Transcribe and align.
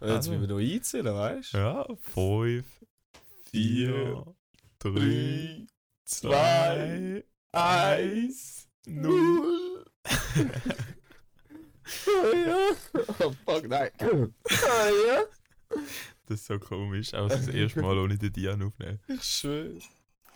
Jetzt 0.00 0.10
Also. 0.10 0.30
müssen 0.32 0.48
wir 0.48 0.48
noch 0.48 0.58
einzählen, 0.74 1.14
weißt 1.14 1.54
du? 1.54 1.58
Ja, 1.58 1.86
5, 1.96 2.66
4, 3.50 4.34
3, 4.78 4.90
Drei, 4.90 5.66
2, 6.04 7.24
1, 7.52 8.68
0. 8.86 9.84
ja. 12.46 12.68
Oh 13.20 13.32
fuck, 13.44 13.68
nein. 13.68 13.90
Ah, 14.00 14.88
ja. 15.06 15.24
Das 16.26 16.40
ist 16.40 16.46
so 16.46 16.58
komisch, 16.58 17.14
auch 17.14 17.28
das 17.28 17.48
erste 17.48 17.80
Mal 17.82 17.98
ohne 17.98 18.16
den 18.18 18.32
Dian 18.32 18.62
aufnehmen. 18.62 19.00
Ich 19.08 19.22
schwöre. 19.24 19.78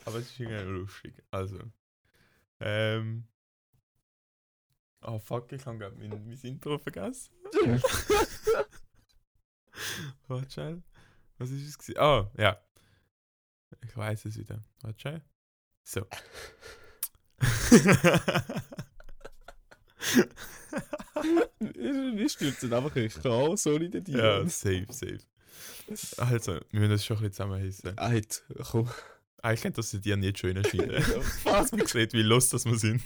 Aber 0.05 0.19
es 0.19 0.31
ist 0.31 0.41
irgendwie 0.41 0.65
lustig. 0.73 1.15
Also. 1.31 1.59
Ähm. 2.61 3.25
Oh 5.03 5.19
fuck, 5.19 5.51
ich 5.53 5.65
habe 5.67 5.79
gerade 5.79 5.97
mein, 5.97 6.11
mein 6.11 6.39
Intro 6.43 6.79
vergessen. 6.79 7.33
Warte 10.29 10.51
schnell. 10.51 10.83
Was 11.39 11.51
ist 11.51 11.69
es? 11.69 11.79
Gewesen? 11.79 11.99
Oh, 12.01 12.31
ja. 12.39 12.59
Ich 13.85 13.97
weiß 13.97 14.25
es 14.27 14.39
wieder. 14.39 14.63
Warte 14.83 15.01
schnell. 15.01 15.23
So. 15.85 16.07
Wir 21.61 22.29
stürzen 22.29 22.73
einfach 22.73 22.97
in 22.97 23.09
Chaos 23.09 23.67
ohne 23.67 23.89
den 23.91 24.05
Dian. 24.05 24.19
ja, 24.19 24.49
safe, 24.49 24.87
safe. 24.91 25.19
Also, 26.17 26.61
wir 26.71 26.81
müssen 26.81 26.91
das 26.91 27.05
schon 27.05 27.17
ein 27.19 27.23
bisschen 27.23 27.33
zusammenhissen. 27.33 27.99
Eit, 27.99 28.43
komm. 28.71 28.89
Eigentlich 29.43 29.63
könnte 29.63 29.77
das 29.77 29.91
der 29.91 30.01
Dian 30.01 30.23
jetzt 30.23 30.39
schön 30.39 30.57
erscheinen. 30.57 31.05
Was? 31.45 31.73
Man 31.73 31.87
sieht, 31.87 32.13
wie 32.13 32.23
los 32.23 32.49
das 32.49 32.65
wir 32.65 32.79
sind. 32.79 33.03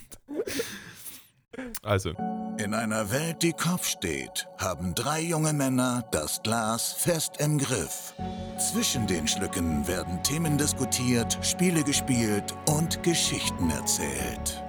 Also, 1.81 2.13
In 2.59 2.73
einer 2.73 3.11
Welt, 3.11 3.43
die 3.43 3.53
Kopf 3.53 3.85
steht, 3.87 4.47
haben 4.57 4.95
drei 4.95 5.21
junge 5.21 5.53
Männer 5.53 6.03
das 6.11 6.41
Glas 6.41 6.91
fest 6.91 7.33
im 7.37 7.59
Griff. 7.59 8.15
Zwischen 8.57 9.05
den 9.05 9.27
Schlücken 9.27 9.87
werden 9.87 10.23
Themen 10.23 10.57
diskutiert, 10.57 11.37
Spiele 11.43 11.83
gespielt 11.83 12.55
und 12.67 13.03
Geschichten 13.03 13.69
erzählt. 13.69 14.63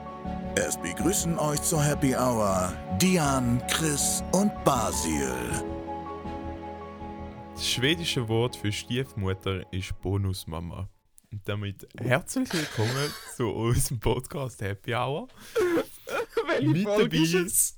Es 0.55 0.77
begrüßen 0.77 1.39
euch 1.39 1.63
zur 1.63 1.83
Happy 1.83 2.15
Hour 2.15 2.75
Dian, 3.01 3.63
Chris 3.69 4.23
und 4.33 4.53
Basil. 4.65 5.33
Das 7.55 7.67
schwedische 7.67 8.29
Wort 8.29 8.55
für 8.55 8.71
Stiefmutter 8.71 9.63
ist 9.73 9.99
Bonusmama. 10.03 10.91
Und 11.33 11.49
damit 11.49 11.89
herzlich 11.99 12.53
willkommen 12.53 13.11
zu 13.37 13.49
unserem 13.49 13.99
Podcast 13.99 14.61
Happy 14.61 14.95
Hour. 14.95 15.29
Welche 16.49 16.69
Mit 16.69 16.85
Folge 16.85 17.09
dabei 17.09 17.25
ist 17.25 17.35
es? 17.35 17.78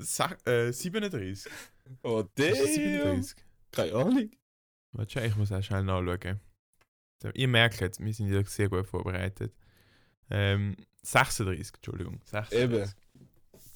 Sech- 0.00 0.46
äh, 0.46 0.72
37. 0.72 1.50
Oh, 2.02 2.20
Ist 2.20 2.28
das 2.38 2.58
damn. 2.58 2.66
37? 2.66 3.36
Keine 3.72 3.94
Ahnung. 3.94 4.30
Warte, 4.92 5.20
ich 5.26 5.36
muss 5.36 5.52
auch 5.52 5.62
schnell 5.62 5.84
nachschauen. 5.84 6.40
So, 7.22 7.30
Ihr 7.34 7.48
merkt 7.48 7.80
jetzt, 7.80 8.00
wir 8.04 8.12
sind 8.14 8.32
ja 8.32 8.42
sehr 8.44 8.68
gut 8.68 8.86
vorbereitet. 8.86 9.52
Ähm, 10.30 10.76
36, 11.02 11.74
Entschuldigung. 11.74 12.20
36. 12.24 12.58
Eben. 12.58 12.92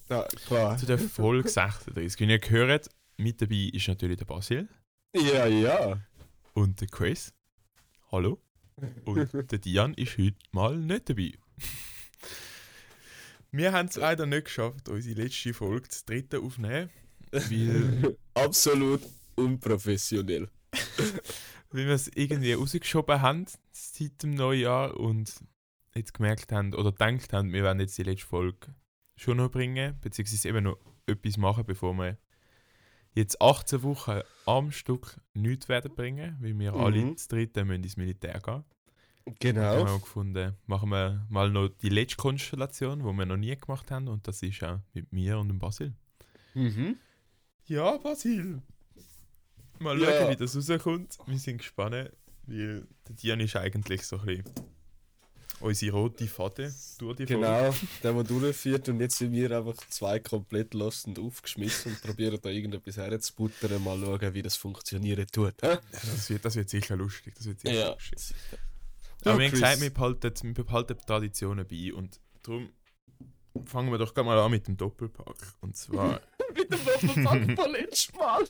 Ja, 0.09 0.27
klar. 0.47 0.77
Zu 0.79 0.87
der 0.87 0.99
Folge 0.99 1.49
36. 1.49 2.21
Wie 2.21 2.31
ihr 2.31 2.39
gehört, 2.39 2.89
mit 3.17 3.41
dabei 3.41 3.71
ist 3.73 3.89
natürlich 3.89 4.19
der 4.19 4.25
Basil 4.27 4.69
Ja, 5.15 5.47
ja. 5.47 6.01
und 6.53 6.81
der 6.81 6.89
Chris. 6.89 7.33
Hallo. 8.11 8.41
Und 9.05 9.33
der 9.53 9.59
Dian 9.59 9.95
ist 9.95 10.19
heute 10.19 10.37
mal 10.53 10.77
nicht 10.77 11.09
dabei. 11.09 11.33
Wir 13.57 13.73
haben 13.73 13.87
es 13.87 13.95
leider 13.95 14.27
nicht 14.27 14.47
geschafft, 14.47 14.89
unsere 14.89 15.23
letzte 15.23 15.55
Folge, 15.55 15.87
das 15.87 16.05
dritte 16.05 16.41
aufnehmen, 16.41 16.91
weil, 17.31 18.17
Absolut 18.35 19.01
unprofessionell. 19.37 20.49
weil 21.71 21.87
wir 21.87 21.95
es 21.95 22.09
irgendwie 22.17 22.55
rausgeschoben 22.55 23.21
haben 23.23 23.47
seit 23.71 24.21
dem 24.25 24.31
Neujahr 24.35 24.99
und 24.99 25.33
jetzt 25.95 26.15
gemerkt 26.15 26.51
haben 26.51 26.75
oder 26.75 26.91
gedacht 26.91 27.33
haben, 27.33 27.53
wir 27.53 27.63
werden 27.63 27.79
jetzt 27.79 27.97
die 27.97 28.03
letzte 28.03 28.27
Folge 28.27 28.75
schon 29.17 29.37
noch 29.37 29.53
bringen, 29.53 29.97
beziehungsweise 30.01 30.49
eben 30.49 30.65
noch 30.65 30.79
etwas 31.07 31.37
machen, 31.37 31.65
bevor 31.65 31.95
wir 31.95 32.19
jetzt 33.15 33.41
18 33.41 33.85
Wochen 33.85 34.21
am 34.47 34.73
Stück 34.73 35.17
nichts 35.33 35.69
werden 35.69 35.95
bringen, 35.95 36.37
weil 36.41 36.59
wir 36.59 36.73
Mhm. 36.73 36.81
alle 36.81 37.13
das 37.13 37.29
dritte 37.29 37.65
müssen 37.65 37.85
ins 37.85 37.97
Militär 37.97 38.41
gehen. 38.41 38.65
Genau. 39.41 39.85
auch 39.87 40.01
gefunden, 40.03 40.55
machen 40.67 40.91
wir 40.91 41.27
mal 41.31 41.51
noch 41.51 41.69
die 41.69 41.89
letzte 41.89 42.17
Konstellation, 42.17 42.99
die 42.99 43.05
wir 43.05 43.27
noch 43.27 43.37
nie 43.39 43.57
gemacht 43.57 43.91
haben. 43.91 44.09
Und 44.09 44.29
das 44.29 44.43
ist 44.43 44.63
auch 44.63 44.81
mit 44.93 45.11
mir 45.13 45.39
und 45.39 45.49
dem 45.49 45.59
Basil. 45.59 45.95
Mhm. 46.55 46.97
Ja, 47.67 47.97
Basil. 47.97 48.61
Mal 49.79 49.99
Ja. 50.01 50.11
schauen, 50.13 50.31
wie 50.33 50.37
das 50.37 50.57
rauskommt. 50.57 51.19
Wir 51.27 51.39
sind 51.39 51.59
gespannt, 51.59 52.11
weil 52.47 52.87
der 53.07 53.15
Dian 53.17 53.41
ist 53.41 53.57
eigentlich 53.57 54.03
so 54.03 54.19
ein 54.19 54.27
bisschen 54.27 54.45
unsere 55.61 55.97
rote 55.97 56.27
Faden 56.29 56.75
durch 56.99 57.17
die 57.17 57.27
Folge. 57.27 57.35
Genau, 57.41 57.75
der, 58.03 58.13
der 58.13 58.25
durchführt 58.25 58.89
und 58.91 59.01
jetzt 59.01 59.17
sind 59.17 59.33
wir 59.33 59.51
einfach 59.57 59.77
zwei 59.89 60.19
komplett 60.19 60.75
lost 60.75 61.07
und 61.07 61.19
aufgeschmissen 61.19 61.93
und 61.93 62.03
probieren 62.03 62.39
da 62.43 62.51
irgendetwas 62.51 62.99
herzubuttern, 62.99 63.83
mal 63.83 63.99
schauen, 63.99 64.35
wie 64.35 64.43
das 64.43 64.57
funktionieren 64.57 65.27
tut. 65.33 65.55
Ja, 65.63 65.81
Das 65.93 66.29
wird, 66.29 66.45
das 66.45 66.57
wird 66.57 66.69
sicher 66.69 66.97
lustig. 66.97 67.35
Das 67.37 67.47
wird 67.47 67.61
sicher 67.61 67.75
Ja. 67.75 67.91
lustig. 67.93 68.35
Aber 69.25 69.39
wir 69.39 69.45
haben 69.47 69.51
Chris. 69.51 69.61
gesagt, 69.61 69.81
wir 69.81 69.93
behalten, 69.95 70.57
wir 70.57 70.65
behalten 70.65 70.97
die 70.99 71.05
Traditionen 71.07 71.67
bei. 71.67 71.95
Und 71.95 72.21
darum 72.43 72.71
fangen 73.67 73.91
wir 73.91 73.99
doch 73.99 74.15
gleich 74.15 74.27
mal 74.27 74.39
an 74.39 74.51
mit 74.51 74.67
dem 74.67 74.77
Doppelpack. 74.77 75.55
Und 75.61 75.77
zwar 75.77 76.21
Mit 76.57 76.71
dem 76.71 77.25
Doppelpack 77.25 77.57
von 77.63 77.73
letztes 77.73 78.13
Mal. 78.15 78.45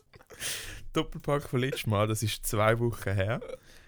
Doppelpack 0.92 1.48
von 1.48 1.60
letztes 1.60 1.86
Mal, 1.86 2.06
das 2.06 2.22
ist 2.22 2.46
zwei 2.46 2.78
Wochen 2.78 3.12
her. 3.12 3.40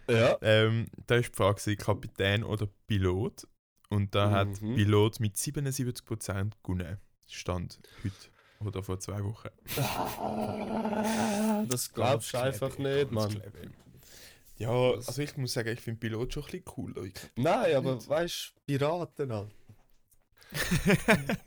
Ja. 0.09 0.37
Ähm, 0.41 0.87
da 1.07 1.17
war 1.17 1.23
die 1.23 1.29
Frage, 1.33 1.77
Kapitän 1.77 2.45
oder 2.45 2.69
Pilot. 2.87 3.47
Und 3.89 4.15
da 4.15 4.31
hat 4.31 4.61
Mhm. 4.61 4.75
Pilot 4.75 5.21
mit 5.21 5.37
77% 5.37 6.53
gewonnen. 6.63 6.99
Stand 7.29 7.81
heute 8.05 8.15
oder 8.65 8.83
vor 8.83 8.99
zwei 9.01 9.23
Wochen. 9.25 9.49
Das 11.69 11.93
glaubst 11.93 12.33
du 12.33 12.39
einfach 12.39 12.79
nicht, 12.79 13.11
Mann. 13.11 13.43
Ja, 14.59 14.71
also 14.71 15.21
ich 15.21 15.37
muss 15.37 15.53
sagen, 15.53 15.69
ich 15.69 15.81
finde 15.81 16.01
Pilot 16.01 16.33
schon 16.33 16.43
ein 16.45 16.51
bisschen 16.51 16.65
cool. 16.77 16.93
Leute. 16.93 17.21
Nein, 17.37 17.77
aber 17.77 18.09
weißt 18.09 18.55
du, 18.55 18.61
Piraten 18.67 19.33
halt. 19.33 19.55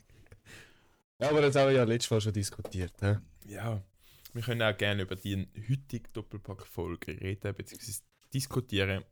Ja, 1.21 1.31
aber 1.31 1.41
das 1.41 1.53
haben 1.53 1.67
wir 1.67 1.75
ja 1.75 1.83
letztes 1.83 2.11
Mal 2.11 2.21
schon 2.21 2.31
diskutiert. 2.31 2.93
Hä? 3.01 3.17
ja, 3.45 3.83
wir 4.31 4.41
können 4.41 4.61
auch 4.61 4.77
gerne 4.77 5.01
über 5.01 5.17
die 5.17 5.49
heutige 5.69 6.07
Doppelpack-Folge 6.13 7.19
reden, 7.19 7.53
beziehungsweise 7.53 8.03
diskutieren. 8.33 9.03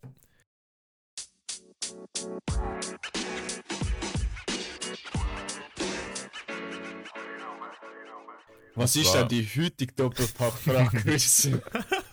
Was 8.76 8.96
ist 8.96 9.14
denn 9.14 9.28
die 9.28 9.44
heutige 9.44 9.92
Doppelpack-Frage, 9.94 11.04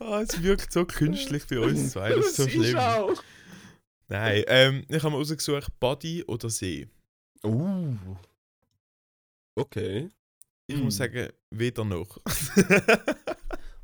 Ah, 0.00 0.20
es 0.22 0.42
wirkt 0.42 0.72
so 0.72 0.84
künstlich 0.84 1.46
bei 1.46 1.58
uns 1.60 1.92
zwei, 1.92 2.10
das 2.10 2.26
ist 2.26 2.36
so 2.36 2.48
schlimm. 2.48 2.76
auch. 2.76 3.22
Nein, 4.08 4.44
ähm, 4.48 4.84
ich 4.88 5.02
habe 5.02 5.14
mir 5.14 5.20
ausgesucht, 5.20 5.68
Body 5.80 6.22
oder 6.24 6.50
See. 6.50 6.88
Uh. 7.42 7.96
Okay. 9.54 10.10
Ich 10.66 10.76
Hm. 10.76 10.84
muss 10.84 10.96
sagen, 10.96 11.28
weder 11.50 11.84
noch. 11.84 12.18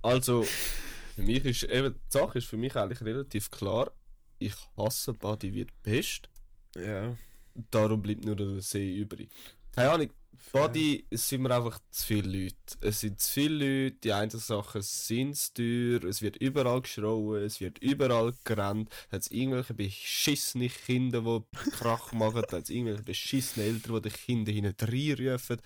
Also, 0.03 0.44
für 1.15 1.22
mich 1.22 1.44
ist 1.44 1.65
eben, 1.65 1.93
die 1.94 2.00
Sache 2.19 2.38
ist 2.38 2.47
für 2.47 2.56
mich 2.56 2.75
eigentlich 2.75 3.03
relativ 3.03 3.50
klar. 3.50 3.93
Ich 4.38 4.54
hasse 4.76 5.12
Body 5.12 5.53
wie 5.53 5.65
die 5.66 5.72
Pest. 5.82 6.28
ja. 6.76 7.16
Darum 7.70 8.00
bleibt 8.00 8.25
nur 8.25 8.37
der 8.37 8.62
See 8.62 8.94
übrig. 8.97 9.28
Keine 9.72 9.91
Ahnung, 9.91 10.10
Body, 10.52 11.06
es 11.10 11.28
sind 11.28 11.42
mir 11.42 11.54
einfach 11.54 11.78
zu 11.91 12.06
viele 12.06 12.42
Leute. 12.42 12.56
Es 12.80 13.00
sind 13.00 13.20
zu 13.20 13.32
viele 13.32 13.84
Leute, 13.84 13.96
die 14.02 14.12
einen 14.12 14.31
Sachen 14.31 14.82
sind 14.82 15.37
zu 15.37 15.55
teuer, 15.55 16.08
es 16.08 16.22
wird 16.22 16.37
überall 16.38 16.82
geschrauen, 16.82 17.43
es 17.43 17.60
wird 17.60 17.78
überall 17.78 18.32
gerannt. 18.44 18.90
Dann 19.10 19.19
hat 19.19 19.22
es 19.22 19.31
irgendwelche 19.31 19.75
beschissene 19.75 20.69
Kinder, 20.69 21.20
die 21.22 21.70
Krach 21.70 22.12
machen, 22.12 22.43
dann 22.49 22.58
hat 22.58 22.64
es 22.64 22.70
irgendwelche 22.70 23.05
beschissene 23.05 23.66
Eltern, 23.66 23.94
die 23.96 24.08
die 24.08 24.16
Kinder 24.16 24.52
hinten 24.52 24.75
reinrufen. 24.84 25.58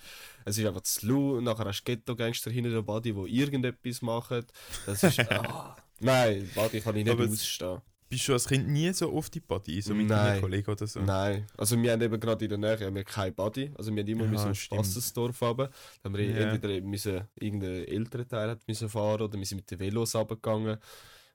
Es 0.44 0.58
ist 0.58 0.66
einfach 0.66 0.82
zu 0.82 1.06
laut 1.06 1.38
und 1.38 1.44
nachher 1.44 1.64
hast 1.64 1.82
du 1.82 1.84
Ghetto-Gangster 1.84 2.50
hinter 2.50 2.70
der 2.70 2.82
Body, 2.82 3.12
die 3.12 3.38
irgendetwas 3.38 4.02
machen. 4.02 4.44
Das 4.84 5.02
ist... 5.02 5.18
ah. 5.30 5.76
Nein, 6.00 6.50
Body 6.54 6.80
kann 6.80 6.96
ich 6.96 7.04
nicht 7.04 7.12
Aber 7.12 7.24
ausstehen. 7.24 7.80
Bist 8.14 8.28
du 8.28 8.32
als 8.32 8.46
Kind 8.46 8.68
nie 8.68 8.92
so 8.92 9.12
oft 9.12 9.34
in 9.34 9.42
die 9.42 9.46
Body, 9.46 9.80
so 9.82 9.92
mit 9.92 10.06
Nein. 10.06 10.24
deinen 10.26 10.40
Kollegen 10.40 10.70
oder 10.70 10.86
so? 10.86 11.00
Nein, 11.00 11.46
also 11.56 11.80
wir 11.82 11.90
haben 11.90 12.00
eben 12.00 12.20
gerade 12.20 12.44
in 12.44 12.48
der 12.48 12.58
Nähe 12.58 12.86
haben 12.86 12.94
wir 12.94 13.02
kein 13.02 13.34
Body. 13.34 13.72
Also 13.76 13.92
wir 13.92 14.02
haben 14.02 14.08
immer 14.08 14.24
Ja, 14.26 14.30
müssen. 14.30 14.54
Spassensdorf 14.54 15.42
runter. 15.42 15.68
Da 16.02 16.08
haben 16.08 16.16
wir 16.16 16.24
Ja. 16.24 16.36
entweder 16.52 16.68
eben 16.74 16.88
müssen, 16.90 17.22
irgendein 17.34 17.84
älterer 17.88 18.28
Teil 18.28 18.50
hat 18.50 18.68
müssen 18.68 18.88
fahren 18.88 19.22
oder 19.22 19.36
wir 19.36 19.44
sind 19.44 19.56
mit 19.56 19.70
den 19.70 19.80
Velos 19.80 20.14
runtergegangen. 20.14 20.78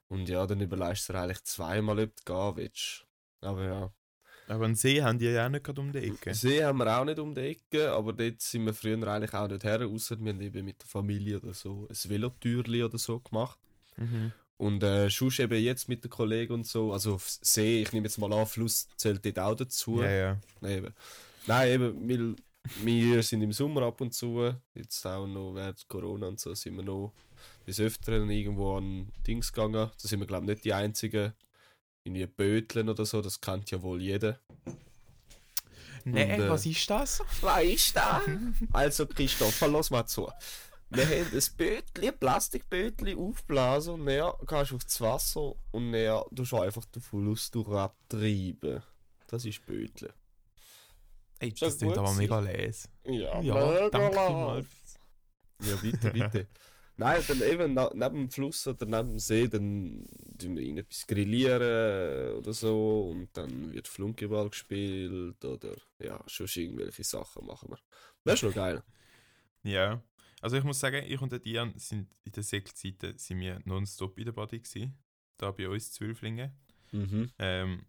Und 0.08 0.26
ja, 0.30 0.46
dann 0.46 0.60
überlegst 0.62 1.08
du 1.10 1.12
eigentlich 1.14 1.44
zweimal, 1.44 2.00
ob 2.00 2.16
du 2.16 2.32
gehen 2.32 2.56
willst. 2.56 3.06
Aber 3.42 3.62
ja. 3.64 3.92
Aber 4.48 4.64
einen 4.64 4.74
See 4.74 5.02
haben 5.02 5.18
die 5.18 5.26
ja 5.26 5.44
auch 5.46 5.50
nicht 5.50 5.62
gerade 5.62 5.80
um 5.82 5.92
die 5.92 5.98
Ecke. 5.98 6.34
See 6.34 6.64
haben 6.64 6.78
wir 6.78 6.98
auch 6.98 7.04
nicht 7.04 7.18
um 7.18 7.34
die 7.34 7.40
Ecke, 7.42 7.92
aber 7.92 8.14
dort 8.14 8.40
sind 8.40 8.64
wir 8.64 8.72
früher 8.72 9.06
eigentlich 9.06 9.34
auch 9.34 9.46
nicht 9.48 9.62
her, 9.64 9.86
außer 9.86 10.18
wir 10.18 10.32
haben 10.32 10.40
eben 10.40 10.64
mit 10.64 10.80
der 10.80 10.88
Familie 10.88 11.36
oder 11.38 11.52
so 11.52 11.86
ein 11.90 12.10
Velotürli 12.10 12.82
oder 12.82 12.96
so 12.98 13.20
gemacht. 13.20 13.58
Mhm. 13.98 14.32
Und 14.60 14.82
äh, 14.82 15.08
sonst 15.08 15.40
eben 15.40 15.58
jetzt 15.58 15.88
mit 15.88 16.04
den 16.04 16.10
Kollegen 16.10 16.52
und 16.52 16.66
so, 16.66 16.92
also 16.92 17.14
auf 17.14 17.26
See, 17.30 17.80
ich 17.80 17.92
nehme 17.94 18.06
jetzt 18.06 18.18
mal 18.18 18.30
an, 18.30 18.44
Fluss 18.44 18.88
zählt 18.94 19.24
dort 19.24 19.38
auch 19.38 19.54
dazu. 19.54 20.02
Ja, 20.02 20.10
ja. 20.10 20.40
Nein, 20.60 20.76
eben. 20.76 20.94
Nein, 21.46 21.68
eben, 21.70 22.08
weil 22.10 22.36
wir 22.84 23.22
sind 23.22 23.40
im 23.40 23.54
Sommer 23.54 23.84
ab 23.84 24.02
und 24.02 24.12
zu, 24.12 24.54
jetzt 24.74 25.06
auch 25.06 25.26
noch 25.26 25.54
während 25.54 25.88
Corona 25.88 26.26
und 26.26 26.38
so, 26.38 26.54
sind 26.54 26.76
wir 26.76 26.82
noch 26.82 27.14
des 27.66 27.80
Öfteren 27.80 28.28
irgendwo 28.28 28.76
an 28.76 29.08
Dings 29.26 29.50
gegangen. 29.50 29.72
Da 29.72 29.90
sind 30.08 30.20
wir, 30.20 30.26
glaube 30.26 30.44
ich, 30.44 30.50
nicht 30.50 30.64
die 30.66 30.74
Einzigen. 30.74 31.32
In 32.04 32.28
Böteln 32.28 32.90
oder 32.90 33.06
so, 33.06 33.22
das 33.22 33.40
kennt 33.40 33.70
ja 33.70 33.80
wohl 33.80 34.02
jeder. 34.02 34.40
Nee, 36.04 36.34
Und, 36.34 36.40
äh, 36.40 36.50
was 36.50 36.66
ist 36.66 36.90
das? 36.90 37.22
Was 37.40 37.64
ist 37.64 37.96
da? 37.96 38.20
also 38.72 39.06
Christoph, 39.06 39.58
lass 39.62 39.90
mal 39.90 40.04
zu. 40.04 40.30
Wir 40.92 41.04
haben 41.04 41.32
ein 41.32 41.56
Bötli, 41.56 42.08
ein 42.08 42.18
Plastikbötli 42.18 43.14
aufblasen 43.14 43.94
und 43.94 44.06
dann 44.06 44.32
gehst 44.46 44.70
du 44.72 44.76
aufs 44.76 45.00
Wasser 45.00 45.54
und 45.70 45.92
dann 45.92 46.24
tust 46.34 46.52
du 46.52 46.56
einfach 46.58 46.84
den 46.86 47.00
Fluss 47.00 47.50
durch 47.50 47.68
abtreiben. 47.68 48.82
Das 49.28 49.44
ist 49.44 49.64
Bötli. 49.64 50.08
Ey, 51.38 51.54
Schon 51.56 51.68
das 51.68 51.78
klingt 51.78 51.96
aber 51.96 52.12
mega 52.12 52.40
les. 52.40 52.88
Ja, 53.04 53.40
Ja, 53.40 53.54
mega 53.70 53.90
danke. 53.90 54.66
Ja, 55.62 55.76
bitte, 55.76 56.10
bitte. 56.10 56.46
Nein, 56.96 57.22
dann 57.26 57.40
eben 57.40 57.74
neben 57.74 58.14
dem 58.14 58.30
Fluss 58.30 58.66
oder 58.66 58.84
neben 58.84 59.10
dem 59.10 59.18
See, 59.18 59.48
dann 59.48 60.06
tun 60.38 60.56
wir 60.56 60.62
irgendetwas 60.62 61.06
grillieren 61.06 62.34
oder 62.36 62.52
so 62.52 63.08
und 63.10 63.28
dann 63.32 63.72
wird 63.72 63.88
Flunkyball 63.88 64.50
gespielt 64.50 65.42
oder 65.42 65.76
ja, 65.98 66.22
schon 66.26 66.46
irgendwelche 66.52 67.04
Sachen 67.04 67.46
machen 67.46 67.70
wir. 67.70 67.78
Das 68.24 68.34
ist 68.34 68.42
noch 68.42 68.54
geil. 68.54 68.82
Ja. 69.62 70.02
Also 70.40 70.56
ich 70.56 70.64
muss 70.64 70.80
sagen, 70.80 71.04
ich 71.06 71.20
und 71.20 71.32
der 71.32 71.38
Dian 71.38 71.78
sind 71.78 72.08
in 72.24 72.32
der 72.32 72.42
Segelzeiten 72.42 73.18
sind 73.18 73.40
wir 73.40 73.60
nonstop 73.64 74.18
in 74.18 74.24
der 74.24 74.32
Body 74.32 74.60
gewesen. 74.60 74.98
Da 75.36 75.50
bei 75.50 75.68
uns 75.68 75.92
Zwölflinge. 75.92 76.54
Mhm. 76.92 77.30
Ähm, 77.38 77.86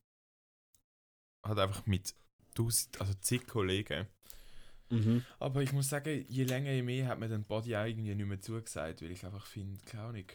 hat 1.44 1.58
einfach 1.58 1.86
mit 1.86 2.14
tausend, 2.54 3.00
also 3.00 3.14
zig 3.16 3.48
Kollegen. 3.48 4.08
Mhm. 4.90 5.24
Aber 5.40 5.64
ich 5.64 5.72
muss 5.72 5.90
sagen, 5.90 6.26
je 6.28 6.44
länger, 6.44 6.72
je 6.72 6.82
mehr 6.82 7.08
hat 7.08 7.20
mir 7.20 7.30
den 7.30 7.46
Body 7.46 7.76
auch 7.76 7.86
irgendwie 7.86 8.14
nicht 8.14 8.28
mehr 8.28 8.42
zugesagt, 8.42 9.02
weil 9.02 9.12
ich 9.12 9.26
einfach 9.26 9.46
finde, 9.46 9.82
keine 9.86 10.04
Ahnung, 10.04 10.26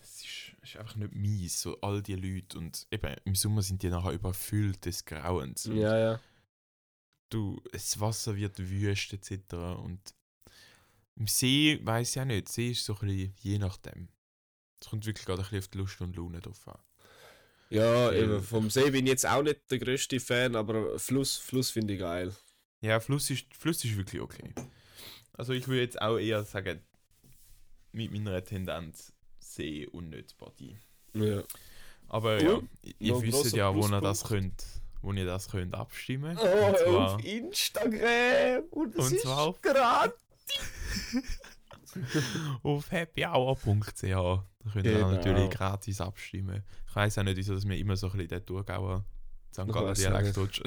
es 0.00 0.24
ist, 0.24 0.62
ist 0.62 0.76
einfach 0.76 0.96
nicht 0.96 1.14
mies, 1.14 1.62
so 1.62 1.80
all 1.80 2.02
die 2.02 2.14
Leute 2.14 2.58
und 2.58 2.86
eben 2.90 3.16
im 3.24 3.34
Sommer 3.34 3.62
sind 3.62 3.82
die 3.82 3.88
nachher 3.88 4.12
überfüllt 4.12 4.84
des 4.84 5.04
Grauens. 5.04 5.64
Ja, 5.64 5.98
ja. 5.98 6.20
Du, 7.30 7.62
das 7.72 7.98
Wasser 7.98 8.36
wird 8.36 8.58
wüst 8.58 9.14
etc. 9.14 9.54
Und 9.82 10.14
im 11.16 11.26
See 11.26 11.78
weiß 11.82 12.16
ich 12.16 12.20
auch 12.20 12.24
nicht, 12.26 12.48
See 12.48 12.70
ist 12.70 12.84
so 12.84 12.94
ein 12.94 13.06
bisschen 13.08 13.34
je 13.40 13.58
nachdem. 13.58 14.08
Es 14.80 14.88
kommt 14.88 15.06
wirklich 15.06 15.24
gerade 15.26 15.42
ein 15.42 15.44
bisschen 15.44 15.58
auf 15.60 15.68
die 15.68 15.78
Lust 15.78 16.00
und 16.00 16.16
Laune 16.16 16.40
drauf 16.40 16.66
an. 16.68 16.78
Ja, 17.70 18.12
eben, 18.12 18.42
vom 18.42 18.68
See 18.68 18.90
bin 18.90 19.06
ich 19.06 19.12
jetzt 19.12 19.26
auch 19.26 19.42
nicht 19.42 19.70
der 19.70 19.78
größte 19.78 20.20
Fan, 20.20 20.56
aber 20.56 20.98
Fluss, 20.98 21.36
Fluss 21.38 21.70
finde 21.70 21.94
ich 21.94 22.00
geil. 22.00 22.34
Ja, 22.80 23.00
Fluss 23.00 23.30
ist, 23.30 23.46
Fluss 23.54 23.84
ist 23.84 23.96
wirklich 23.96 24.20
okay. 24.20 24.52
Also 25.34 25.52
ich 25.54 25.66
würde 25.68 25.80
jetzt 25.82 26.00
auch 26.02 26.18
eher 26.18 26.44
sagen, 26.44 26.82
mit 27.92 28.10
meiner 28.12 28.44
Tendenz 28.44 29.12
See 29.38 29.86
und 29.86 30.10
nicht 30.10 30.36
Body. 30.36 30.76
Ja. 31.14 31.42
Aber 32.08 32.42
ja, 32.42 32.54
Und 32.54 32.68
ihr 32.98 33.22
wisst 33.22 33.54
ja, 33.56 33.74
wo 33.74 33.86
ihr 33.88 34.00
das 34.00 34.24
könnt, 34.24 34.64
wo 35.00 35.12
ihr 35.12 35.24
das 35.24 35.48
könnt 35.48 35.74
abstimmen. 35.74 36.36
Oh, 36.38 36.66
und 36.66 36.78
zwar, 36.78 37.14
auf 37.14 37.24
Instagram! 37.24 38.64
Und 38.70 38.94
es 38.96 39.06
Und 39.06 39.12
ist 39.14 39.22
zwar 39.22 39.38
auf- 39.38 39.60
gerade. 39.62 40.14
auf 42.62 42.90
happyhour.ch. 42.90 44.02
Da 44.02 44.44
könnt 44.72 44.86
ihr 44.86 44.92
Genau. 44.92 45.10
natürlich 45.10 45.50
gratis 45.50 46.00
abstimmen. 46.00 46.62
Ich 46.88 46.94
weiß 46.96 47.18
auch 47.18 47.22
nicht, 47.24 47.36
wieso 47.36 47.54
dass 47.54 47.66
wir 47.68 47.76
immer 47.76 47.96
so 47.96 48.06
ein 48.08 48.12
bisschen 48.12 48.28
den 48.28 48.46
Thurgauer 48.46 49.04
St. 49.52 49.58
Weiss 49.68 49.98
Dialekt 49.98 50.38
rutschen. 50.38 50.64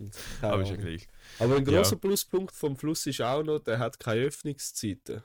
Aber 0.42 0.62
ist 0.62 0.70
ja 0.70 0.76
gleich. 0.76 1.06
Aber 1.38 1.56
ein 1.56 1.64
Ja. 1.66 1.78
großer 1.78 1.96
Pluspunkt 1.96 2.52
vom 2.54 2.76
Fluss 2.76 3.06
ist 3.06 3.20
auch 3.20 3.42
noch, 3.44 3.60
der 3.60 3.78
hat 3.78 4.00
keine 4.00 4.22
Öffnungszeiten. 4.22 5.22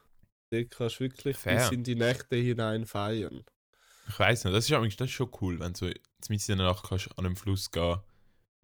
Dort 0.52 0.72
kannst 0.72 0.98
du 0.98 1.00
wirklich 1.02 1.38
Fair. 1.38 1.58
bis 1.58 1.72
in 1.72 1.84
die 1.84 1.96
Nächte 1.96 2.36
hinein 2.36 2.86
feiern. 2.86 3.44
Ich 4.08 4.20
weiß 4.20 4.44
nicht, 4.46 4.56
das 4.56 4.66
ist, 4.66 4.74
eigentlich- 4.74 4.98
das 4.98 5.08
ist 5.08 5.14
schon 5.14 5.32
cool, 5.42 5.60
wenn 5.60 5.74
du 5.74 5.80
so 5.80 5.86
mitten 6.30 6.52
in 6.52 6.58
der 6.60 6.68
Nacht 6.68 6.86
kannst 6.88 7.10
an 7.18 7.26
einem 7.26 7.36
Fluss 7.36 7.72
gehen 7.72 7.98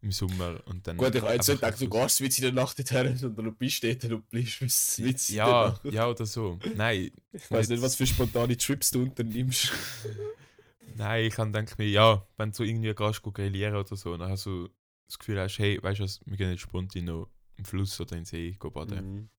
im 0.05 0.11
Sommer 0.11 0.61
und 0.67 0.85
dann. 0.87 0.97
Gut, 0.97 1.15
ich 1.15 1.21
habe 1.21 1.33
jetzt 1.33 1.47
nicht 1.49 1.59
gedacht, 1.61 1.81
du 1.81 1.89
gehst 1.89 2.21
mit 2.21 2.37
in 2.37 2.41
der 2.43 2.51
Nacht 2.53 2.77
dorthin, 2.79 3.17
sondern 3.17 3.45
du 3.45 3.51
bist 3.51 3.83
dort 3.83 4.03
und 4.05 4.29
bleibst 4.29 4.59
bis 4.59 4.97
mit 4.99 5.19
Fluss- 5.19 5.29
Ja, 5.29 5.79
ja, 5.83 6.07
oder 6.07 6.25
so. 6.25 6.59
Nein, 6.75 7.11
Ich 7.33 7.49
weiß 7.51 7.69
nicht, 7.69 7.81
was 7.81 7.95
für 7.95 8.05
spontane 8.07 8.55
Trips 8.55 8.91
du 8.91 9.01
unternimmst. 9.01 9.71
nein, 10.95 11.25
ich 11.25 11.33
kann 11.33 11.51
denke 11.51 11.73
mir, 11.77 11.89
ja, 11.89 12.25
wenn 12.37 12.51
du 12.51 12.63
irgendwie 12.63 12.93
gehst, 12.93 13.21
go 13.23 13.31
grillieren 13.31 13.75
oder 13.75 13.95
so, 13.95 14.15
dann 14.15 14.29
hast 14.29 14.45
du 14.45 14.69
das 15.07 15.19
Gefühl 15.19 15.39
hast, 15.39 15.57
hey, 15.59 15.81
weißt 15.81 15.99
du 15.99 16.03
was, 16.03 16.21
wir 16.25 16.37
gehen 16.37 16.51
jetzt 16.51 16.61
spontan 16.61 17.05
noch 17.05 17.29
im 17.57 17.65
Fluss 17.65 17.99
oder 17.99 18.13
in 18.13 18.19
den 18.19 18.25
See 18.25 18.55
go 18.59 18.69
baden. 18.69 19.13
Mhm. 19.15 19.29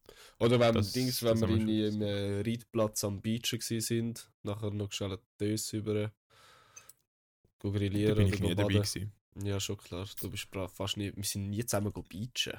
Oder 0.41 0.59
wenn, 0.61 0.75
Das- 0.75 0.93
Dings, 0.93 1.23
wenn 1.23 1.41
wir 1.41 1.49
in 1.49 1.69
im 1.69 2.03
äh, 2.03 2.41
Reitplatz 2.41 3.05
am 3.05 3.21
Beach 3.21 3.55
sind, 3.61 4.31
nachher 4.43 4.71
noch 4.71 4.91
schnell 4.93 5.17
die 5.17 5.45
Döse 5.45 5.77
über. 5.79 6.13
Go 7.59 7.71
Da 7.71 7.79
grillieren 7.79 8.17
bin 8.17 8.27
oder 8.27 8.35
ich 8.35 8.41
nie 8.41 8.55
dabei 8.55 8.73
gewesen. 8.75 9.13
Ja, 9.43 9.61
schon 9.61 9.77
klar. 9.77 10.07
Du 10.21 10.31
bist 10.31 10.49
fast 10.73 10.97
nie. 10.97 11.13
Wir 11.15 11.25
sind 11.25 11.51
nie 11.51 11.65
zusammen 11.65 11.93
go 11.93 12.03
beachen. 12.03 12.59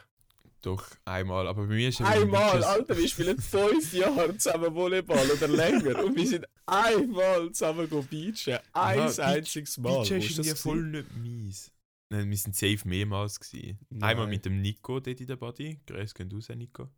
Doch, 0.61 0.85
einmal. 1.05 1.47
Aber 1.47 1.67
bei 1.67 1.75
mir 1.75 1.89
ist 1.89 1.99
ja 1.99 2.07
Einmal, 2.07 2.63
Alter, 2.63 2.97
wir 2.97 3.07
spielen 3.09 3.39
fünf 3.39 3.93
Jahre 3.93 4.35
zusammen 4.37 4.73
Volleyball 4.73 5.29
oder 5.31 5.47
länger 5.47 6.03
und 6.03 6.15
wir 6.15 6.27
sind 6.27 6.45
einmal 6.65 7.51
zusammen 7.51 7.89
go 7.89 8.01
beachen. 8.01 8.57
Ein 8.73 8.99
einziges 9.19 9.77
Mal. 9.77 10.01
Beach 10.01 10.11
Wo 10.11 10.15
ist 10.15 10.39
das 10.39 10.59
voll 10.61 10.83
nicht 10.83 11.15
mies. 11.15 11.71
Nein, 12.09 12.29
wir 12.29 12.37
sind 12.37 12.55
safe 12.55 12.87
mehrmals 12.87 13.39
gewesen. 13.39 13.79
Nein. 13.89 14.03
Einmal 14.09 14.27
mit 14.27 14.45
dem 14.45 14.61
Nico 14.61 14.99
dort 14.99 15.19
in 15.19 15.27
der 15.27 15.35
Body. 15.35 15.79
Grüß 15.85 16.13
gehen 16.13 16.31
raus, 16.31 16.49
Nico. 16.49 16.89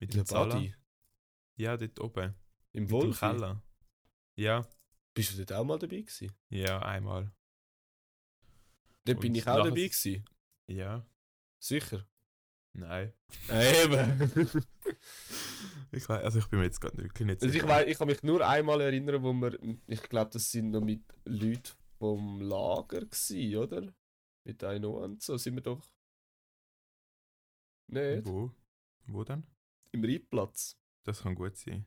Mit 0.00 0.14
In 0.14 0.20
dem 0.20 0.26
der. 0.26 0.34
Body. 0.34 0.74
Ja, 1.56 1.76
dort 1.76 2.00
oben. 2.00 2.34
Im 2.72 2.90
Wolf. 2.90 3.18
Keller. 3.20 3.62
Ja, 4.36 4.66
Bist 5.14 5.32
du 5.32 5.36
dort 5.44 5.52
auch 5.52 5.64
mal 5.64 5.78
dabei 5.78 6.00
gewesen? 6.00 6.32
ja, 6.50 6.78
einmal. 6.80 7.32
Dort 9.08 9.20
bin 9.20 9.34
ich 9.34 9.46
auch 9.46 9.64
dabei 9.64 9.70
gewesen. 9.86 10.24
Ja, 10.68 11.04
Sicher. 11.58 12.06
nein. 12.72 13.12
Eben. 13.50 14.62
Ich 15.90 16.06
weiß, 16.06 16.22
also 16.22 16.38
ich 16.38 16.46
bin 16.48 16.58
mir 16.58 16.66
jetzt 16.66 16.80
gerade 16.82 16.98
wirklich 16.98 17.26
nicht 17.26 17.36
Also 17.42 17.46
ich, 17.46 17.62
sicher. 17.62 17.68
wei- 17.68 17.86
ich 17.86 17.96
kann 17.96 18.08
mich 18.08 18.22
nur 18.22 18.46
einmal 18.46 18.78
erinnern, 18.82 19.22
wo 19.22 19.32
wir, 19.32 19.58
ich 19.86 20.02
glaube, 20.02 20.30
das 20.32 20.50
sind 20.50 20.70
noch 20.70 20.82
mit 20.82 21.02
Leuten 21.24 21.70
vom 21.98 22.42
Lager 22.42 23.06
gsi, 23.06 23.56
oder? 23.56 23.90
Mit 24.44 24.62
Aino 24.64 25.02
und 25.02 25.22
so 25.22 25.38
sind 25.38 25.54
wir 25.54 25.62
doch. 25.62 25.90
Nicht? 27.86 28.26
Wo? 28.26 28.50
Wo 29.06 29.24
denn? 29.24 29.44
Im 29.92 30.04
Reitplatz. 30.04 30.76
Das 31.04 31.22
kann 31.22 31.34
gut 31.34 31.56
sein. 31.56 31.86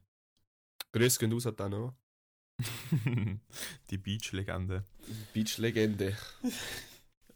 Grüß 0.93 1.19
gehen 1.19 1.31
aus 1.33 1.45
hat 1.45 1.61
auch 1.61 1.69
noch. 1.69 1.95
Die 3.91 3.97
Beach-Legende. 3.99 4.83
Beach-Legende. 5.33 6.17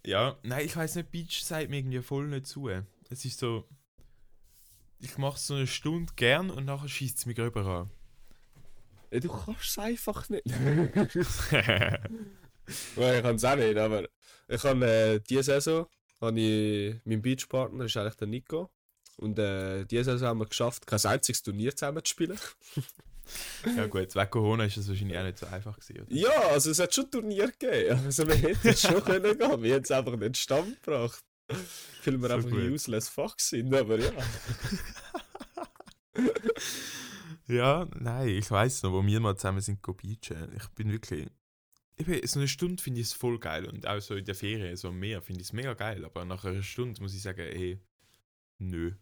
Ja, 0.06 0.38
nein, 0.44 0.66
ich 0.66 0.76
weiß 0.76 0.96
nicht, 0.96 1.12
Beach 1.12 1.44
sagt 1.44 1.70
mir 1.70 1.78
irgendwie 1.78 2.02
voll 2.02 2.28
nicht 2.28 2.46
zu. 2.46 2.70
Es 3.10 3.26
ist 3.26 3.40
so. 3.40 3.66
Ich 5.00 5.18
mache 5.18 5.40
so 5.40 5.56
eine 5.56 5.68
Stunde 5.68 6.14
gern 6.16 6.52
und 6.52 6.66
nachher 6.66 6.88
schießt 6.88 7.18
es 7.18 7.26
mich 7.26 7.40
rüber 7.40 7.66
an. 7.66 7.90
Ja, 9.12 9.20
du 9.20 9.30
kannst 9.30 9.64
es 9.64 9.80
einfach 9.80 10.30
nicht. 10.30 10.46
ich 10.46 10.54
kann 12.96 13.36
es 13.36 13.46
auch 13.46 13.56
nicht, 13.56 13.78
aber 13.78 14.08
ich 14.48 14.64
habe 14.64 14.86
äh, 14.86 15.20
diese 15.20 15.44
Saison, 15.44 15.88
habe 16.22 16.40
ich, 16.40 16.96
mein 17.04 17.22
Beachpartner 17.22 17.86
ist 17.86 17.98
eigentlich 17.98 18.16
der 18.16 18.28
Nico. 18.28 18.72
Und 19.18 19.40
äh, 19.40 19.86
diese 19.86 20.04
Saison 20.04 20.28
haben 20.30 20.40
wir 20.40 20.48
geschafft, 20.48 20.86
kein 20.86 21.04
einziges 21.04 21.42
Turnier 21.42 21.76
zusammen 21.76 22.04
zu 22.04 22.12
spielen. 22.12 22.38
Ja 23.76 23.88
gut, 23.88 24.16
wegen 24.16 24.30
Corona 24.30 24.66
ist 24.66 24.78
das 24.78 24.88
wahrscheinlich 24.88 25.18
auch 25.18 25.24
nicht 25.24 25.38
so 25.38 25.46
einfach 25.48 25.80
gewesen, 25.80 26.02
oder? 26.06 26.16
Ja, 26.16 26.50
also 26.50 26.72
es 26.72 26.80
hat 26.80 26.94
schon 26.94 27.10
Turnier 27.10 27.48
gegeben. 27.48 28.00
Also 28.06 28.28
wir 28.28 28.36
hätten 28.36 28.68
es 28.68 28.82
schon 28.82 29.04
können 29.06 29.38
gehen. 29.38 29.64
Wir 29.64 29.76
haben 29.76 29.84
es 29.84 29.92
einfach 29.92 30.16
nicht 30.16 30.38
stand 30.38 30.82
gebracht. 30.84 31.24
Weil 32.06 32.22
wir 32.22 32.28
So 32.30 32.36
einfach 32.36 32.50
gut. 32.50 32.60
useless 32.60 33.10
Fach 33.10 33.36
sind, 33.38 33.74
aber 33.74 34.00
ja. 34.00 34.12
Ja, 37.48 37.88
nein, 37.94 38.30
ich 38.30 38.50
weiß 38.50 38.84
noch, 38.84 38.92
wo 38.92 39.06
wir 39.06 39.20
mal 39.20 39.36
zusammen 39.36 39.62
sind 39.62 39.82
go 39.84 39.94
beachen. 39.94 40.52
Ich 40.58 40.68
bin 40.70 40.92
wirklich. 40.92 41.28
Eben, 41.98 42.28
so 42.28 42.40
eine 42.40 42.48
Stunde 42.48 42.82
finde 42.82 43.02
ich 43.02 43.08
es 43.08 43.14
voll 43.14 43.40
geil 43.40 43.66
und 43.66 43.88
auch 43.88 44.02
so 44.02 44.16
in 44.16 44.26
der 44.26 44.36
Ferien, 44.36 44.76
so 44.76 44.90
am 44.90 45.00
Meer 45.00 45.22
finde 45.22 45.42
ich 45.42 45.48
es 45.48 45.54
mega 45.54 45.74
geil. 45.76 46.04
Aber 46.04 46.26
nach 46.26 46.44
einer 46.44 46.64
Stunde 46.64 47.02
muss 47.02 47.14
ich 47.14 47.22
sagen, 47.22 47.42
ey, 47.42 47.80
nö. 48.58 48.94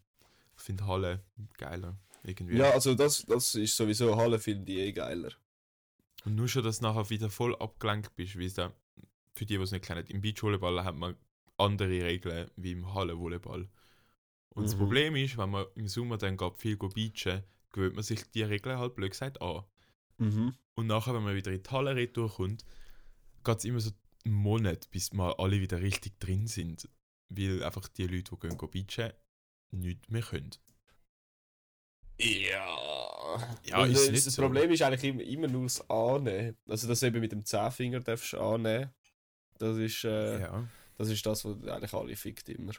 Ich 0.57 0.63
finde 0.63 0.85
Halle 0.85 1.23
geiler. 1.57 1.97
Irgendwie. 2.23 2.57
Ja, 2.57 2.71
also 2.71 2.95
das, 2.95 3.25
das 3.25 3.55
ist 3.55 3.75
sowieso 3.75 4.15
Halle 4.15 4.39
finde 4.39 4.71
ich 4.71 4.77
eh 4.79 4.91
geiler. 4.93 5.31
Und 6.25 6.35
nur 6.35 6.47
schon, 6.47 6.63
dass 6.63 6.79
du 6.79 6.85
nachher 6.85 7.09
wieder 7.09 7.29
voll 7.29 7.55
abgelenkt 7.55 8.15
bist, 8.15 8.37
wie 8.37 8.45
es 8.45 8.53
da, 8.53 8.71
für 9.35 9.45
die, 9.45 9.57
die 9.57 9.63
es 9.63 9.71
nicht 9.71 9.83
kennen, 9.85 10.05
im 10.07 10.21
Beachvolleyball 10.21 10.83
hat 10.83 10.95
man 10.95 11.15
andere 11.57 11.89
Regeln 12.03 12.49
wie 12.55 12.71
im 12.71 12.93
Hallenvolleyball. 12.93 13.67
Und 14.49 14.63
das 14.63 14.75
Mhm. 14.75 14.79
Problem 14.79 15.15
ist, 15.15 15.37
wenn 15.37 15.49
man 15.49 15.65
im 15.75 15.87
Sommer 15.87 16.17
dann 16.17 16.37
geht, 16.37 16.57
viel 16.57 16.77
go 16.77 16.87
beachen, 16.89 17.43
gewöhnt 17.71 17.95
man 17.95 18.03
sich 18.03 18.29
die 18.31 18.43
Regeln 18.43 18.77
halt 18.77 18.95
blöd 18.95 19.11
gesagt 19.11 19.41
an. 19.41 19.63
Mhm. 20.17 20.53
Und 20.75 20.87
nachher, 20.87 21.13
wenn 21.13 21.23
man 21.23 21.35
wieder 21.35 21.51
in 21.51 21.61
die 21.63 21.69
Halle 21.69 21.95
retour 21.95 22.31
kommt, 22.31 22.63
geht 23.43 23.57
es 23.57 23.65
immer 23.65 23.79
so 23.79 23.91
einen 24.25 24.35
Monat, 24.35 24.89
bis 24.91 25.11
mal 25.11 25.33
alle 25.33 25.59
wieder 25.59 25.81
richtig 25.81 26.19
drin 26.19 26.47
sind. 26.47 26.87
Weil 27.29 27.63
einfach 27.63 27.87
die 27.89 28.07
Leute, 28.07 28.35
die 28.35 28.39
gehen 28.47 28.57
go 28.57 28.67
beachen, 28.67 29.11
nichts 29.71 30.09
mehr 30.09 30.21
können. 30.21 30.51
Ja. 32.19 33.57
Ja, 33.65 33.81
Und 33.81 33.91
ist 33.91 34.11
das, 34.11 34.25
das 34.25 34.33
so. 34.35 34.41
Problem 34.43 34.69
ist 34.71 34.81
eigentlich 34.81 35.03
immer, 35.03 35.47
nur 35.47 35.63
das 35.63 35.89
Annehmen. 35.89 36.55
Also, 36.67 36.87
dass 36.87 36.99
du 36.99 37.07
eben 37.07 37.19
mit 37.19 37.31
dem 37.31 37.43
Zehnfinger 37.45 37.99
darfst 37.99 38.33
annehmen. 38.35 38.93
Das 39.57 39.77
ist, 39.77 40.03
äh, 40.03 40.41
Ja. 40.41 40.67
das 40.97 41.09
ist 41.09 41.25
das, 41.25 41.43
was 41.45 41.57
eigentlich 41.67 41.93
alle 41.93 42.15
fickt 42.15 42.49
immer. 42.49 42.73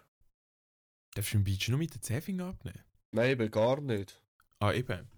Darfst 1.14 1.32
du 1.32 1.38
im 1.38 1.44
Beach 1.44 1.68
nur 1.68 1.78
mit 1.78 1.94
den 1.94 2.02
Zehnfingern 2.02 2.50
abnehmen? 2.50 2.82
Nein, 3.12 3.30
eben 3.30 3.50
gar 3.50 3.80
nicht. 3.80 4.20
Ah, 4.60 4.72
eben. 4.72 5.08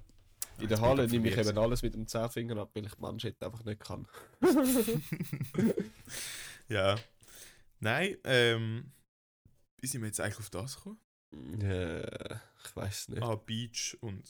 In 0.58 0.64
Ah, 0.64 0.68
der 0.68 0.80
Halle 0.80 1.06
nehme 1.08 1.28
ich 1.28 1.37
eben 1.37 1.58
alles 1.58 1.82
mit 1.82 1.94
dem 1.94 2.06
Zehnfinger 2.06 2.56
ab, 2.56 2.70
weil 2.75 2.87
ich 2.87 2.99
Manschette 2.99 3.44
einfach 3.44 3.64
nicht 3.64 3.80
kann. 3.80 4.06
ja. 6.68 6.96
Nein, 7.80 8.16
ähm. 8.25 8.92
Wie 9.78 9.87
sind 9.87 10.00
wir 10.00 10.06
jetzt 10.06 10.20
eigentlich 10.20 10.38
auf 10.38 10.49
das 10.50 10.76
gekommen? 10.76 10.99
Äh, 11.33 12.35
ich 12.64 12.76
weiß 12.76 13.09
nicht. 13.09 13.23
Ah, 13.23 13.35
Beach 13.37 13.97
und 14.00 14.23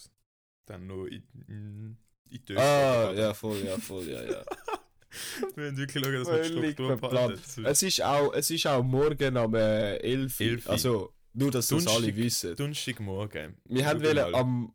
dann 0.67 0.87
noch 0.87 1.05
in, 1.07 1.23
in, 1.49 1.97
in 2.31 2.45
die 2.45 2.57
Ah, 2.57 3.12
ja, 3.12 3.35
voll, 3.35 3.59
ja, 3.65 3.79
voll, 3.79 4.09
ja, 4.09 4.23
ja. 4.23 4.45
Wir 5.55 5.65
müssen 5.65 5.76
wirklich 5.79 6.05
schauen, 6.05 6.15
dass 6.15 6.29
wir 6.29 6.43
die 6.43 6.73
Struktur 6.73 6.97
behalten. 6.97 7.65
Es 7.65 7.83
ist 7.83 8.03
auch, 8.03 8.35
es 8.35 8.50
ist 8.50 8.67
auch 8.67 8.83
morgen 8.83 9.37
am 9.37 9.55
äh, 9.55 9.97
11. 9.97 10.41
Elfi. 10.41 10.69
Also, 10.69 11.15
nur, 11.33 11.50
dass 11.50 11.69
das 11.69 11.87
alle 11.87 12.15
wissen. 12.17 12.57
Donnerstagmorgen. 12.57 13.57
Wir 13.65 13.87
haben 13.87 14.00
Schau 14.00 14.07
wollen 14.09 14.31
mal. 14.33 14.35
am 14.35 14.75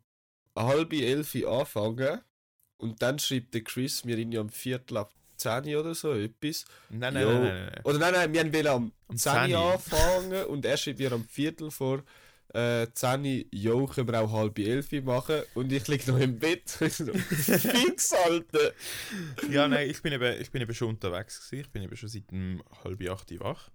halb 0.56 0.92
elf 0.92 1.34
anfangen 1.46 2.20
und 2.76 3.02
dann 3.02 3.18
schreibt 3.18 3.54
der 3.54 3.62
Chris 3.62 4.04
mir 4.04 4.18
irgendwie 4.18 4.38
am 4.38 4.48
Viertel 4.48 4.96
ab 4.96 5.12
10 5.42 5.76
oder 5.76 5.94
so 5.94 6.12
etwas. 6.12 6.64
Nein, 6.90 7.14
nein, 7.14 7.24
nein, 7.24 7.42
nein, 7.42 7.66
nein. 7.66 7.80
Oder 7.84 7.98
nein, 7.98 8.12
nein, 8.12 8.32
wir 8.32 8.40
haben 8.40 8.52
wollen 8.52 8.66
am, 8.66 8.92
Am 9.08 9.16
10 9.16 9.32
10 9.32 9.54
anfangen 9.54 10.44
und 10.46 10.64
er 10.64 10.76
schreibt 10.76 10.98
mir 10.98 11.12
am 11.12 11.24
Viertel 11.24 11.70
vor 11.70 12.02
äh, 12.54 12.86
10 12.92 13.46
jo, 13.50 13.86
können 13.86 14.08
wir 14.08 14.20
auch 14.20 14.32
halb 14.32 14.58
elf 14.58 14.92
machen 15.04 15.42
und 15.54 15.72
ich 15.72 15.88
liege 15.88 16.10
noch 16.10 16.18
im 16.18 16.38
Bett. 16.38 16.68
Fix, 16.70 18.12
Alter! 18.12 18.72
Ja, 19.50 19.68
nein, 19.68 19.88
ich 19.88 20.02
bin, 20.02 20.12
eben, 20.12 20.40
ich 20.40 20.50
bin 20.50 20.62
eben 20.62 20.74
schon 20.74 20.88
unterwegs 20.90 21.40
gewesen. 21.40 21.64
Ich 21.64 21.70
bin 21.70 21.82
eben 21.82 21.96
schon 21.96 22.08
seit 22.08 22.30
um 22.30 22.62
halb 22.84 23.08
acht 23.08 23.40
wach. 23.40 23.70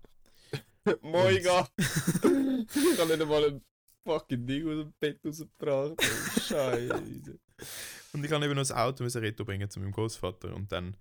Moiga! 1.02 1.68
ich 1.78 3.00
habe 3.00 3.12
nicht 3.12 3.22
einmal 3.22 3.46
ein 3.46 3.62
fucking 4.06 4.46
Ding 4.46 4.68
aus 4.68 4.86
dem 4.86 4.94
Bett 5.00 5.20
rausgebracht. 5.26 5.96
Oh, 5.98 6.40
Scheiße. 6.40 7.40
Und 8.14 8.24
ich 8.24 8.30
kann 8.30 8.44
eben 8.44 8.54
noch 8.54 8.62
das 8.62 8.72
Auto 8.72 9.04
müssen 9.04 9.22
Reto 9.22 9.44
bringen 9.44 9.70
zu 9.70 9.80
meinem 9.80 9.92
Großvater 9.92 10.54
und 10.54 10.72
dann 10.72 10.96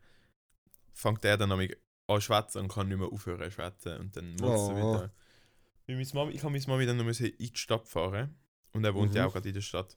fängt 0.96 1.24
er 1.24 1.36
dann 1.36 1.50
nämlich 1.50 1.76
an 2.08 2.20
schwätzen 2.20 2.62
und 2.62 2.68
kann 2.68 2.88
nicht 2.88 2.98
mehr 2.98 3.08
aufhören 3.08 3.42
zu 3.44 3.50
schwätzen 3.50 3.98
und 3.98 4.16
dann 4.16 4.30
muss 4.36 4.68
er 4.68 4.74
Oh. 4.74 4.76
wieder. 4.76 5.12
Meine 5.88 6.04
Mami, 6.14 6.32
ich 6.32 6.42
habe 6.42 6.52
meine 6.52 6.64
Mami 6.66 6.86
dann 6.86 6.96
noch 6.96 7.06
in 7.20 7.36
die 7.38 7.50
Stadt 7.54 7.86
fahren 7.86 8.34
und 8.72 8.84
er 8.84 8.94
wohnt 8.94 9.14
ja 9.14 9.22
Mhm. 9.22 9.28
auch 9.28 9.32
gerade 9.34 9.48
in 9.48 9.54
der 9.54 9.60
Stadt. 9.60 9.96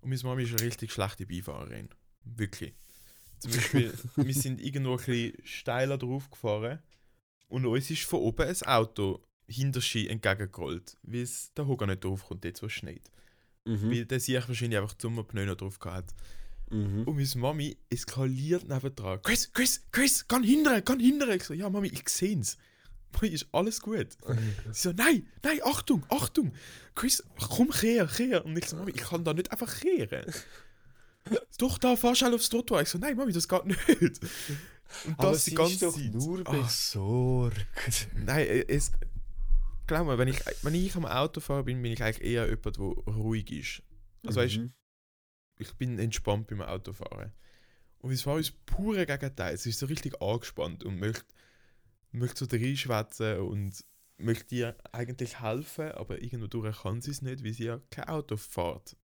Und 0.00 0.10
meine 0.10 0.22
Mami 0.22 0.42
ist 0.44 0.52
eine 0.52 0.62
richtig 0.62 0.92
schlechte 0.92 1.26
Beifahrerin. 1.26 1.88
Wirklich. 2.24 2.74
Zum 3.40 3.52
Beispiel, 3.52 3.92
wir 4.16 4.34
sind 4.34 4.60
irgendwo 4.60 4.92
ein 4.92 4.96
bisschen 4.98 5.34
steiler 5.44 5.98
drauf 5.98 6.30
gefahren 6.30 6.82
und 7.48 7.66
uns 7.66 7.90
ist 7.90 8.04
von 8.04 8.20
oben 8.20 8.46
ein 8.48 8.62
Auto 8.62 9.22
hinter 9.46 9.80
Ski 9.80 10.08
entgegengerollt, 10.08 10.96
weil 11.02 11.22
es 11.22 11.52
der 11.54 11.66
Hoger 11.66 11.86
nicht 11.86 12.04
drauf 12.04 12.24
kommt, 12.26 12.44
jetzt 12.44 12.62
wo 12.62 12.66
es 12.66 12.72
schneit. 12.72 13.10
Mhm. 13.64 13.90
Weil 13.90 14.04
der 14.06 14.20
sich 14.20 14.34
wahrscheinlich 14.34 14.78
einfach 14.78 14.94
die 14.94 15.02
Sommerpneu 15.02 15.46
noch 15.46 15.56
drauf 15.56 15.78
gehabt. 15.78 16.14
Mhm. 16.70 17.04
Und 17.04 17.16
meine 17.16 17.28
Mami 17.36 17.76
eskaliert 17.90 18.68
nebendran. 18.68 19.20
Chris, 19.22 19.52
Chris, 19.52 19.82
Chris, 19.92 20.26
geh 20.28 20.42
hindern, 20.44 20.82
geh 20.84 20.98
hindern. 20.98 21.30
Ich 21.30 21.44
so, 21.44 21.54
ja 21.54 21.68
Mami, 21.70 21.88
ich 21.88 22.08
seh's. 22.08 22.56
Mami, 23.12 23.28
ist 23.28 23.46
alles 23.52 23.80
gut. 23.80 24.08
Sie 24.72 24.82
so, 24.88 24.92
nein, 24.92 25.26
nein, 25.42 25.60
Achtung, 25.64 26.04
Achtung. 26.10 26.52
Chris, 26.94 27.22
komm 27.48 27.72
her, 27.72 28.06
her. 28.08 28.44
Und 28.44 28.56
ich 28.58 28.66
so, 28.68 28.76
Mami, 28.76 28.90
ich 28.92 29.00
kann 29.02 29.24
da 29.24 29.32
nicht 29.34 29.50
einfach 29.50 29.74
kehren. 29.80 30.24
Doch, 31.58 31.78
da, 31.78 31.96
fahr 31.96 32.14
schnell 32.14 32.34
aufs 32.34 32.48
Trottoir. 32.48 32.82
Ich 32.82 32.88
so, 32.88 32.98
nein, 32.98 33.16
Mami, 33.16 33.32
das 33.32 33.48
geht 33.48 33.64
nicht. 33.66 33.78
Und 35.04 35.18
Aber 35.18 35.32
das 35.32 35.44
sie 35.44 35.50
die 35.50 35.56
ganze 35.56 35.72
ist 35.74 35.82
doch 35.82 35.94
Zeit. 35.94 36.14
nur 36.14 36.40
Ah, 36.46 36.52
besorgt. 36.52 38.08
Nein, 38.14 38.46
äh, 38.46 38.64
es. 38.68 38.92
Glaub 39.86 40.06
mir, 40.06 40.16
wenn 40.18 40.28
ich, 40.28 40.40
wenn 40.62 40.74
ich 40.74 40.94
am 40.96 41.04
Auto 41.06 41.40
fahre, 41.40 41.64
bin, 41.64 41.80
bin 41.82 41.92
ich 41.92 42.02
eigentlich 42.02 42.22
eher 42.26 42.46
jemand, 42.46 42.76
der 42.76 42.84
ruhig 43.14 43.50
ist. 43.50 43.82
Also 44.26 44.40
weißt 44.40 44.56
Mhm. 44.58 44.72
Ich 45.58 45.74
bin 45.74 45.98
entspannt 45.98 46.48
beim 46.48 46.62
Autofahren. 46.62 47.32
Und 47.98 48.12
es 48.12 48.26
war 48.26 48.36
das 48.38 48.50
pure 48.50 49.06
Gegenteil. 49.06 49.54
Es 49.54 49.66
ist 49.66 49.78
so 49.78 49.86
richtig 49.86 50.20
angespannt 50.22 50.84
und 50.84 50.98
möchte, 50.98 51.34
möchte 52.12 52.44
so 52.44 52.56
reinschwätzen 52.56 53.40
und 53.40 53.84
möchte 54.18 54.46
dir 54.46 54.76
eigentlich 54.92 55.40
helfen, 55.40 55.92
aber 55.92 56.22
irgendwo 56.22 56.46
durch 56.46 56.82
kann 56.82 57.00
sie 57.00 57.10
es 57.10 57.22
nicht, 57.22 57.44
weil 57.44 57.52
sie 57.52 57.64
ja 57.64 57.80
kein 57.90 58.08
Auto 58.08 58.36
fährt. 58.36 58.96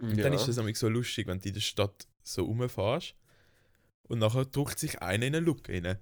Und 0.00 0.18
dann 0.18 0.32
ist 0.32 0.46
das 0.46 0.56
nämlich 0.56 0.78
so 0.78 0.88
lustig, 0.88 1.26
wenn 1.26 1.40
du 1.40 1.48
in 1.48 1.54
der 1.54 1.60
Stadt 1.60 2.06
so 2.22 2.44
rumfährst 2.44 3.14
und 4.02 4.18
nachher 4.18 4.44
drückt 4.44 4.78
sich 4.78 5.00
einer 5.00 5.26
in 5.26 5.34
eine 5.34 5.44
Lücke 5.44 5.72
rein. 5.72 5.86
Und 5.86 5.98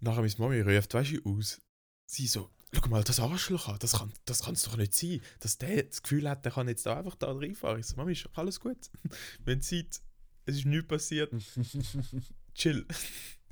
nachher 0.00 0.20
meine 0.20 0.34
Mami 0.38 0.60
ruft, 0.60 0.94
weißt 0.94 1.12
du, 1.12 1.38
aus. 1.38 1.60
Sie 2.06 2.26
so, 2.26 2.50
schau 2.72 2.88
mal, 2.88 3.04
das 3.04 3.20
Arschloch 3.20 3.68
an, 3.68 3.76
das 3.80 3.92
kann 3.92 4.12
das 4.24 4.42
kann's 4.42 4.62
doch 4.64 4.76
nicht 4.76 4.94
sein, 4.94 5.20
dass 5.40 5.58
der 5.58 5.84
das 5.84 6.02
Gefühl 6.02 6.28
hat, 6.28 6.44
der 6.44 6.52
kann 6.52 6.68
jetzt 6.68 6.86
da 6.86 6.96
einfach 6.96 7.14
da 7.14 7.32
reinfahren. 7.32 7.80
Ich 7.80 7.86
so, 7.86 7.96
Mami, 7.96 8.12
ist 8.12 8.28
alles 8.34 8.60
gut. 8.60 8.90
Wenn 9.44 9.60
Zeit, 9.60 10.00
es 10.46 10.56
ist 10.56 10.66
nichts 10.66 10.88
passiert, 10.88 11.32
chill. 12.54 12.86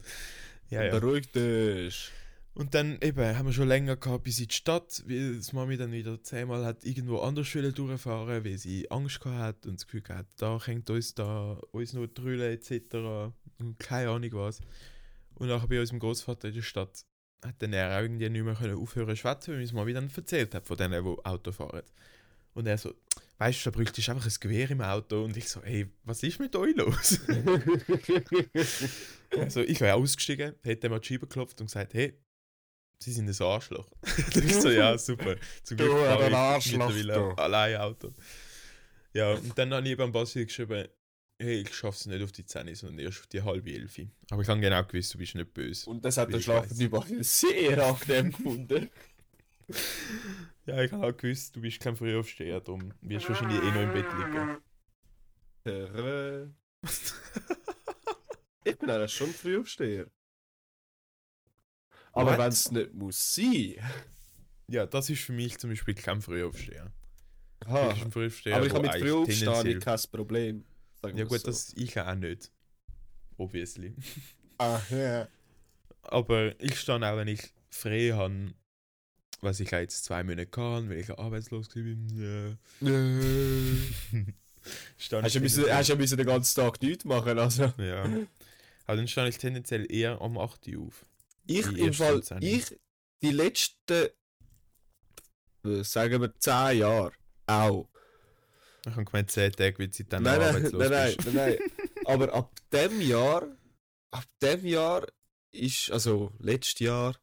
ja, 0.70 0.84
ja. 0.84 0.98
Beruhig 0.98 1.30
dich. 1.32 2.10
Und 2.52 2.74
dann 2.74 2.98
eben 3.00 3.38
haben 3.38 3.46
wir 3.46 3.52
schon 3.52 3.68
länger 3.68 3.96
gehabt 3.96 4.24
bis 4.24 4.40
in 4.40 4.48
die 4.48 4.54
Stadt, 4.54 5.04
weil 5.06 5.36
das 5.36 5.52
Mami 5.52 5.76
dann 5.76 5.92
wieder 5.92 6.20
zehnmal 6.22 6.64
hat 6.64 6.84
irgendwo 6.84 7.18
anders 7.20 7.50
durchfahren, 7.52 8.44
weil 8.44 8.58
sie 8.58 8.90
Angst 8.90 9.20
gehabt 9.20 9.38
hat 9.38 9.66
und 9.66 9.74
das 9.74 9.86
Gefühl 9.86 10.02
gehabt, 10.02 10.32
da 10.42 10.58
hängt 10.64 10.90
uns 10.90 11.14
da 11.14 11.58
uns 11.70 11.92
nur 11.92 12.12
Trüllen 12.12 12.52
etc. 12.52 13.32
und 13.58 13.78
keine 13.78 14.10
Ahnung 14.10 14.30
was. 14.32 14.60
Und 15.34 15.48
nachher 15.48 15.68
bei 15.68 15.80
unserem 15.80 16.00
Großvater 16.00 16.48
in 16.48 16.54
der 16.54 16.62
Stadt 16.62 17.06
hat 17.44 17.54
dann 17.58 17.72
er 17.72 17.96
auch 17.96 18.02
irgendwie 18.02 18.28
nicht 18.28 18.44
mehr 18.44 18.54
können 18.54 18.76
aufhören 18.76 19.08
zu 19.10 19.16
schwätzen, 19.16 19.52
weil 19.54 19.60
meine 19.60 19.72
Mami 19.72 19.92
dann 19.92 20.10
erzählt 20.14 20.54
hat 20.54 20.66
von 20.66 20.76
denen, 20.76 21.04
die 21.04 21.24
Auto 21.24 21.52
fahren. 21.52 21.82
Und 22.54 22.66
er 22.66 22.76
so, 22.78 22.94
weißt 23.38 23.64
du, 23.64 23.70
da 23.70 23.76
bräuchte 23.76 24.00
ich 24.00 24.10
einfach 24.10 24.26
ein 24.26 24.34
Gewehr 24.40 24.70
im 24.70 24.80
Auto. 24.82 25.24
Und 25.24 25.36
ich 25.36 25.48
so, 25.48 25.62
hey, 25.62 25.90
was 26.04 26.22
ist 26.22 26.38
mit 26.40 26.54
euch 26.56 26.76
los? 26.76 27.20
Also 29.38 29.60
ich 29.60 29.80
wäre 29.80 29.94
ausgestiegen, 29.94 30.56
hätte 30.64 30.88
mal 30.88 30.98
die 30.98 31.06
Scheibe 31.06 31.26
geklopft 31.28 31.60
und 31.60 31.68
gesagt, 31.68 31.94
hey, 31.94 32.18
Sie 32.98 33.12
sind 33.12 33.28
ein 33.30 33.46
Arschloch. 33.46 33.86
Und 34.34 34.44
ich 34.44 34.54
so, 34.56 34.68
ja, 34.70 34.98
super. 34.98 35.36
Zum 35.62 35.78
Du, 35.78 35.84
Glück 35.84 35.98
fahre 35.98 36.24
ein 36.24 36.30
ich 36.30 36.36
Arschloch, 36.36 36.88
mittlerweile 36.88 37.34
du. 37.34 37.42
allein 37.42 37.76
Auto. 37.76 38.12
Ja, 39.14 39.32
und 39.32 39.56
dann 39.58 39.72
habe 39.72 39.88
ich 39.88 39.96
beim 39.96 40.12
Basi 40.12 40.44
geschrieben, 40.44 40.86
hey, 41.40 41.62
ich 41.62 41.74
schaffe 41.74 41.96
es 41.96 42.06
nicht 42.06 42.22
auf 42.22 42.32
die 42.32 42.44
10, 42.44 42.74
sondern 42.74 42.98
erst 42.98 43.20
auf 43.20 43.26
die 43.28 43.42
halbe 43.42 43.72
Elf. 43.72 43.98
Aber 44.30 44.42
ich 44.42 44.48
habe 44.48 44.60
genau 44.60 44.84
gewusst, 44.84 45.14
du 45.14 45.18
bist 45.18 45.34
nicht 45.34 45.52
böse. 45.54 45.88
Und 45.88 46.04
das 46.04 46.16
hat 46.18 46.28
der 46.30 46.38
Ich 46.38 46.44
Schlafen 46.44 46.70
weiss. 46.70 46.80
über 46.80 47.04
sehr 47.20 47.84
angenehm 47.84 48.32
gefunden. 48.32 48.90
Ja, 50.66 50.82
ich 50.82 50.92
habe 50.92 51.06
auch 51.06 51.16
gewusst, 51.16 51.56
du 51.56 51.60
bist 51.60 51.80
kein 51.80 51.96
Frühaufsteher, 51.96 52.60
darum 52.60 52.92
wirst 53.00 53.24
du 53.24 53.28
wahrscheinlich 53.30 53.60
eh 53.60 53.70
noch 53.70 53.82
im 53.82 53.92
Bett 53.92 54.06
liegen. 54.18 54.58
Tere. 55.64 56.54
ich 58.64 58.78
bin 58.78 58.90
eigentlich 58.90 59.12
schon 59.12 59.30
Frühaufsteher. 59.30 60.06
Aber 62.12 62.36
wenn 62.38 62.48
es 62.48 62.70
nicht 62.70 62.92
muss 62.94 63.34
sein. 63.34 63.76
Ja, 64.68 64.86
das 64.86 65.10
ist 65.10 65.22
für 65.22 65.32
mich 65.32 65.58
zum 65.58 65.70
Beispiel 65.70 65.94
kein 65.94 66.20
Frühaufsteher. 66.20 66.92
Aha. 67.66 67.88
Du 67.88 67.94
bist 67.94 68.04
ein 68.04 68.12
Frühaufsteher, 68.12 68.56
Aber 68.56 68.66
ich 68.66 68.72
habe 68.74 68.82
mit 68.82 68.96
Frühaufstehen 68.96 69.80
kein 69.80 70.00
Problem. 70.12 70.64
Sagen 71.02 71.16
Ja 71.16 71.24
gut, 71.24 71.40
so. 71.40 71.46
das 71.46 71.72
ich 71.76 71.98
auch 71.98 72.14
nicht. 72.14 72.50
Obviously. 73.36 73.94
Ah, 74.58 74.80
ja. 74.90 75.28
Aber 76.02 76.60
ich 76.60 76.78
stehe 76.78 76.96
auch, 76.96 77.16
wenn 77.16 77.28
ich 77.28 77.52
frei 77.70 78.10
habe, 78.12 78.52
was 79.40 79.60
ich 79.60 79.70
jetzt 79.70 80.04
zwei 80.04 80.22
Monate 80.22 80.46
kann, 80.46 80.90
weil 80.90 80.98
ich 80.98 81.10
arbeitslos 81.10 81.68
bin. 81.68 82.08
Ja. 82.14 82.56
stehe 84.98 85.22
Hast 85.22 85.34
du 85.34 85.40
müssen, 85.40 85.64
hast 85.72 85.96
müssen 85.96 86.18
den 86.18 86.26
ganzen 86.26 86.60
Tag 86.60 86.82
nichts 86.82 87.04
machen, 87.04 87.38
also. 87.38 87.72
Ja. 87.78 88.04
Aber 88.84 88.96
dann 88.96 89.08
stehe 89.08 89.28
ich 89.28 89.38
tendenziell 89.38 89.90
eher 89.90 90.20
am 90.20 90.36
8 90.36 90.68
Uhr 90.68 90.88
auf. 90.88 91.06
Ich 91.46 91.66
Die 91.68 91.80
im 91.80 91.92
Fall, 91.92 92.22
ich 92.40 92.78
die 93.22 93.30
letzten, 93.30 94.08
äh, 95.64 95.82
sagen 95.82 96.20
wir 96.20 96.34
10 96.38 96.78
Jahre, 96.78 97.12
auch. 97.46 97.88
Ich 98.86 98.92
habe 98.92 99.04
gemeint, 99.04 99.30
10 99.30 99.52
Tage, 99.52 99.78
weil 99.78 99.92
sie 99.92 100.04
dann 100.08 100.22
nein, 100.22 100.38
noch 100.38 100.52
nein, 100.52 100.90
nein, 100.90 100.90
nein, 100.90 101.16
nein. 101.34 101.58
Aber 102.06 102.32
ab 102.32 102.50
dem 102.72 103.00
Jahr, 103.00 103.46
ab 104.10 104.24
dem 104.42 104.64
Jahr 104.66 105.06
ist, 105.52 105.90
also 105.90 106.32
letztes 106.38 106.78
Jahr, 106.80 107.14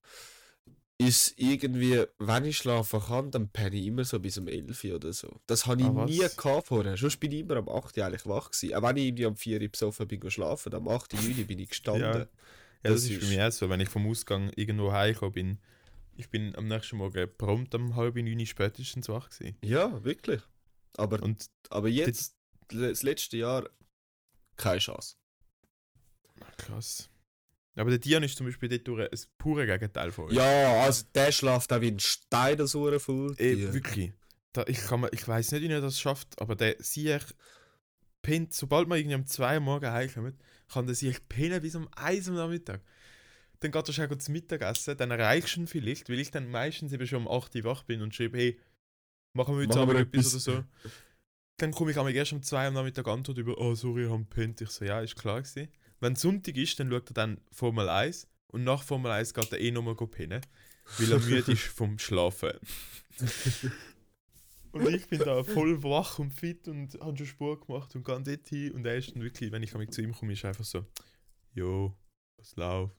ist 1.00 1.36
irgendwie, 1.38 2.04
wenn 2.18 2.46
ich 2.46 2.58
schlafen 2.58 3.00
kann, 3.00 3.30
dann 3.30 3.50
penne 3.50 3.76
ich 3.76 3.86
immer 3.86 4.04
so 4.04 4.20
bis 4.20 4.38
um 4.40 4.48
11 4.48 4.84
Uhr 4.86 4.96
oder 4.96 5.14
so. 5.14 5.40
Das 5.46 5.68
habe 5.68 5.82
ich 5.82 5.88
Ah, 5.88 6.06
nie 6.06 6.18
gehabt 6.18 6.68
vorher. 6.68 6.98
Sonst 6.98 7.18
bin 7.20 7.32
ich 7.32 7.42
immer 7.42 7.58
am 7.58 7.70
8 7.70 7.98
Uhr 7.98 8.06
eigentlich 8.06 8.26
wach 8.26 8.50
gewesen. 8.50 8.74
Auch 8.74 8.82
wenn 8.82 8.98
ich 8.98 9.06
irgendwie 9.06 9.26
am 9.28 9.36
4 9.36 9.62
Uhr 9.62 9.68
besoffen 9.68 10.08
bin 10.08 10.20
geschlafen, 10.20 10.74
am 10.74 10.88
8 10.88 11.14
Uhr 11.14 11.22
9 11.22 11.38
Uhr 11.40 11.46
bin 11.46 11.60
ich 11.60 11.70
gestanden. 11.70 12.02
Ja. 12.02 12.18
Ja, 12.20 12.28
das, 12.84 13.04
Das 13.04 13.10
ist 13.12 13.22
bei 13.22 13.28
mir 13.28 13.48
auch 13.48 13.52
so, 13.52 13.70
wenn 13.70 13.80
ich 13.80 13.90
vom 13.90 14.08
Ausgang 14.08 14.52
irgendwo 14.56 14.92
heimgekommen 14.92 15.34
bin. 15.34 15.58
Ich 16.16 16.30
bin 16.30 16.56
am 16.56 16.68
nächsten 16.68 16.98
Morgen 16.98 17.30
prompt 17.38 17.76
um 17.76 17.96
halb 17.96 18.16
neun 18.16 18.44
spätestens 18.48 19.08
wach 19.08 19.30
gewesen. 19.30 19.56
Ja, 19.64 20.04
wirklich. 20.04 20.42
Aber, 20.98 21.22
Und 21.24 21.50
aber 21.70 21.88
jetzt, 21.88 22.36
das 22.68 23.04
letzte 23.04 23.38
Jahr, 23.38 23.70
keine 24.58 24.80
Chance. 24.80 25.16
krass. 26.58 27.10
Aber 27.75 27.92
der 27.92 28.00
Dian 28.00 28.24
ist 28.24 28.36
zum 28.36 28.48
Beispiel 28.48 28.70
dort 28.70 28.88
durch 28.88 29.12
ein 29.12 29.20
pure 29.38 29.68
Gegenteil 29.68 30.12
von 30.12 30.25
euch. 30.25 30.34
Ja, 30.34 30.82
also 30.82 31.06
der 31.13 31.32
schlaft 31.32 31.72
auch 31.72 31.82
wie 31.82 31.92
ein 31.92 32.00
Stein, 32.00 32.58
das 32.58 32.74
Uhr 32.74 33.00
voll. 33.00 33.36
Ey, 33.38 33.72
wirklich. 33.72 34.13
Da, 34.54 34.66
ich 34.68 34.80
kann 34.80 35.08
ich 35.12 35.27
weiß 35.27 35.51
nicht, 35.51 35.62
wie 35.62 35.68
er 35.68 35.82
das 35.82 36.00
schafft, 36.00 36.42
aber 36.42 36.56
der 36.56 36.75
sich 36.80 37.22
pennt, 38.24 38.54
sobald 38.54 38.88
man 38.88 38.98
irgendwie 38.98 39.16
um 39.16 39.27
2 39.27 39.56
Uhr 39.56 39.60
morgens 39.60 39.92
heimkommt, 39.92 40.42
kann 40.68 40.88
der 40.88 40.96
sich 40.96 41.27
pennen 41.30 41.62
bis 41.62 41.75
um 41.75 41.88
1 41.96 42.27
Uhr 42.27 42.34
am 42.34 42.50
Nachmittag. 42.50 42.82
Dann 43.60 43.72
geht 43.72 43.88
er 43.88 43.94
schon 43.94 44.20
zum 44.20 44.34
Mittagessen, 44.34 44.98
dann 44.98 45.12
erreichst 45.12 45.56
du 45.56 45.62
ihn 45.62 45.68
vielleicht, 45.68 46.10
weil 46.10 46.20
ich 46.20 46.32
dann 46.32 46.50
meistens 46.50 46.94
eben 46.94 47.06
schon 47.06 47.27
um 47.27 47.32
8 47.32 47.56
Uhr 47.56 47.63
wach 47.63 47.84
bin 47.84 48.01
und 48.01 48.16
schreibe, 48.16 48.38
hey, 48.38 48.60
machen 49.38 49.56
wir 49.56 49.62
heute 49.62 49.79
Machen 49.79 49.89
wir 49.89 50.00
Abend 50.00 50.13
etwas 50.13 50.34
oder 50.34 50.39
so. 50.39 50.63
Dann 51.58 51.72
komme 51.72 51.91
ich 51.91 52.15
erst 52.15 52.34
um 52.34 52.44
2 52.44 52.58
Uhr 52.58 52.67
am 52.67 52.74
Nachmittag 52.74 53.08
Antwort 53.08 53.38
über, 53.38 53.58
oh 53.58 53.74
sorry, 53.74 54.06
ich 54.06 54.10
habe 54.10 54.20
gepennt. 54.20 54.62
Ich 54.62 54.70
so, 54.70 54.86
ja, 54.86 55.00
ist 55.00 55.15
klar 55.15 55.41
gewesen. 55.41 55.70
Wenn 56.00 56.15
Sonntag 56.15 56.56
ist, 56.58 56.79
dann 56.79 56.91
schaut 56.91 57.10
er 57.10 57.13
dann 57.13 57.41
Formel 57.51 57.89
1 57.89 58.27
und 58.48 58.63
nach 58.63 58.84
Formel 58.84 59.12
1 59.12 59.34
geht 59.34 59.51
er 59.51 59.60
eh 59.60 59.72
nochmal 59.72 59.96
pennen, 59.96 60.41
weil 60.98 61.12
er 61.12 61.20
müde 61.20 61.53
ist 61.53 61.63
vom 61.63 61.98
Schlafen. 61.98 62.51
Und 64.74 64.94
ich 64.94 65.08
bin 65.08 65.20
da 65.20 65.44
voll 65.44 65.82
wach 65.82 66.20
und 66.20 66.32
fit 66.32 66.67
und 66.67 67.00
habe 67.00 67.17
schon 67.17 67.25
Sport 67.25 67.65
gemacht 67.65 67.96
und 67.96 68.06
gehe 68.06 68.22
dort 68.22 68.48
hin. 68.48 68.74
Und 68.74 68.86
er 68.86 68.98
ist 68.98 69.15
dann 69.15 69.24
wirklich, 69.24 69.51
wenn 69.51 69.63
ich 69.63 69.72
zu 69.89 70.01
ihm 70.01 70.13
komme, 70.13 70.34
ist 70.34 70.44
er 70.44 70.50
einfach 70.50 70.65
so, 70.65 70.86
jo, 71.53 71.98
was 72.38 72.56
läuft? 72.56 72.96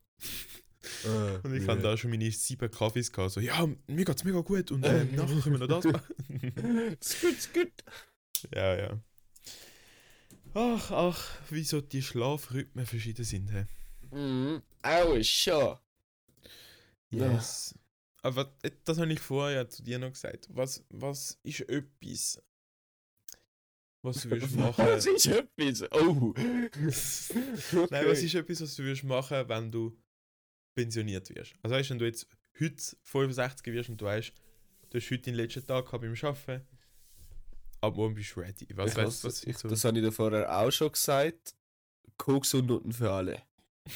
Äh, 1.05 1.39
Und 1.43 1.55
ich 1.55 1.63
ja. 1.63 1.69
habe 1.69 1.83
da 1.83 1.97
schon 1.97 2.11
meine 2.11 2.31
sieben 2.31 2.71
Kaffees 2.71 3.13
gehabt, 3.13 3.33
so, 3.33 3.41
ja, 3.41 3.67
mir 3.87 4.05
geht's 4.05 4.25
mega 4.25 4.41
gut 4.41 4.71
und 4.71 4.85
äh, 4.85 5.05
nachher 5.13 5.41
können 5.41 5.61
wir 5.61 5.67
noch 5.67 5.81
das 5.81 5.93
machen. 5.93 6.15
Ist 7.01 7.21
gut, 7.21 7.33
ist 7.33 7.55
gut. 7.55 7.73
ja, 8.55 8.77
ja. 8.77 9.01
Ach, 10.55 10.91
ach, 10.91 11.31
wieso 11.51 11.81
die 11.81 12.03
Schlafrhythmen 12.03 12.87
verschieden 12.87 13.25
sind, 13.25 13.53
hä? 13.53 13.67
Mhm. 14.11 14.63
Auch 14.83 15.23
schon. 15.23 15.79
Ja. 17.11 17.33
Yes. 17.33 17.75
Aber 18.23 18.53
äh, 18.63 18.71
das 18.85 18.99
habe 18.99 19.13
ich 19.13 19.21
vorher 19.21 19.57
ja 19.57 19.69
zu 19.69 19.83
dir 19.83 19.99
noch 19.99 20.13
gesagt. 20.13 20.49
Was, 20.51 20.85
was 20.91 21.39
ist 21.43 21.61
etwas, 21.69 22.43
was 24.03 24.23
du 24.23 24.31
würdest 24.31 24.57
machen? 24.57 24.85
Was 24.87 25.07
ist 25.07 25.27
etwas? 25.27 25.91
Oh. 25.93 26.35
Nein, 27.91 28.07
was 28.07 28.23
ist 28.23 28.35
etwas, 28.35 28.61
was 28.63 28.77
du 28.77 28.83
würdest 28.85 29.05
machen, 29.05 29.49
wenn 29.49 29.71
du 29.71 29.97
pensioniert 30.79 31.29
wirst? 31.35 31.55
Also 31.63 31.75
weißt 31.75 31.91
du, 31.91 31.95
wenn 31.95 31.99
du 31.99 32.05
jetzt 32.07 32.27
heute 32.61 32.97
65 33.03 33.73
wirst 33.73 33.89
und 33.91 34.01
du 34.01 34.05
weißt, 34.05 34.33
du 34.91 34.99
hast 34.99 35.11
heute 35.11 35.23
den 35.23 35.35
letzten 35.35 35.67
Tag 35.67 35.87
gehabt 35.87 36.03
beim 36.03 36.15
Arbeiten, 36.23 36.67
ab 37.81 37.97
morgen 37.97 38.15
bist 38.15 38.37
du 38.37 38.41
ready. 38.41 38.69
Was 38.75 38.93
ich 38.93 38.97
weißt 38.97 39.25
was 39.25 39.45
ich, 39.45 39.59
so? 39.59 39.69
Das 39.69 39.85
habe 39.85 39.99
ich 39.99 40.05
dir 40.05 40.13
vorher 40.13 40.57
auch 40.57 40.71
schon 40.71 40.93
gesagt. 40.93 41.55
Koks 42.17 42.55
und 42.55 42.67
Nutten 42.67 42.93
für 42.93 43.11
alle. 43.11 43.43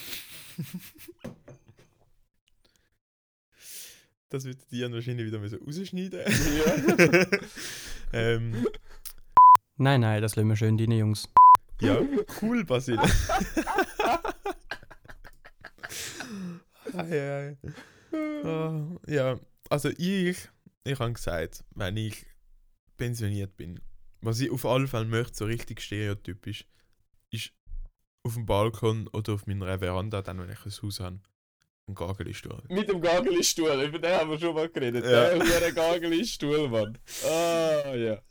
Das 4.28 4.46
wird 4.46 4.58
Dian 4.70 4.94
wahrscheinlich 4.94 5.26
wieder 5.26 5.38
müssen 5.38 5.58
rausschneiden 5.62 6.20
Ja. 6.24 7.26
ähm, 8.14 8.66
Nein, 9.76 10.00
nein, 10.00 10.22
das 10.22 10.36
lassen 10.36 10.48
wir 10.48 10.56
schön 10.56 10.78
rein, 10.80 10.90
Jungs. 10.90 11.28
ja, 11.82 12.00
cool, 12.40 12.64
Basil. 12.64 12.96
ei, 16.96 17.20
ei. 17.20 17.56
Ah, 18.44 18.98
ja, 19.06 19.38
also 19.70 19.88
ich, 19.88 20.36
ich 20.84 20.98
habe 20.98 21.12
gesagt, 21.12 21.64
wenn 21.74 21.96
ich 21.96 22.26
pensioniert 22.98 23.56
bin, 23.56 23.80
was 24.20 24.40
ich 24.40 24.50
auf 24.50 24.66
alle 24.66 24.86
Fälle 24.86 25.06
möchte, 25.06 25.34
so 25.34 25.44
richtig 25.46 25.80
stereotypisch, 25.80 26.66
ist 27.30 27.52
auf 28.22 28.34
dem 28.34 28.44
Balkon 28.44 29.08
oder 29.08 29.34
auf 29.34 29.46
meiner 29.46 29.78
Veranda, 29.78 30.22
dann 30.22 30.40
wenn 30.40 30.50
ich 30.50 30.64
ein 30.64 30.72
Haus 30.82 31.00
habe, 31.00 31.20
ein 31.88 31.94
Gagelistuhl. 31.94 32.62
Mit 32.68 32.88
dem 32.88 33.00
Gagelistuhl, 33.00 33.82
über 33.82 33.98
den 33.98 34.12
haben 34.12 34.30
wir 34.30 34.38
schon 34.38 34.54
mal 34.54 34.68
geredet. 34.68 35.04
Ja. 35.04 35.34
Der 35.34 35.38
hure 35.38 35.72
Gagelistuhl, 35.72 36.68
Mann. 36.68 36.98
Ah, 37.24 37.94
ja. 37.94 38.22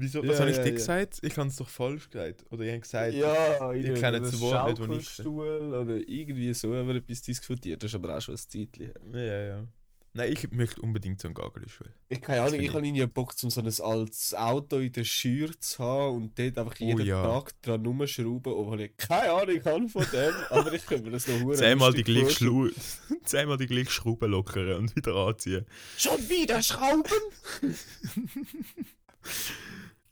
Wieso? 0.00 0.22
Ja, 0.22 0.28
Was 0.30 0.38
habe 0.40 0.50
ich 0.50 0.56
ja, 0.56 0.62
dir 0.62 0.68
ja. 0.70 0.74
gesagt? 0.76 1.18
Ich 1.22 1.36
habe 1.36 1.48
es 1.48 1.56
doch 1.56 1.68
falsch 1.68 2.08
gesagt. 2.08 2.44
Oder 2.50 2.62
ich 2.64 2.70
habe 2.70 2.80
gesagt, 2.80 3.14
Ja, 3.14 3.72
ich 3.72 3.94
kenne 4.00 4.20
das 4.20 4.40
Wort 4.40 4.68
nicht, 4.68 4.78
wo 4.88 4.92
ich- 4.94 5.08
Schaukelstuhl 5.10 5.74
oder 5.74 5.96
irgendwie 6.08 6.54
so 6.54 6.72
haben 6.74 6.86
wir 6.88 6.94
etwas 6.96 7.20
diskutiert. 7.22 7.82
Das 7.82 7.90
ist 7.90 7.94
aber 7.96 8.16
auch 8.16 8.20
schon 8.22 8.34
ein 8.34 8.38
Zeitchen. 8.38 8.92
ja, 9.12 9.20
ja. 9.42 9.64
Nein, 10.14 10.32
ich 10.32 10.50
möchte 10.52 10.80
unbedingt 10.80 11.20
so 11.20 11.28
einen 11.28 11.34
Gagelistuhl. 11.34 11.92
Ich 12.08 12.20
keine 12.20 12.40
Ahnung, 12.42 12.58
ich 12.58 12.72
habe 12.72 12.84
irgendwie 12.84 13.06
Bock, 13.06 13.34
um 13.42 13.50
so 13.50 13.60
ein 13.60 13.66
altes 13.66 14.34
Auto 14.34 14.78
in 14.78 14.90
der 14.90 15.04
Schür 15.04 15.50
zu 15.60 15.84
haben 15.84 16.16
und 16.16 16.38
dort 16.38 16.58
einfach 16.58 16.74
Oh 16.80 16.84
jeden 16.84 17.04
ja. 17.06 17.22
Tag 17.22 17.60
dran 17.62 17.84
rumschrauben, 17.84 18.52
obwohl 18.52 18.80
ich 18.80 18.96
keine 18.96 19.32
Ahnung 19.32 19.64
habe 19.64 19.88
von 19.88 20.06
dem, 20.12 20.32
aber 20.50 20.72
ich 20.72 20.86
könnte 20.86 21.04
mir 21.04 21.10
das 21.10 21.28
noch 21.28 21.40
hure 21.40 21.56
Zehnmal 21.56 21.92
die, 21.92 22.02
gleiche. 22.04 22.30
Schlu 22.30 22.70
Zehnmal 23.24 23.58
die 23.58 23.66
gleiche 23.66 23.90
Schraube 23.90 24.26
lockern 24.26 24.72
und 24.78 24.96
wieder 24.96 25.14
anziehen. 25.14 25.66
Schon 25.96 26.18
wieder 26.28 26.62
Schrauben? 26.62 27.04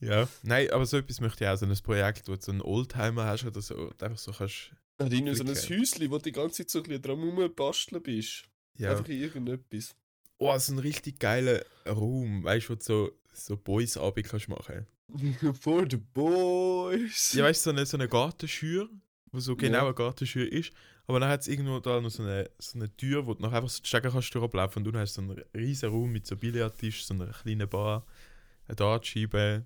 Ja. 0.00 0.28
Nein, 0.42 0.70
aber 0.70 0.84
so 0.86 0.98
etwas 0.98 1.20
möchte 1.20 1.44
ich 1.44 1.50
auch. 1.50 1.56
So 1.56 1.66
ein 1.66 1.76
Projekt, 1.82 2.28
wo 2.28 2.34
du 2.36 2.40
so 2.42 2.52
einen 2.52 2.60
Oldtimer 2.60 3.24
hast 3.24 3.44
oder 3.44 3.60
so. 3.60 3.90
Einfach 4.00 4.18
so 4.18 4.32
kannst. 4.32 4.72
Hat 4.98 5.12
irgendwie 5.12 5.34
so 5.34 5.44
ein. 5.44 5.48
Häuschen, 5.50 6.10
wo 6.10 6.16
du 6.18 6.22
die 6.24 6.32
ganze 6.32 6.56
Zeit 6.58 6.70
so 6.70 6.78
ein 6.80 6.82
bisschen 6.84 7.02
dran 7.02 7.20
rumbasteln 7.20 8.02
bist. 8.02 8.44
Ja. 8.78 8.90
Einfach 8.90 9.08
irgendetwas. 9.08 9.94
Oh, 10.38 10.56
so 10.58 10.72
ein 10.72 10.78
richtig 10.78 11.18
geiler 11.18 11.62
Raum. 11.86 12.44
Weißt 12.44 12.66
du, 12.68 12.70
wo 12.70 12.74
du 12.74 12.82
so, 12.84 13.10
so 13.32 13.56
Boys 13.56 13.96
Abend 13.96 14.26
kannst 14.28 14.48
machen. 14.48 14.86
For 15.60 15.86
the 15.88 15.96
boys. 15.96 17.32
Ja, 17.32 17.44
weißt 17.44 17.64
du, 17.66 17.70
so 17.70 17.76
eine, 17.76 17.86
so 17.86 17.96
eine 17.96 18.08
Gartenschür, 18.08 18.88
wo 19.32 19.40
so 19.40 19.56
genau 19.56 19.78
Ja. 19.78 19.84
eine 19.86 19.94
Gartenschür 19.94 20.50
ist. 20.50 20.72
Aber 21.06 21.20
dann 21.20 21.28
hat 21.30 21.40
es 21.42 21.48
irgendwo 21.48 21.78
da 21.78 22.00
noch 22.00 22.10
so 22.10 22.22
eine, 22.24 22.50
so 22.58 22.76
eine 22.78 22.94
Tür, 22.96 23.26
wo 23.26 23.34
du 23.34 23.42
noch 23.42 23.52
einfach 23.52 23.68
so 23.70 23.80
die 23.80 23.88
Stege 23.88 24.10
kannst 24.10 24.34
durchlaufen 24.34 24.84
und 24.84 24.92
du 24.92 24.98
hast 24.98 25.14
so 25.14 25.22
einen 25.22 25.40
riesen 25.54 25.88
Raum 25.90 26.10
mit 26.10 26.26
so 26.26 26.36
Billardtisch, 26.36 27.04
so 27.06 27.14
einer 27.14 27.28
kleinen 27.28 27.68
Bar, 27.68 28.04
eine 28.66 28.74
Dartscheibe. 28.74 29.64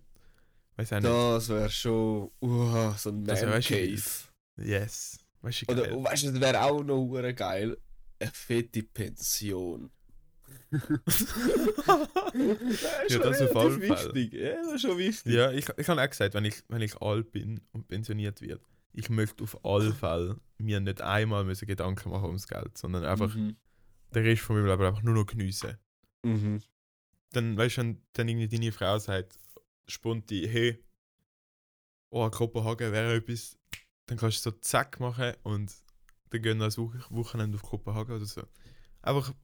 Weiß 0.81 0.93
auch. 0.95 1.01
Das 1.01 1.49
wäre 1.51 1.69
schon 1.71 2.31
uh, 2.41 2.93
so 2.97 3.11
ein 3.11 3.25
Das 3.25 3.41
Man 3.43 3.51
wär 3.51 3.57
weißt 3.59 3.71
du, 3.71 3.75
Cave. 3.75 4.03
Yes. 4.69 5.19
Weißt 5.43 5.63
du, 5.63 5.73
Oder 5.73 6.05
weißt 6.05 6.23
du, 6.25 6.33
das 6.33 6.41
wäre 6.41 6.63
auch 6.63 6.83
noch 6.83 7.23
geil. 7.35 7.77
Eine 8.19 8.31
fette 8.33 8.83
Pension. 8.83 9.91
Ja, 13.09 13.19
das 13.19 13.41
auf 13.43 13.51
Fälle. 13.51 13.81
wichtig. 13.81 14.33
Ja, 14.35 14.55
das 14.63 14.75
ist 14.75 14.83
schon 14.83 14.99
wichtig. 14.99 15.33
Ja, 15.33 15.51
ich, 15.51 15.67
ich 15.77 15.89
habe 15.89 16.01
auch 16.03 16.09
gesagt, 16.09 16.35
wenn 16.35 16.45
ich, 16.45 16.63
wenn 16.69 16.81
ich 16.83 17.01
alt 17.03 17.33
bin 17.33 17.61
und 17.73 17.89
pensioniert 17.89 18.41
werde, 18.41 18.63
ich 18.93 19.11
möchte 19.11 19.43
auf 19.45 19.65
alle 19.65 19.93
Fälle 19.93 20.37
mir 20.59 20.81
nicht 20.81 21.01
einmal 21.03 21.45
müssen 21.45 21.67
Gedanken 21.67 22.11
machen 22.11 22.27
ums 22.27 22.47
Geld, 22.47 22.77
sondern 22.79 23.05
einfach 23.05 23.35
Mhm. 23.35 23.57
den 24.15 24.23
Rest 24.25 24.43
von 24.43 24.57
meinem 24.57 24.67
Leben 24.67 24.83
einfach 24.85 25.03
nur 25.03 25.15
noch 25.15 25.27
geniessen. 25.27 25.77
Mhm. 26.25 26.61
Dann, 27.33 27.57
weißt 27.57 27.77
du, 27.79 27.81
wenn 27.83 28.03
dann 28.13 28.29
irgendwie 28.29 28.49
deine 28.49 28.73
Frau 28.73 28.99
sagt, 28.99 29.39
sponti, 29.87 30.47
hey, 30.49 30.83
oh, 32.11 32.29
Kopenhagen 32.31 32.93
wäre 32.93 33.15
etwas, 33.15 33.57
dann 34.07 34.19
kannst 34.19 34.45
du 34.45 34.51
so 34.51 34.57
zack 34.59 35.01
machen 35.01 35.35
und 35.43 35.73
dann 36.31 36.43
gehen 36.43 36.59
wir 36.59 36.65
als 36.65 36.79
Woche- 36.79 37.05
Wochenende 37.11 37.57
auf 37.57 37.63
Kopenhagen 37.63 38.15
oder 38.17 38.27
so. 38.27 38.43
Einfach, 39.03 39.35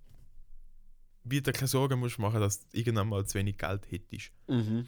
wie 1.25 1.41
du 1.41 1.53
keine 1.53 1.69
Sorgen 1.69 1.99
musst 1.99 2.19
machen, 2.19 2.41
dass 2.41 2.61
du 2.69 2.77
irgendwann 2.79 3.09
mal 3.09 3.27
zu 3.27 3.39
wenig 3.39 3.59
Geld 3.59 3.91
hättest. 3.91 4.31
Mhm. 4.47 4.87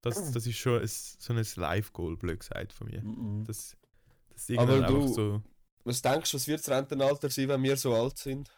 Das, 0.00 0.32
das 0.32 0.46
ist 0.46 0.56
schon 0.56 0.80
ein, 0.80 0.88
so 0.88 1.32
ein 1.32 1.44
Live-Goal, 1.56 2.16
blöd 2.16 2.40
gesagt, 2.40 2.72
von 2.72 2.88
mir. 2.88 3.02
Mhm. 3.02 3.44
Das, 3.44 3.76
das 4.30 4.50
Aber 4.58 4.80
du- 4.82 5.08
so. 5.08 5.42
Was 5.84 6.00
denkst 6.02 6.30
du, 6.30 6.36
was 6.36 6.46
wird 6.46 6.60
das 6.60 6.68
Rentenalter 6.68 7.28
sein, 7.30 7.48
wenn 7.48 7.62
wir 7.62 7.76
so 7.76 7.94
alt 7.94 8.16
sind? 8.18 8.50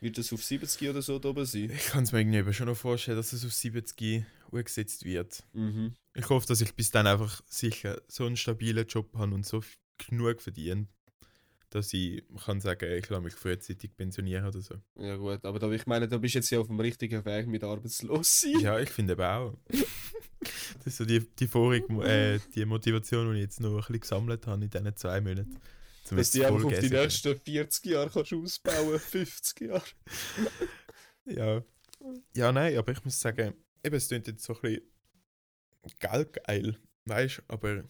Wird 0.00 0.18
das 0.18 0.32
auf 0.32 0.42
70 0.44 0.88
oder 0.90 1.02
so 1.02 1.18
da 1.18 1.28
oben 1.30 1.44
sein? 1.46 1.70
Ich 1.70 1.86
kann 1.86 2.04
es 2.04 2.12
mir 2.12 2.20
irgendwie 2.20 2.52
schon 2.52 2.66
noch 2.68 2.76
vorstellen, 2.76 3.16
dass 3.16 3.32
es 3.32 3.44
auf 3.44 3.52
70 3.52 4.24
umgesetzt 4.54 5.04
wird. 5.04 5.42
Mhm. 5.52 5.94
Ich 6.14 6.28
hoffe, 6.28 6.46
dass 6.46 6.60
ich 6.60 6.74
bis 6.74 6.90
dann 6.90 7.06
einfach 7.06 7.42
sicher 7.46 8.00
so 8.08 8.26
einen 8.26 8.36
stabilen 8.36 8.86
Job 8.86 9.12
habe 9.16 9.34
und 9.34 9.44
so 9.44 9.62
genug 9.98 10.40
verdiene, 10.40 10.86
dass 11.70 11.92
ich 11.92 12.22
kann 12.44 12.60
sagen, 12.60 12.90
ich 12.92 13.08
lasse 13.08 13.22
mich 13.22 13.34
frühzeitig 13.34 13.96
pensionieren 13.96 14.46
oder 14.46 14.60
so. 14.60 14.74
Ja 14.96 15.16
gut, 15.16 15.44
aber 15.44 15.58
da, 15.58 15.70
ich 15.70 15.86
meine, 15.86 16.08
da 16.08 16.18
bist 16.18 16.34
du 16.34 16.38
jetzt 16.38 16.50
ja 16.50 16.60
auf 16.60 16.68
dem 16.68 16.80
richtigen 16.80 17.24
Weg 17.24 17.46
mit 17.48 17.64
arbeitslos 17.64 18.40
sein. 18.40 18.60
Ja, 18.60 18.78
ich 18.78 18.90
finde 18.90 19.14
eben 19.14 19.22
auch. 19.22 19.56
Das 20.76 20.88
ist 20.88 20.96
so 20.98 21.06
die, 21.06 21.20
die 21.20 21.46
vorige, 21.46 21.86
äh, 22.04 22.38
die 22.54 22.66
Motivation, 22.66 23.30
die 23.30 23.36
ich 23.38 23.44
jetzt 23.44 23.60
noch 23.60 23.70
ein 23.70 23.76
bisschen 23.78 24.00
gesammelt 24.00 24.46
habe 24.46 24.62
in 24.62 24.68
diesen 24.68 24.94
zwei 24.94 25.18
Monaten. 25.22 25.58
Um 26.10 26.16
Dass 26.18 26.32
die 26.32 26.44
einfach 26.44 26.64
auf 26.64 26.78
die 26.78 26.90
nächsten 26.90 27.40
40 27.40 27.86
Jahre 27.86 28.10
kannst 28.10 28.34
ausbauen 28.34 28.98
50 28.98 29.60
Jahre. 29.60 29.82
Ja. 31.26 31.62
Ja, 32.34 32.52
nein, 32.52 32.76
aber 32.76 32.92
ich 32.92 33.02
muss 33.02 33.18
sagen, 33.18 33.54
eben, 33.84 33.94
es 33.96 34.08
klingt 34.08 34.26
jetzt 34.26 34.44
so 34.44 34.54
ein 34.54 34.60
bisschen 34.62 34.82
geil, 36.00 36.78
weißt 37.04 37.38
du, 37.38 37.42
aber 37.48 37.84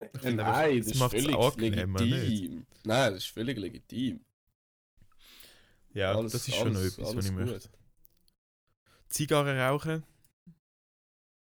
einfach, 0.00 0.22
Nein, 0.24 0.78
es 0.78 0.86
das 0.86 0.94
ist 0.94 0.98
macht's 1.00 1.22
völlig 1.22 1.36
angenehmer, 1.36 2.00
legitim. 2.00 2.66
Nein, 2.84 3.12
das 3.14 3.24
ist 3.24 3.30
völlig 3.32 3.56
legitim. 3.58 4.24
Ja, 5.94 6.14
Alles- 6.16 6.32
das 6.32 6.48
ist 6.48 6.54
schon 6.56 6.72
noch 6.72 6.80
alles- 6.80 6.98
etwas, 6.98 7.16
was 7.16 7.24
ich 7.26 7.30
gut. 7.36 7.46
möchte. 7.46 7.70
Zigarre 9.08 9.58
rauchen, 9.60 10.04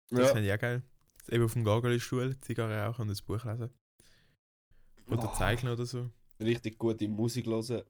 das 0.09 0.19
Ja. 0.19 0.33
finde 0.33 0.47
ich 0.47 0.53
auch 0.53 0.59
geil. 0.59 0.83
Eben 1.29 1.43
auf 1.45 1.53
dem 1.53 1.63
Gagelstuhl, 1.63 2.37
Zigarre 2.41 2.83
rauchen 2.85 3.03
und 3.03 3.11
ein 3.11 3.25
Buch 3.25 3.45
lesen. 3.45 3.69
Oder 5.07 5.23
Ah. 5.29 5.33
zeichnen 5.33 5.71
oder 5.73 5.85
so. 5.85 6.09
Richtig 6.39 6.77
gute 6.79 7.07
Musik 7.07 7.45
hören. 7.45 7.83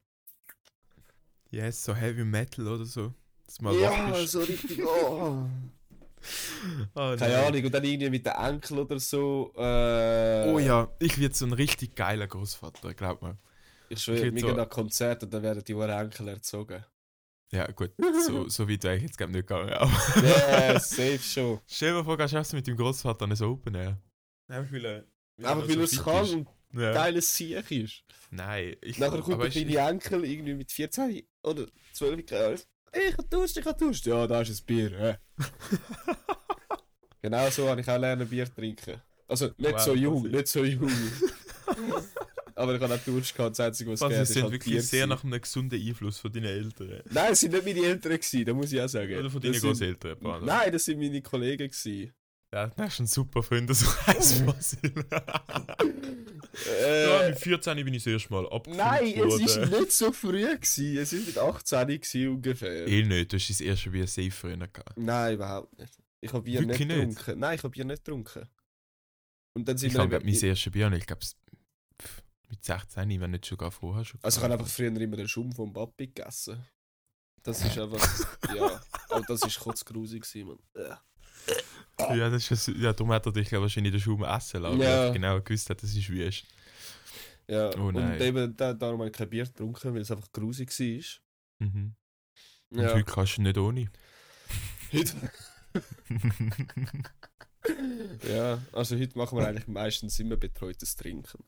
Yes, 1.50 1.82
so 1.84 1.94
Heavy 1.94 2.24
Metal 2.24 2.66
oder 2.68 2.84
so. 2.84 3.14
Dass 3.46 3.60
mal 3.60 3.74
Ja, 3.74 4.24
so 4.26 4.40
richtig. 4.40 4.80
Oh. 4.84 5.48
Ah, 6.94 7.16
Keine. 7.18 7.38
Ahnung, 7.46 7.64
und 7.64 7.72
dann 7.74 7.84
irgendwie 7.84 8.10
mit 8.10 8.26
den 8.26 8.32
Enkel 8.34 8.78
oder 8.78 8.98
so. 9.00 9.52
Äh, 9.56 10.50
Oh 10.52 10.58
ja, 10.58 10.88
ich 10.98 11.18
werde 11.18 11.34
so 11.34 11.46
ein 11.46 11.52
richtig 11.52 11.94
geiler 11.96 12.26
Großvater, 12.26 12.94
glaub 12.94 13.22
mir. 13.22 13.38
Ich 13.88 13.96
Ich 13.98 14.02
schwöre, 14.04 14.32
wir 14.34 14.40
so- 14.40 14.46
gehen 14.48 14.56
nach 14.56 14.68
Konzert 14.68 15.22
und 15.22 15.32
dann 15.34 15.42
werden 15.42 15.64
die 15.64 15.74
Uhren 15.74 15.90
Enkel 15.90 16.28
erzogen. 16.28 16.84
Ja, 17.52 17.66
gut, 17.72 17.90
so, 18.26 18.48
so 18.48 18.68
weit 18.68 18.84
wäre 18.84 18.96
ich 18.96 19.02
jetzt 19.02 19.18
glaub 19.18 19.30
nicht 19.30 19.46
gegangen. 19.48 19.72
Aber 19.72 19.90
Ja, 20.24 20.78
safe 20.80 21.18
schon. 21.18 21.60
stell 21.66 21.94
dir 21.94 22.04
vor, 22.04 22.16
du 22.16 22.56
mit 22.56 22.66
deinem 22.68 22.76
Großvater 22.76 23.24
an 23.24 23.32
ein 23.32 23.42
Open 23.42 23.74
Air. 23.74 23.98
Einfach 24.48 24.72
weil 24.72 24.84
er. 24.84 25.04
Einfach 25.38 25.68
weil 25.68 25.78
er 25.78 25.84
es 25.84 26.02
kann 26.04 26.30
und 26.72 26.80
Ja. 26.80 26.92
geiles 26.92 27.36
Sieg 27.36 27.68
ist. 27.72 28.04
Nein, 28.30 28.76
ich 28.82 28.98
Nachher 28.98 29.20
kommt 29.22 29.34
aber 29.34 29.48
der 29.48 29.62
ich- 29.62 29.66
kleine 29.68 29.90
Enkel 29.90 30.24
irgendwie 30.24 30.54
mit 30.54 30.70
14 30.70 31.22
oder 31.42 31.66
12 31.92 32.30
Jahren. 32.30 32.60
Ich 32.92 33.16
hab 33.16 33.30
Durst, 33.30 33.56
ich 33.56 33.64
hab 33.64 33.78
Durst. 33.78 34.04
Ja, 34.06 34.26
da 34.26 34.40
ist 34.40 34.50
ein 34.60 34.64
Bier. 34.66 34.90
hä? 34.98 35.16
genau 37.22 37.48
so 37.50 37.68
habe 37.68 37.80
ich 37.80 37.88
auch 37.88 37.98
lernen 37.98 38.28
Bier 38.28 38.52
trinken. 38.52 39.00
Also 39.28 39.46
nicht 39.56 39.72
Wow, 39.72 39.80
so 39.80 39.94
jung, 39.94 40.22
nicht 40.28 40.48
so 40.48 40.64
jung. 40.64 40.90
Aber 42.56 42.74
ich 42.74 42.80
habe 42.82 42.94
auch 42.94 42.98
Durst 42.98 43.34
gehabt, 43.34 43.58
das 43.58 43.64
Einzige, 43.66 43.92
was 43.92 44.02
es 44.02 44.18
ist 44.28 44.32
sind 44.34 44.42
halt 44.42 44.52
wirklich 44.52 44.74
Bier 44.74 44.82
sehr 44.82 45.06
gewesen. 45.06 45.08
nach 45.10 45.24
einem 45.24 45.40
gesunden 45.40 45.80
Einfluss 45.80 46.18
von 46.18 46.32
deinen 46.32 46.46
Eltern. 46.46 47.00
Nein, 47.10 47.32
es 47.32 47.40
sind 47.40 47.52
nicht 47.52 47.64
meine 47.64 47.80
Eltern 47.86 48.12
gewesen, 48.12 48.44
da 48.44 48.52
muss 48.54 48.72
ich 48.72 48.80
auch 48.80 48.88
sagen. 48.88 49.16
Oder 49.16 49.30
von 49.30 49.40
Das 49.40 49.50
deinen 49.52 49.60
sind- 49.60 49.70
Großeltern. 50.00 50.44
Nein, 50.44 50.72
das 50.72 50.84
sind 50.84 50.98
meine 50.98 51.22
Kollegen 51.22 51.68
gewesen. 51.70 52.12
Ja, 52.52 52.66
das 52.66 52.94
ist 52.94 53.00
ein 53.00 53.06
super 53.06 53.42
Freund, 53.44 53.72
so 53.74 53.86
heiß 54.06 54.44
Basil. 54.44 55.04
Äh, 56.66 57.22
ja, 57.22 57.28
mit 57.28 57.38
14 57.38 57.76
bin 57.84 57.94
ich 57.94 58.02
das 58.02 58.12
erste 58.12 58.32
Mal 58.32 58.44
abgefüllt 58.50 58.76
Nein, 58.76 59.04
es 59.16 59.40
ist 59.40 59.56
worden. 59.56 59.70
nicht 59.70 59.92
so 59.92 60.12
früh 60.12 60.42
gewesen. 60.42 60.98
Es 60.98 61.12
ist 61.12 61.26
mit 61.28 61.38
18 61.38 61.86
gewesen 61.86 62.28
ungefähr. 62.28 62.88
Eh 62.88 63.04
nicht, 63.04 63.32
du 63.32 63.36
hast 63.36 63.50
das 63.50 63.60
erste 63.60 63.90
Bier 63.90 64.06
safe 64.08 64.30
früher 64.32 64.56
gehabt. 64.56 64.96
Nein, 64.96 65.34
überhaupt 65.34 65.78
nicht. 65.78 65.92
Ich 66.20 66.32
habe 66.32 66.42
Bier 66.42 66.60
nicht 66.62 66.70
Wirklich 66.70 66.88
nicht? 66.88 67.16
getrunken. 67.16 67.40
Nein, 67.40 67.54
ich 67.54 67.62
habe 67.62 67.70
Bier 67.70 67.84
nicht 67.84 68.04
getrunken. 68.04 68.48
Und 69.54 69.68
dann 69.68 69.78
sind 69.78 69.92
Ich 69.92 69.98
habe 69.98 70.20
mein 70.20 70.34
erstes 70.34 70.72
Bier 70.72 70.86
und 70.88 70.94
ich 70.94 71.06
glaube, 71.06 71.24
mit 72.48 72.64
16, 72.64 73.20
wenn 73.20 73.30
nicht 73.30 73.44
sogar 73.44 73.70
vorher 73.70 74.04
schon. 74.04 74.18
Also 74.22 74.38
ich 74.38 74.44
habe 74.44 74.54
einfach 74.54 74.68
früher 74.68 74.88
immer 74.88 75.16
den 75.16 75.28
Schaum 75.28 75.52
vom 75.52 75.72
Papi 75.72 76.08
gegessen. 76.08 76.66
Das 77.44 77.64
ist 77.64 77.78
einfach... 77.78 78.26
ja, 78.54 78.82
aber 79.08 79.24
das 79.26 79.42
ist 79.42 79.60
kurz 79.60 79.84
grusig 79.84 80.26
Mann. 80.44 80.58
Ja. 80.76 81.00
Ja, 82.16 82.30
das 82.30 82.50
ist, 82.50 82.68
ja, 82.68 82.92
darum 82.92 83.12
hat 83.12 83.26
er 83.26 83.32
dich 83.32 83.48
glaub, 83.48 83.62
wahrscheinlich 83.62 83.92
den 83.92 84.00
Schaum 84.00 84.24
essen 84.24 84.62
lassen, 84.62 84.78
weil 84.78 84.86
Ja. 84.86 85.06
er 85.06 85.12
genau 85.12 85.40
gewusst 85.40 85.70
hat, 85.70 85.82
das 85.82 85.94
ist 85.94 86.08
wüst. 86.08 86.44
Ja, 87.48 87.70
Oh 87.76 87.88
und 87.88 88.20
eben 88.20 88.56
da, 88.56 88.72
darum 88.74 89.00
habe 89.00 89.10
ich 89.10 89.16
kein 89.16 89.28
Bier 89.28 89.44
getrunken, 89.44 89.92
weil 89.94 90.02
es 90.02 90.10
einfach 90.10 90.30
grusig 90.32 90.70
war. 90.78 91.66
Mhm. 91.66 91.94
Und 92.70 92.78
Ja. 92.80 92.94
heute 92.94 93.04
kannst 93.04 93.38
du 93.38 93.42
nicht 93.42 93.58
ohne. 93.58 93.90
Heute, 94.92 95.12
ja, 98.28 98.60
also 98.72 98.98
heute 98.98 99.18
machen 99.18 99.38
wir 99.38 99.46
eigentlich 99.46 99.68
meistens 99.68 100.18
immer 100.20 100.36
betreutes 100.36 100.96
Trinken. 100.96 101.44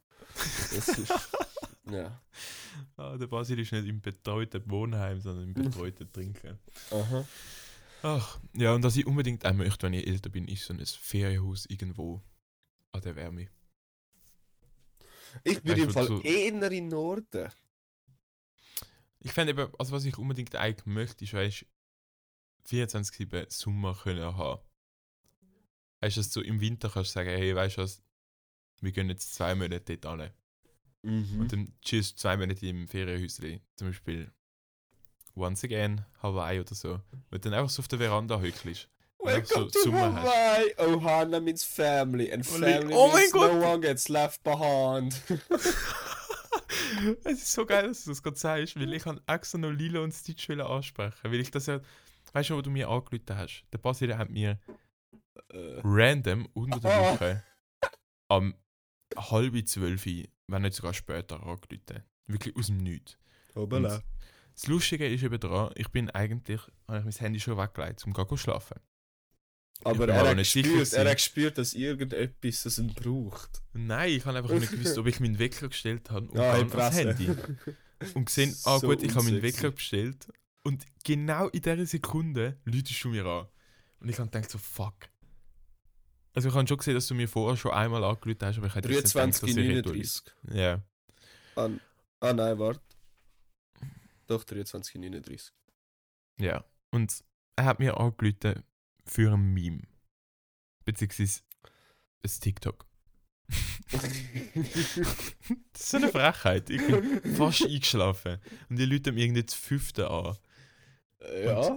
Das 0.75 0.89
ist... 0.89 1.13
Ja. 1.91 2.21
ah, 2.97 3.17
der 3.17 3.27
Basil 3.27 3.59
ist 3.59 3.73
nicht 3.73 3.87
im 3.89 4.01
betreuten 4.01 4.63
Wohnheim, 4.71 5.21
sondern 5.21 5.49
im 5.49 5.55
betreuten 5.55 6.11
Trinken. 6.13 6.59
Aha. 6.93 7.25
Ach, 8.03 8.41
ja, 8.55 8.75
und 8.75 8.83
was 8.83 8.97
ich 8.97 9.07
unbedingt 9.07 9.45
auch 9.47 9.53
möchte, 9.53 9.85
wenn 9.87 9.93
ich 9.95 10.07
älter 10.07 10.29
bin, 10.29 10.49
ist 10.49 10.65
so 10.65 10.75
ein 10.75 10.85
Ferienhaus 10.85 11.67
irgendwo 11.67 12.21
an 12.91 13.01
der 13.03 13.15
Wärme. 13.17 13.49
Ich 15.45 15.63
bin 15.63 15.73
Weißt 15.73 15.81
im 15.83 15.87
du, 15.89 15.93
Fall 15.93 16.07
so- 16.07 16.21
eher 16.23 16.73
im 16.73 16.89
Norden. 16.89 17.51
Ich 19.21 19.33
fände 19.33 19.53
eben, 19.53 19.73
also 19.79 19.93
was 19.93 20.05
ich 20.05 20.19
unbedingt 20.19 20.55
eigentlich 20.57 20.85
möchte, 20.87 21.25
ist, 21.25 21.33
weißt 21.33 21.65
24-7 22.69 23.51
Sommer 23.51 23.95
können 23.95 24.37
haben. 24.37 24.61
Weißt 26.01 26.17
du, 26.17 26.21
dass 26.21 26.31
du 26.31 26.41
im 26.41 26.61
Winter 26.61 26.91
kannst 26.91 27.13
sagen, 27.13 27.31
hey, 27.31 27.55
weißt 27.55 27.77
du 27.79 27.83
was, 27.83 28.03
wir 28.81 28.91
gehen 28.93 29.09
jetzt 29.09 29.35
zwei 29.35 29.55
Monate 29.55 29.97
dort 29.97 30.21
hin. 30.21 30.31
Mhm. 31.03 31.41
Und 31.41 31.53
dann 31.53 31.73
tschüss, 31.83 32.15
zwei 32.17 32.37
Monate 32.37 32.67
im 32.67 32.89
Ferienhäuschen. 32.89 33.61
Zum 33.77 33.89
Beispiel 33.89 34.33
Once 35.35 35.65
Again, 35.65 36.05
Hawaii 36.23 36.61
oder 36.61 36.75
so. 36.75 37.01
Und 37.31 37.45
dann 37.45 37.55
einfach 37.55 37.71
so 37.71 37.81
auf 37.81 37.89
der 37.89 37.99
Veranda 37.99 38.39
hückelst. 38.41 38.89
Welcome 39.19 39.47
so 39.47 39.71
to 39.71 39.79
Sommer 39.85 40.13
hast. 40.15 40.23
Hawaii. 40.27 40.75
Ohana 40.95 41.41
means 41.41 41.65
family 41.65 42.33
and 42.33 42.45
Oh, 42.47 42.53
family 42.59 42.95
oh 42.95 43.13
means 43.15 43.33
no 43.33 43.61
one 43.73 43.81
gets 43.81 44.09
left 44.09 44.43
behind. 44.43 45.15
es 47.25 47.33
ist 47.39 47.53
so 47.53 47.65
geil, 47.65 47.89
dass 47.89 48.05
du 48.05 48.11
das 48.11 48.23
gerade 48.23 48.37
sagst, 48.37 48.79
weil 48.79 48.93
ich 48.93 49.05
habe 49.07 49.23
extra 49.27 49.59
noch 49.59 49.71
Lilo 49.71 50.03
und 50.03 50.13
Stitch 50.13 50.49
ansprechen. 50.51 51.19
Weil 51.23 51.41
ich 51.41 51.51
das 51.51 51.67
ja, 51.67 51.81
weißt 52.33 52.51
du, 52.51 52.57
wo 52.57 52.63
du 52.63 52.71
mir 52.71 52.89
angerufen 52.89 53.37
hast? 53.37 53.65
Der 53.73 53.79
Basil 53.79 54.17
hat 54.17 54.31
mir 54.31 54.59
Äh, 55.51 55.81
random 55.83 56.49
unter 56.55 56.81
der 56.81 56.91
Ah. 56.93 57.13
Woche 57.15 57.43
am 58.29 58.55
halb 59.17 59.69
zwölf, 59.69 60.07
wenn 60.07 60.63
nicht 60.63 60.75
sogar 60.75 60.95
später 60.95 61.37
angerufen. 61.37 62.03
Wirklich 62.27 62.57
aus 62.57 62.67
dem 62.67 62.79
Nichts. 62.79 63.17
Hoppala. 63.55 64.03
Das 64.55 64.67
Lustige 64.67 65.09
ist 65.09 65.23
eben 65.23 65.41
dran, 65.41 65.73
ich 65.77 65.89
bin 65.89 66.11
eigentlich, 66.11 66.61
habe 66.87 66.99
ich 66.99 67.05
mein 67.05 67.13
Handy 67.13 67.41
schon 67.41 67.57
weggelegt, 67.59 68.05
um 68.07 68.15
zu 68.15 68.37
schlafen. 68.37 68.79
Aber 69.85 70.09
er 70.09 70.21
aber 70.21 70.29
hat, 70.31 70.37
gespürt, 70.37 70.93
er 70.93 71.09
hat 71.09 71.17
gespürt, 71.17 71.59
dass 71.59 71.75
irgendetwas 71.75 72.63
das 72.63 72.79
ihn 72.79 72.95
braucht. 72.95 73.63
Nein, 73.73 74.13
ich 74.13 74.25
habe 74.25 74.39
einfach 74.39 74.51
nicht 74.55 74.71
gewusst, 74.71 74.97
ob 74.99 75.07
ich 75.07 75.19
meinen 75.19 75.39
Wecker 75.39 75.69
gestellt 75.69 76.11
habe 76.11 76.29
und 76.29 76.37
Ja, 76.39 76.53
ans 76.53 76.73
Presse. 76.73 77.09
Handy. 77.09 77.31
Und 78.15 78.27
gesehen, 78.27 78.55
ah 78.65 78.79
So 78.79 78.89
gut, 78.89 79.03
ich 79.03 79.15
habe 79.15 79.25
meinen. 79.25 79.43
Wecker 79.43 79.71
bestellt. 79.73 80.29
Und 80.63 80.85
genau 81.03 81.49
in 81.49 81.63
dieser 81.63 81.87
Sekunde 81.87 82.59
läutest 82.65 83.03
du 83.03 83.09
mir 83.09 83.27
an. 83.27 83.49
Und 83.99 84.09
ich 84.09 84.19
habe 84.19 84.31
gedacht 84.31 84.51
so, 84.51 84.59
fuck. 84.59 85.09
Also 86.35 86.49
ich 86.49 86.55
habe 86.55 86.67
schon 86.67 86.77
gesehen, 86.79 86.95
dass 86.95 87.07
du 87.09 87.15
mir 87.15 87.29
vorher 87.29 87.57
schon 87.57 87.73
einmal 87.73 88.05
angerufen 88.05 88.39
hast, 88.43 88.59
aber 88.59 88.69
ich 88.69 88.75
hätte 88.75 88.89
jetzt 88.89 89.15
nicht 89.15 89.15
gedacht, 89.15 89.43
23, 89.43 89.55
dass 89.55 89.65
ich 89.65 89.71
retour- 89.71 89.93
39. 89.93 90.23
Ja. 90.55 90.83
Ah, 91.57 91.69
ah 92.21 92.33
nein, 92.33 92.59
warte. 92.59 92.81
Doch, 94.33 94.45
23, 94.45 94.95
39. 94.95 95.53
Ja. 96.41 96.65
Und 96.91 97.23
er 97.55 97.67
hat 97.67 97.81
mir 97.81 97.99
angerufen 97.99 98.65
für 99.05 99.35
ein 99.35 99.53
Meme. 99.53 99.83
Beziehungsweise 100.87 101.43
ein 102.25 102.31
TikTok. 102.41 102.87
das 103.93 104.97
ist 104.97 105.91
so 105.91 105.99
eine 105.99 106.09
Frechheit. 106.09 106.71
Ich 106.71 106.81
bin 106.87 107.21
fast 107.37 107.63
eingeschlafen. 107.67 108.39
Und 108.71 108.79
die 108.79 108.87
Leute 108.87 109.13
mir 109.13 109.25
irgendwie 109.25 109.43
das 109.43 109.53
fünfte 109.53 110.09
an. 110.09 110.39
ja. 111.45 111.77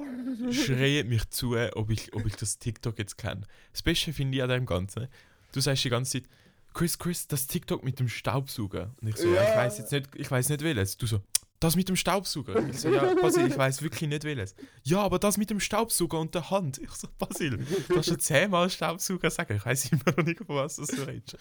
Schreien 0.54 1.10
mich 1.10 1.30
zu, 1.32 1.58
ob 1.58 1.90
ich, 1.90 2.14
ob 2.14 2.26
ich 2.26 2.38
das 2.38 2.58
TikTok 2.58 2.98
jetzt 3.00 3.18
kenne. 3.18 3.46
Das 3.74 3.84
Beste 3.84 4.14
finde 4.14 4.38
ich 4.38 4.44
an 4.44 4.50
dem 4.50 4.66
Ganzen. 4.66 5.10
Du 5.52 5.60
sagst 5.60 5.84
die 5.84 5.90
ganze 5.90 6.22
Zeit, 6.22 6.30
Chris, 6.74 6.98
Chris, 6.98 7.28
das 7.28 7.48
TikTok 7.48 7.84
mit 7.84 8.00
dem 8.00 8.08
Staubsauger. 8.08 8.96
Und 9.02 9.10
ich 9.10 9.18
so, 9.18 9.28
ja. 9.28 9.44
Ja. 9.44 9.50
ich 9.50 9.58
weiß 9.58 9.78
jetzt 9.80 9.92
nicht, 9.92 10.10
ich 10.16 10.32
weiß 10.32 10.48
nicht 10.48 10.62
welches. 10.62 10.96
Du 10.96 11.06
so, 11.06 11.22
das 11.60 11.76
mit 11.76 11.88
dem 11.90 11.96
Staubsauger. 11.96 12.68
Ich 12.70 12.80
so, 12.82 12.90
ja, 12.90 13.14
Basil, 13.16 13.48
ich 13.48 13.58
weiß 13.58 13.82
wirklich 13.82 14.10
nicht 14.10 14.24
welches. 14.24 14.56
Ja, 14.84 15.00
aber 15.02 15.20
das 15.20 15.38
mit 15.38 15.50
dem 15.50 15.60
Staubsauger 15.60 16.20
und 16.20 16.36
der 16.36 16.50
Hand. 16.52 16.78
Ich 16.80 16.92
so, 16.92 17.08
Basil, 17.18 17.58
du 17.88 17.98
hast 17.98 18.08
schon 18.08 18.20
zehnmal 18.20 18.70
Staubsauger 18.70 19.30
sagen. 19.32 19.56
Ich 19.56 19.66
weiß 19.66 19.92
immer 19.92 20.04
noch 20.18 20.26
nicht, 20.26 20.38
von 20.40 20.56
was 20.56 20.76
das 20.76 20.88
du 20.88 21.02
redest. 21.04 21.34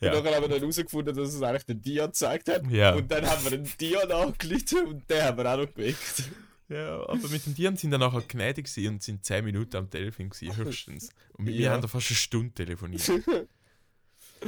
Und 0.00 0.06
Ja. 0.06 0.12
dann 0.20 0.34
haben 0.34 0.42
wir 0.42 0.48
dann 0.48 0.60
herausgefunden, 0.60 1.14
dass 1.16 1.32
es 1.34 1.42
eigentlich 1.42 1.66
den 1.66 1.80
Dion 1.82 2.06
gezeigt 2.06 2.48
hat. 2.48 2.66
Ja. 2.70 2.94
Und 2.94 3.10
dann 3.10 3.26
haben 3.26 3.44
wir 3.44 3.52
einen 3.52 3.70
Dion 3.80 4.10
angerufen 4.12 4.86
und 4.86 5.10
den 5.10 5.22
haben 5.22 5.38
wir 5.38 5.52
auch 5.52 5.58
noch 5.58 5.72
geweckt. 5.74 6.30
Ja, 6.68 7.00
aber 7.08 7.28
mit 7.28 7.44
dem 7.44 7.54
Dian 7.54 7.76
sind 7.76 7.90
dann 7.90 8.00
nachher 8.00 8.22
gnädig 8.22 8.66
und 8.88 9.02
sind 9.02 9.24
10 9.24 9.44
Minuten 9.44 9.76
am 9.76 9.90
Telefon 9.90 10.30
gewesen, 10.30 10.56
höchstens. 10.56 11.10
Und 11.34 11.44
mit 11.44 11.54
mir 11.54 11.60
Ja. 11.62 11.72
haben 11.72 11.82
da 11.82 11.88
fast 11.88 12.08
eine 12.10 12.16
Stunde 12.16 12.52
telefoniert. 12.54 13.02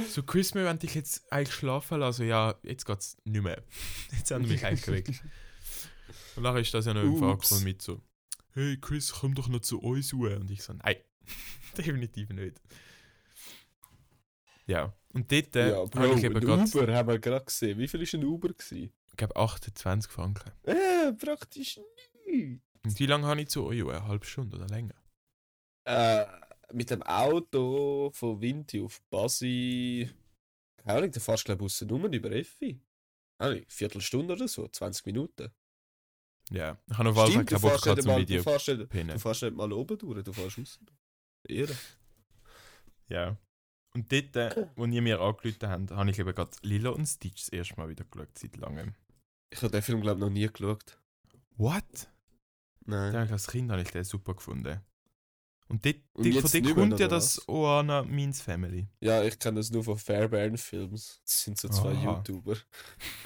So, 0.09 0.23
Chris, 0.23 0.53
wir 0.53 0.65
wollen 0.65 0.79
dich 0.79 0.95
jetzt 0.95 1.31
eigentlich 1.31 1.55
schlafen 1.55 1.99
lassen. 1.99 2.27
Ja, 2.27 2.55
jetzt 2.63 2.85
geht's 2.85 3.17
nicht 3.23 3.43
mehr. 3.43 3.63
Jetzt 4.17 4.31
haben 4.31 4.43
wir 4.43 4.51
mich 4.51 4.65
eigentlich 4.65 4.83
geweckt. 4.83 5.23
Und 6.35 6.43
nachher 6.43 6.59
ist 6.59 6.73
das 6.73 6.85
ja 6.85 6.93
noch 6.93 7.03
im. 7.03 7.17
Fahrcall 7.17 7.61
mit 7.61 7.81
so, 7.81 8.01
hey 8.53 8.77
Chris, 8.79 9.11
komm 9.11 9.33
doch 9.33 9.47
noch 9.47 9.61
zu 9.61 9.79
uns 9.79 10.13
raus. 10.13 10.37
Und 10.39 10.51
ich 10.51 10.61
so, 10.61 10.73
nein, 10.73 10.97
definitiv 11.77 12.29
nicht. 12.29 12.61
Ja, 14.67 14.93
und 15.13 15.31
dort 15.31 15.55
äh, 15.55 15.69
ja, 15.71 15.77
habe 15.77 15.89
Bro, 15.89 16.15
ich 16.15 16.23
eben 16.23 16.39
gerade, 16.39 16.63
Uber 16.63 16.93
haben 16.93 17.07
wir 17.07 17.19
gerade 17.19 17.45
gesehen. 17.45 17.79
Wie 17.79 17.87
viel 17.87 18.01
war 18.01 18.19
ein 18.19 18.25
Uber? 18.25 18.49
Gewesen? 18.49 18.91
ich 19.09 19.17
glaube 19.17 19.35
28 19.35 20.11
Franken. 20.11 20.51
Äh, 20.63 21.11
praktisch 21.13 21.79
nichts. 22.27 22.63
Und 22.83 22.99
wie 22.99 23.05
lange 23.07 23.25
habe 23.25 23.41
ich 23.41 23.49
zu 23.49 23.65
euch? 23.65 23.81
Eine 23.81 24.07
halbe 24.07 24.25
Stunde 24.25 24.57
oder 24.57 24.67
länger? 24.67 24.93
Äh, 25.85 26.25
mit 26.73 26.89
dem 26.89 27.03
Auto 27.03 28.11
von 28.13 28.41
Vinti 28.41 28.81
auf 28.81 29.01
Basi. 29.09 30.09
Keine 30.77 30.99
Ahnung, 30.99 31.11
da 31.11 31.19
fährst 31.19 31.47
du, 31.47 31.55
glaube 31.55 31.65
ich, 31.65 31.81
nur 31.81 32.11
über 32.11 32.31
Effi. 32.31 32.79
Ahnung, 33.39 33.63
Viertelstunde 33.67 34.33
oder 34.33 34.47
so, 34.47 34.67
20 34.67 35.05
Minuten. 35.05 35.51
Ja. 36.49 36.77
Ich 36.89 36.97
habe 36.97 37.09
auf 37.09 37.29
jeden 37.29 37.33
Fall 37.33 37.45
keinen 37.45 37.61
Bock 37.61 37.71
fährst, 37.71 37.83
gehabt 37.83 37.97
nicht 37.97 38.03
zum 38.03 38.13
mal, 38.13 38.21
Video 38.21 38.37
du, 38.37 38.43
fährst 38.43 38.67
nicht, 38.67 39.13
du 39.13 39.19
fährst 39.19 39.43
nicht 39.43 39.55
mal 39.55 39.73
oben 39.73 39.97
durch, 39.97 40.23
du 40.23 40.33
fährst 40.33 40.57
raus. 40.57 40.79
Ehre. 41.47 41.75
Ja. 43.09 43.37
Und 43.93 44.11
dort, 44.11 44.35
äh, 44.35 44.67
wo 44.75 44.85
ihr 44.85 45.01
mir 45.01 45.19
angerufen 45.19 45.69
habt, 45.69 45.91
habe 45.91 46.09
ich 46.09 46.19
eben 46.19 46.33
gerade 46.33 46.51
Lilo 46.61 46.93
und 46.93 47.05
Stitch 47.05 47.45
das 47.45 47.49
erste 47.49 47.75
Mal 47.75 47.89
wieder 47.89 48.05
geschaut, 48.05 48.37
seit 48.37 48.57
langem. 48.57 48.93
Ich 49.49 49.61
habe 49.61 49.71
den 49.71 49.81
Film, 49.81 50.01
glaube 50.01 50.19
ich, 50.19 50.21
noch 50.21 50.29
nie 50.29 50.47
geschaut. 50.47 50.99
What? 51.57 52.09
Nein. 52.85 53.13
Ja, 53.13 53.21
als 53.21 53.47
Kind 53.47 53.71
habe 53.71 53.81
ich 53.81 53.91
den 53.91 54.03
super 54.03 54.35
gefunden. 54.35 54.81
Und 55.69 55.85
dort, 55.85 55.97
Und 56.13 56.25
dort, 56.33 56.49
von 56.49 56.51
dort 56.51 56.63
mehr, 56.63 56.73
kommt 56.73 56.99
ja 56.99 57.07
das 57.07 57.37
was? 57.39 57.49
Oana 57.49 58.03
Means 58.03 58.41
Family. 58.41 58.87
Ja, 59.01 59.23
ich 59.23 59.37
kenne 59.37 59.57
das 59.57 59.69
nur 59.69 59.83
von 59.83 59.97
Fairbairn 59.97 60.57
Films. 60.57 61.21
Das 61.25 61.43
sind 61.43 61.57
so 61.59 61.67
zwei 61.67 61.91
Aha. 61.91 62.15
YouTuber. 62.17 62.55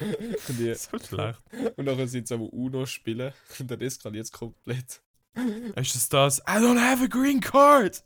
und, 0.48 0.58
die, 0.58 0.74
So 0.74 0.98
schlecht. 0.98 1.40
und 1.76 1.84
nachher 1.84 2.08
sind 2.08 2.26
sie 2.26 2.34
am 2.34 2.42
Uno 2.42 2.84
spielen 2.86 3.32
und 3.58 3.70
dann 3.70 3.80
eskaliert 3.80 4.24
es 4.24 4.32
komplett. 4.32 5.02
Ist 5.76 5.94
das 5.94 6.08
das? 6.08 6.38
I 6.40 6.58
don't 6.58 6.80
have 6.80 7.02
a 7.02 7.06
green 7.06 7.40
card! 7.40 8.02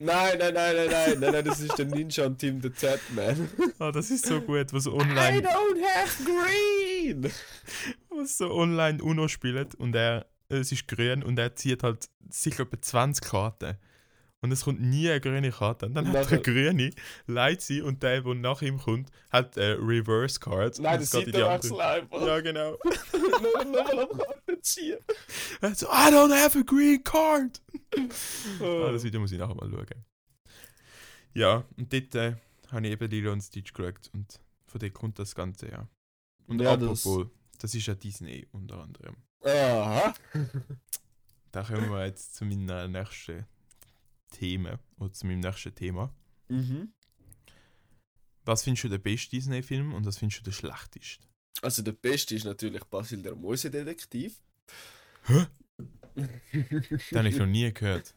Nein, 0.00 0.38
nein, 0.38 0.54
nein, 0.54 0.76
nein, 0.76 0.88
nein, 0.90 1.20
nein, 1.20 1.32
nein, 1.32 1.44
das 1.44 1.58
ist 1.58 1.76
der 1.76 1.86
Ninja 1.86 2.26
und 2.26 2.38
Team 2.38 2.60
the 2.62 2.70
Tatman. 2.70 3.48
Ah, 3.80 3.90
das 3.90 4.12
ist 4.12 4.26
so 4.26 4.40
gut, 4.40 4.72
was 4.72 4.86
I 4.86 4.90
online, 4.90 5.40
don't 5.42 5.82
have 5.82 6.24
green! 6.24 7.32
was 8.10 8.38
so 8.38 8.52
online 8.52 9.02
Uno 9.02 9.26
spielt 9.26 9.74
und 9.74 9.96
er, 9.96 10.26
es 10.48 10.72
ist 10.72 10.88
grün 10.88 11.22
und 11.22 11.38
er 11.38 11.54
zieht 11.56 11.82
halt 11.82 12.08
sicher 12.28 12.62
etwa 12.64 12.80
20 12.80 13.24
Karten. 13.24 13.76
Und 14.40 14.52
es 14.52 14.62
kommt 14.64 14.80
nie 14.80 15.08
eine 15.10 15.20
grüne 15.20 15.50
Karte. 15.50 15.86
Und 15.86 15.94
dann 15.94 16.06
Und 16.06 16.10
hat 16.16 16.26
er 16.26 16.28
eine 16.28 16.36
nachher- 16.38 16.42
grüne, 16.42 16.90
leitet 17.26 17.62
sie 17.62 17.82
und 17.82 18.04
der, 18.04 18.20
der 18.22 18.34
nach 18.36 18.62
ihm 18.62 18.78
kommt, 18.78 19.10
hat 19.30 19.58
eine 19.58 19.76
Reverse 19.78 20.38
Card. 20.38 20.78
Nein, 20.78 21.00
das 21.00 21.10
sieht 21.10 21.34
der 21.34 21.48
Wechsel 21.54 21.80
einfach. 21.80 22.24
Ja, 22.24 22.40
genau. 22.40 22.78
Nochmal 23.12 23.98
am 23.98 24.16
Karten 24.16 24.62
ziehen. 24.62 24.98
Er 25.60 25.74
so, 25.74 25.86
I 25.86 26.10
don't 26.12 26.32
have 26.32 26.56
a 26.56 26.62
green 26.62 27.02
card! 27.02 27.60
Oh. 28.60 28.84
Ah, 28.86 28.92
das 28.92 29.02
Video 29.02 29.18
muss 29.18 29.32
ich 29.32 29.38
nachher 29.38 29.54
mal 29.56 29.68
schauen. 29.68 30.04
Ja, 31.34 31.64
und 31.76 31.92
dort 31.92 32.14
äh, 32.14 32.36
habe 32.70 32.86
ich 32.86 32.92
eben 32.92 33.10
Lilo 33.10 33.32
und 33.32 33.40
Stitch 33.40 33.72
geschaut 33.72 34.08
und 34.12 34.40
von 34.66 34.78
dort 34.80 34.94
kommt 34.94 35.18
das 35.18 35.34
Ganze, 35.34 35.68
ja. 35.70 35.88
Und 36.46 36.60
Ja, 36.60 36.76
das- 36.76 37.04
apropos, 37.04 37.26
das, 37.58 37.74
ist 37.74 37.86
ja 37.86 37.94
Disney 37.94 38.46
unter 38.52 38.78
anderem. 38.82 39.16
Aha. 39.44 40.14
Da 41.50 41.62
kommen 41.62 41.90
wir 41.90 42.04
jetzt 42.04 42.34
zu 42.34 42.44
meiner 42.44 42.86
nächsten 42.88 43.46
Thema, 44.30 44.78
oder 44.98 45.12
zu 45.12 45.26
meinem 45.26 45.40
nächsten 45.40 45.74
Thema. 45.74 46.14
Mhm. 46.48 46.92
Was 48.44 48.62
findest 48.62 48.84
du 48.84 48.88
den 48.90 49.00
besten 49.00 49.36
Disney-Film 49.36 49.94
und 49.94 50.04
was 50.04 50.18
findest 50.18 50.40
du 50.40 50.44
den 50.44 50.52
schlechtesten? 50.52 51.24
Also 51.62 51.82
der 51.82 51.92
beste 51.92 52.34
ist 52.34 52.44
natürlich 52.44 52.84
Basil 52.84 53.22
der 53.22 53.34
Mäusedetektiv. 53.34 54.42
Den 55.26 55.46
habe 57.14 57.28
ich 57.28 57.36
noch 57.36 57.46
nie 57.46 57.72
gehört. 57.72 58.14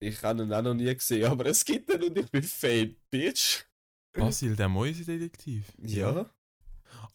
Ich 0.00 0.22
habe 0.22 0.42
ihn 0.42 0.52
auch 0.52 0.62
noch 0.62 0.74
nie 0.74 0.94
gesehen, 0.94 1.30
aber 1.30 1.46
es 1.46 1.64
gibt 1.64 1.90
ihn 1.92 2.02
und 2.02 2.18
ich 2.18 2.30
bin 2.30 2.42
Fan, 2.42 2.96
Bitch. 3.10 3.64
Basil, 4.12 4.56
der 4.56 4.68
Mäusedetektiv. 4.68 5.72
Ja. 5.78 6.28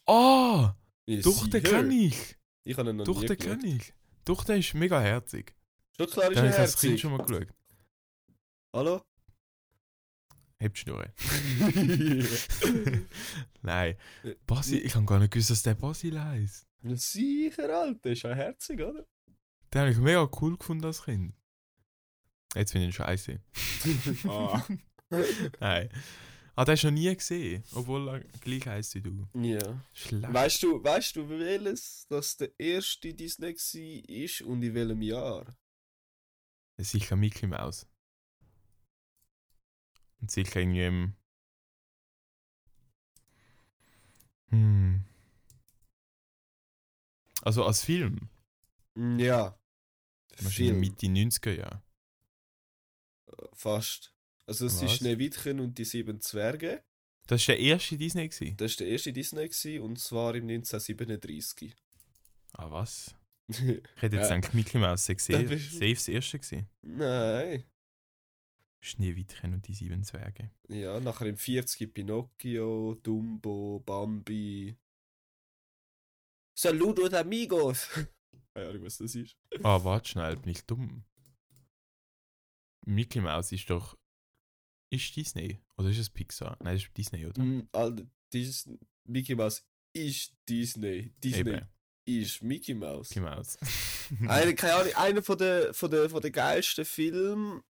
Ah! 0.06 0.74
Ja, 1.06 1.20
doch, 1.20 1.48
den 1.48 1.62
kenne 1.62 1.94
ich! 1.94 2.36
Ich 2.66 2.76
habe 2.76 2.90
ihn 2.90 2.96
noch 2.96 3.04
Doch, 3.04 3.20
nie 3.20 3.26
den 3.26 3.36
geschaut. 3.38 3.60
kenne 3.60 3.76
ich! 3.76 3.94
Doch, 4.24 4.42
der 4.42 4.56
ist 4.56 4.74
mega 4.74 5.00
herzig. 5.00 5.54
Schon 5.96 6.08
klar 6.08 6.30
ist 6.32 6.36
Den 6.36 6.46
er 6.46 6.50
habe 6.50 6.54
ich 6.54 6.58
als 6.58 6.76
Kind 6.80 6.90
herzig. 6.90 7.00
schon 7.00 7.12
mal 7.16 7.24
geschaut. 7.24 7.46
Hallo? 8.72 9.02
Hebt 10.58 10.76
Schnurren. 10.76 11.12
Nein. 13.62 13.96
Basil, 14.46 14.84
ich 14.84 14.96
habe 14.96 15.06
gar 15.06 15.20
nicht 15.20 15.30
gewusst, 15.32 15.50
dass 15.50 15.62
der 15.62 15.74
Basil 15.74 16.20
heisst. 16.20 16.66
Sicher, 16.82 17.82
Alter. 17.82 18.10
Ist 18.10 18.22
ja 18.22 18.34
herzig, 18.34 18.80
oder? 18.80 19.06
Den 19.72 19.80
habe 19.82 19.90
ich 19.92 19.98
mega 19.98 20.28
cool 20.40 20.58
gefunden 20.58 20.86
als 20.86 21.04
Kind. 21.04 21.34
Jetzt 22.56 22.72
finde 22.72 22.88
ich 22.88 22.94
ihn 22.94 22.96
scheiße. 22.96 23.40
ah. 24.28 24.66
Nein. 25.60 25.88
Ah, 26.58 26.64
den 26.64 26.72
hast 26.72 26.84
du 26.84 26.86
noch 26.86 26.94
nie 26.94 27.14
gesehen, 27.14 27.62
obwohl 27.72 28.08
er 28.08 28.20
gleich 28.40 28.66
heisst 28.66 28.94
wie 28.94 29.02
du. 29.02 29.28
Ja. 29.34 29.84
Schlecht. 29.92 30.32
Weißt 30.32 30.62
du, 30.62 30.82
weißt 30.82 31.16
du, 31.16 31.28
welches 31.28 32.06
das 32.08 32.38
der 32.38 32.58
erste 32.58 33.12
Disney 33.12 33.48
war 33.48 34.08
ist 34.08 34.40
und 34.40 34.62
in 34.62 34.74
welchem 34.74 35.02
Jahr? 35.02 35.54
Sicher 36.78 37.14
Mickey 37.14 37.46
Mouse. 37.46 37.86
Und 40.22 40.30
sicher 40.30 40.60
irgendwie 40.60 40.86
im. 40.86 41.14
Hm. 44.48 45.04
Also 47.42 47.66
als 47.66 47.84
Film. 47.84 48.30
Ja. 48.94 49.60
Wahrscheinlich 50.38 50.54
Film. 50.54 50.80
Mitte 50.80 51.06
90er 51.06 51.52
Jahre. 51.52 51.82
Fast. 53.52 54.15
Also 54.48 54.66
es 54.66 54.76
Was? 54.76 54.82
ist 54.84 54.98
Schneewittchen 54.98 55.60
und 55.60 55.76
die 55.78 55.84
sieben 55.84 56.20
Zwerge. 56.20 56.84
Das 57.26 57.46
war 57.48 57.54
der 57.56 57.64
erste 57.64 57.98
Disney. 57.98 58.28
Gewesen. 58.28 58.56
Das 58.56 58.72
war 58.72 58.76
der 58.84 58.88
erste 58.92 59.12
Disney 59.12 59.48
gewesen, 59.48 59.80
und 59.82 59.98
zwar 59.98 60.34
im 60.36 60.44
1937. 60.48 61.74
Ah, 62.52 62.70
was? 62.70 63.14
Ich 63.48 64.02
hätte 64.02 64.16
jetzt 64.16 64.30
Ja. 64.30 64.36
gedacht, 64.36 64.54
Mickey 64.54 64.78
Mouse 64.78 65.06
safe, 65.06 65.44
bist 65.44 65.72
safe 65.72 65.94
das 65.94 66.08
erste 66.08 66.38
gewesen. 66.38 66.68
Nein. 66.82 67.64
Schneewittchen 68.84 69.54
und 69.54 69.66
die 69.66 69.74
sieben 69.74 70.04
Zwerge. 70.04 70.50
Ja, 70.68 71.00
nachher 71.00 71.26
im 71.26 71.36
40 71.36 71.92
Pinocchio, 71.92 72.94
Dumbo, 73.02 73.80
Bambi. 73.84 74.76
Saludos 76.56 77.12
amigos! 77.12 77.88
Keine 78.54 78.68
Ahnung, 78.70 78.84
was 78.84 78.98
das 78.98 79.14
ist. 79.14 79.36
Ah, 79.62 79.82
warte 79.84 80.08
schnell, 80.10 80.36
bin 80.36 80.50
ich 80.52 80.64
dumm. 80.64 81.04
Mickey 82.86 83.20
Mouse 83.20 83.52
ist 83.52 83.68
doch. 83.70 83.96
Ist 84.90 85.14
Disney? 85.16 85.60
Oder 85.76 85.90
ist 85.90 85.98
es 85.98 86.10
Pixar? 86.10 86.56
Nein, 86.60 86.76
das 86.76 86.84
ist 86.84 86.96
Disney, 86.96 87.26
oder? 87.26 87.42
Mm, 87.42 87.68
Alter, 87.72 88.04
Dis 88.32 88.68
Mickey 89.04 89.34
Mouse 89.34 89.64
ist 89.92 90.32
Disney. 90.48 91.12
Disney 91.22 91.40
Eben, 91.40 91.68
ist 92.04 92.42
Mickey 92.42 92.74
Mouse. 92.74 93.10
Mickey 93.10 93.20
Mouse. 93.20 93.58
Einer, 94.28 94.52
keine 94.52 94.74
Ahnung, 94.74 94.94
einer 94.94 95.22
von 95.22 95.38
der, 95.38 95.74
von 95.74 95.90
der, 95.90 96.08
von 96.08 96.20
der 96.20 96.30
geilsten 96.30 96.84
Filme, 96.84 97.62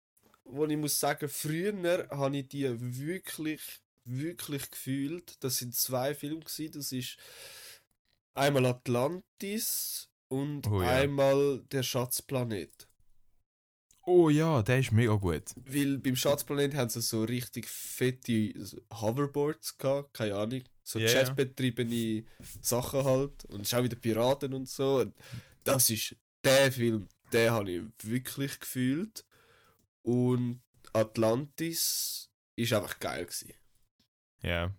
wo 0.45 0.67
ich 0.67 0.77
muss 0.77 1.01
sagen, 1.01 1.29
früher 1.29 2.09
habe 2.11 2.37
ich 2.37 2.49
die 2.49 2.69
wirklich, 2.99 3.63
wirklich 4.05 4.71
gefühlt. 4.71 5.43
Das 5.43 5.59
sind 5.59 5.75
zwei 5.75 6.15
Filme 6.15 6.41
gewesen. 6.41 6.73
Das 6.73 6.93
ist 6.93 7.17
einmal 8.35 8.67
Atlantis 8.67 10.11
und 10.29 10.67
Oh 10.69 10.83
ja. 10.83 10.89
einmal 10.91 11.63
der 11.73 11.83
Schatzplanet. 11.83 12.89
Oh 14.07 14.31
ja, 14.31 14.63
der 14.63 14.79
ist 14.79 14.93
mega 14.93 15.15
gut. 15.15 15.43
Weil 15.57 15.99
beim 15.99 16.17
Schatzplanet 16.17 16.75
haben 16.75 16.89
sie 16.89 17.03
so 17.03 17.25
richtig 17.25 17.69
fette 17.69 18.55
Hoverboards 18.93 19.77
gehabt, 19.77 20.15
keine 20.15 20.37
Ahnung. 20.37 20.63
So 20.83 20.99
ja. 20.99 21.09
jetbetriebene 21.09 22.25
Sachen 22.63 23.05
halt. 23.05 23.45
Und 23.47 23.63
es 23.63 23.69
ist 23.69 23.75
auch 23.75 23.83
wieder 23.83 23.97
Piraten 23.97 24.55
und 24.55 24.69
so. 24.69 25.01
Und 25.01 25.15
das 25.65 25.91
ist 25.91 26.17
der 26.45 26.73
Film, 26.73 27.09
den 27.33 27.51
habe 27.51 27.71
ich 27.71 27.83
wirklich 28.03 28.61
gefühlt. 28.61 29.25
Und 30.03 30.63
Atlantis 30.93 32.31
ist 32.55 32.73
einfach 32.73 32.99
geil 33.01 33.27
gewesen. 33.27 33.53
Ja. 34.43 34.73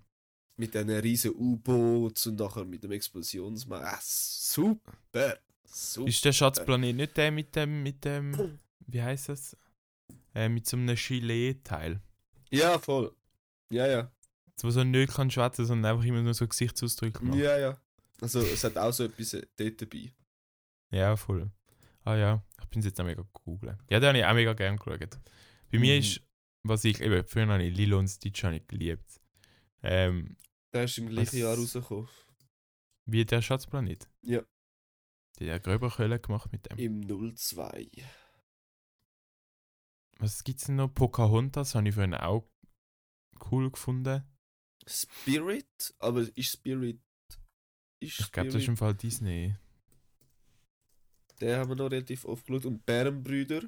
Mit 0.56 0.74
diesen 0.74 0.90
riesen 0.90 1.36
U-Boots 1.36 2.28
und 2.28 2.40
nachher 2.40 2.66
mit 2.66 2.84
dem 2.84 2.92
Explosionsmann. 2.92 3.84
Ah, 3.84 4.00
super! 4.02 5.38
Super! 5.66 6.08
Ist 6.08 6.24
der 6.24 6.32
Schatzplanet 6.32 6.96
nicht 6.96 7.18
der 7.18 7.32
mit 7.32 7.56
dem, 7.56 7.84
mit 7.84 8.04
dem, 8.06 8.58
wie 8.86 9.02
heißt 9.02 9.30
das? 9.30 9.58
Äh, 10.34 10.50
mit 10.50 10.68
so 10.68 10.78
einem 10.78 10.96
Gilet-Teil. 10.96 12.02
Ja, 12.52 12.80
voll. 12.80 13.16
Ja, 13.72 13.88
ja. 13.88 14.12
Wo 14.62 14.70
so 14.72 14.84
nicht 14.84 15.14
kann 15.14 15.30
schwätzen, 15.30 15.66
sondern 15.66 15.92
einfach 15.94 16.06
immer 16.06 16.22
nur 16.22 16.34
so 16.34 16.48
Gesichtsausdrücke 16.48 17.24
macht. 17.24 17.38
Ja, 17.40 17.58
ja. 17.58 17.82
Also, 18.22 18.40
es 18.42 18.64
hat 18.64 18.78
auch 18.78 18.92
so 18.92 19.04
etwas 19.04 19.34
äh, 19.34 19.46
dort 19.58 19.82
dabei. 19.82 20.12
Ja, 20.92 21.16
voll. 21.16 21.52
Ah 22.04 22.16
ja, 22.16 22.44
ich 22.62 22.66
bin 22.70 22.82
jetzt 22.82 23.00
auch 23.02 23.06
mega 23.06 23.24
googeln. 23.34 23.78
Ja, 23.90 24.00
den 24.00 24.10
habe 24.10 24.18
ich 24.20 24.26
auch 24.26 24.34
mega 24.34 24.54
gern 24.54 24.78
geschaut. 24.78 25.20
Bei 25.72 25.78
mir 25.80 25.94
Mhm. 25.96 26.00
ist, 26.00 26.22
was 26.64 26.84
ich, 26.86 27.02
eben, 27.02 27.26
früher 27.28 27.48
habe 27.48 27.64
ich 27.64 27.76
Lilo 27.76 28.00
und 28.00 28.08
Stitch 28.08 28.44
habe 28.44 28.56
ich 28.56 28.68
geliebt. 28.68 29.20
Ähm, 29.84 30.38
Der 30.74 30.86
ist 30.86 30.98
im 30.98 31.10
gleichen 31.10 31.38
Jahr 31.40 31.56
rausgekommen. 31.56 32.08
wie 33.06 33.26
der 33.26 33.42
Schatzplanet. 33.42 34.08
Ja. 34.22 34.42
Die 35.40 35.52
hat 35.52 35.64
gröber 35.64 35.92
Kölle 35.92 36.20
gemacht 36.20 36.52
mit 36.52 36.66
dem. 36.72 36.78
Im 36.78 37.36
02. 37.36 37.90
Was 40.20 40.44
gibt's 40.44 40.66
denn 40.66 40.76
noch? 40.78 40.88
Pocahontas 40.94 41.76
habe 41.76 41.88
ich 41.90 41.94
vorhin 41.96 42.14
auch 42.16 42.50
cool 43.52 43.70
gefunden. 43.72 44.24
Spirit? 44.88 45.94
Aber 46.00 46.22
ist 46.22 46.52
Spirit. 46.54 47.02
Ist 48.00 48.20
Ich 48.20 48.32
glaube, 48.32 48.50
das 48.50 48.62
ist 48.62 48.68
im 48.68 48.78
Fall 48.78 48.96
Disney. 48.96 49.56
Den 51.40 51.58
haben 51.58 51.70
wir 51.70 51.76
noch 51.76 51.92
relativ 51.92 52.26
oft 52.26 52.46
geschaut. 52.48 52.66
Und 52.66 52.86
Bärenbrüder, 52.86 53.62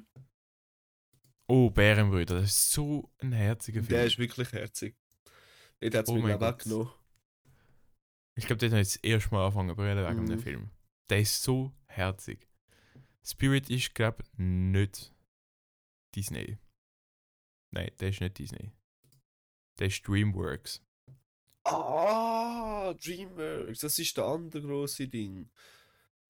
Oh, 1.46 1.68
Bärenbrüder, 1.68 2.40
das 2.42 2.50
ist 2.50 2.70
so 2.70 3.10
ein 3.18 3.32
herziger 3.32 3.80
Film. 3.80 3.88
der 3.88 4.06
ist 4.06 4.18
wirklich 4.18 4.52
herzig. 4.52 4.96
Dort 5.80 5.94
hat 5.96 6.04
es 6.04 6.08
Oh 6.08 6.16
mein 6.18 6.36
auch 6.36 6.40
weggenommen. 6.40 6.90
Ich 8.36 8.46
glaube, 8.46 8.58
den 8.58 8.70
habe 8.70 8.82
ich 8.82 8.88
das 8.92 8.96
erste 9.02 9.30
Mal 9.34 9.44
angefangen 9.46 9.76
zu 9.76 9.82
wegen 9.82 10.22
Mhm. 10.22 10.26
dem 10.26 10.38
Film. 10.38 10.70
Der 11.10 11.20
ist 11.20 11.42
so 11.42 11.72
herzig. 11.86 12.48
Spirit 13.24 13.68
ist, 13.68 13.94
glaube 13.94 14.22
ich, 14.22 14.30
nicht 14.38 15.12
Disney. 16.14 16.58
Nein, 17.70 17.90
der 18.00 18.08
ist 18.08 18.20
nicht 18.20 18.38
Disney. 18.38 18.72
Der 19.78 19.86
ist 19.88 20.06
DreamWorks. 20.06 20.82
Ah, 21.64 22.92
Dreamworks, 22.94 23.80
das 23.80 23.98
ist 23.98 24.16
der 24.16 24.24
andere 24.24 24.62
große 24.62 25.08
Ding. 25.08 25.48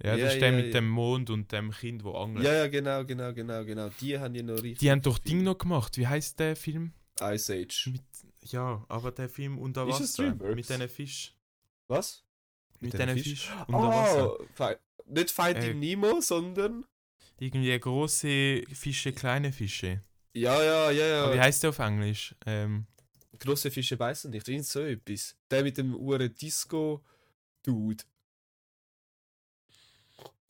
Ja, 0.03 0.16
Ja, 0.16 0.25
das 0.25 0.35
ist 0.35 0.40
der 0.40 0.51
ja, 0.51 0.57
mit 0.57 0.66
ja. 0.66 0.73
dem 0.73 0.88
Mond 0.88 1.31
und 1.31 1.51
dem 1.53 1.71
Kind, 1.71 2.05
wo 2.05 2.12
angelt. 2.14 2.45
Ja, 2.45 2.53
ja, 2.55 2.66
genau, 2.69 3.05
genau, 3.05 3.33
genau, 3.33 3.64
genau. 3.64 3.90
Die 4.01 4.19
haben 4.19 4.35
ja 4.35 4.43
noch 4.43 4.57
richtig. 4.62 4.79
Die 4.79 4.90
haben 4.90 5.03
doch. 5.03 5.19
Ding 5.19 5.43
noch 5.43 5.59
gemacht. 5.59 5.97
Wie 5.99 6.07
heißt 6.07 6.38
der 6.40 6.57
Film? 6.57 6.93
Ice 7.21 7.53
Age. 7.53 7.88
Mit, 7.93 8.03
ja, 8.51 8.85
aber 8.88 9.12
der 9.12 9.29
Film 9.29 9.59
unter 9.59 9.87
Ist 9.88 10.01
Wasser. 10.01 10.23
DreamWorks? 10.25 10.55
Mit 10.57 10.69
diesen 10.69 10.88
Fisch. 10.88 11.35
Was? 11.88 12.25
Mit, 12.81 12.95
den 12.95 13.01
diesen 13.14 13.23
Fisch? 13.23 13.49
Fisch. 13.49 13.51
unter 13.66 13.88
Wasser. 13.88 14.40
Oh, 14.40 14.47
Fi 14.55 14.75
nicht 15.07 15.31
Finding 15.31 15.62
Äh, 15.71 15.75
Nemo, 15.75 16.21
sondern. 16.21 16.87
Irgendwie 17.40 17.79
große 17.79 18.62
Fische, 18.72 19.12
kleine 19.12 19.50
Fische. 19.50 20.03
Ja, 20.35 20.62
ja, 20.62 20.90
ja, 20.90 21.24
Aber 21.24 21.33
wie 21.33 21.38
ja. 21.38 21.42
heißt 21.44 21.62
der 21.62 21.70
auf 21.70 21.79
Englisch? 21.79 22.35
Ähm, 22.44 22.87
Grosse 23.38 23.70
Fische 23.70 23.96
beißen 23.96 24.31
nicht. 24.31 24.46
Irgend 24.46 24.66
so 24.66 24.81
etwas. 24.81 25.35
Der 25.50 25.62
mit 25.62 25.79
dem 25.79 25.94
Uhren 25.94 26.33
Disco-Dude. 26.35 28.05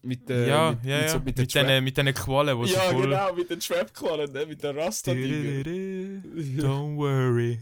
Mit 0.02 0.28
der. 0.28 0.46
ja, 0.46 0.70
mit, 0.72 0.84
ja, 0.84 0.96
mit, 0.96 1.02
ja. 1.02 1.08
so, 1.08 1.18
mit, 1.20 1.38
mit, 1.38 1.54
den 1.54 1.66
den, 1.68 1.84
mit 1.84 1.96
den 1.96 2.12
Qualen, 2.12 2.58
wo 2.58 2.64
sie 2.64 2.72
Ja, 2.72 2.80
voll... 2.80 3.02
genau, 3.02 3.32
mit 3.34 3.50
den 3.50 3.60
Trap-Quallen, 3.60 4.32
ne? 4.32 4.46
mit 4.46 4.62
den 4.62 4.76
rasta 4.76 5.12
Don't 5.12 6.96
worry 6.96 7.60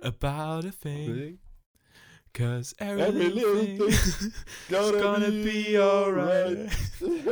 about 0.00 0.66
a 0.66 0.72
thing, 0.72 1.38
cause 2.32 2.74
everything 2.78 3.78
thing 3.78 3.88
is 3.88 4.32
gonna 4.68 5.28
be 5.30 5.78
alright. 5.78 6.70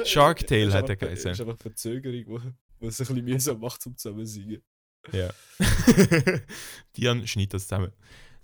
Shark 0.07 0.47
Tale 0.47 0.73
hat 0.73 0.89
er 0.89 0.97
geheißen. 0.97 1.31
ist 1.33 1.41
einfach 1.41 1.59
Verzögerung, 1.59 2.25
wo 2.79 2.87
es 2.89 3.01
ein 3.01 3.07
bisschen 3.07 3.25
mühsam 3.25 3.61
macht 3.61 3.83
zum 3.83 3.97
zusammen 3.97 4.27
singen. 4.27 4.63
Ja. 5.13 5.31
Dian 6.97 7.27
schneidet 7.27 7.55
das 7.55 7.63
zusammen. 7.65 7.93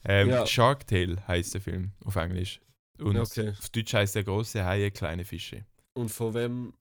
Ähm, 0.04 0.28
Ja. 0.30 0.46
Shark 0.46 0.86
Tale 0.86 1.16
heißt 1.26 1.54
der 1.54 1.60
Film 1.60 1.92
auf 2.04 2.16
Englisch. 2.16 2.60
Und 2.98 3.16
Okay. 3.18 3.50
auf 3.50 3.68
Deutsch 3.70 3.92
heißt 3.92 4.14
der 4.14 4.24
große 4.24 4.64
Haie, 4.64 4.90
kleine 4.90 5.24
Fische. 5.24 5.66
Und 5.94 6.08
von 6.08 6.32
wem? 6.34 6.72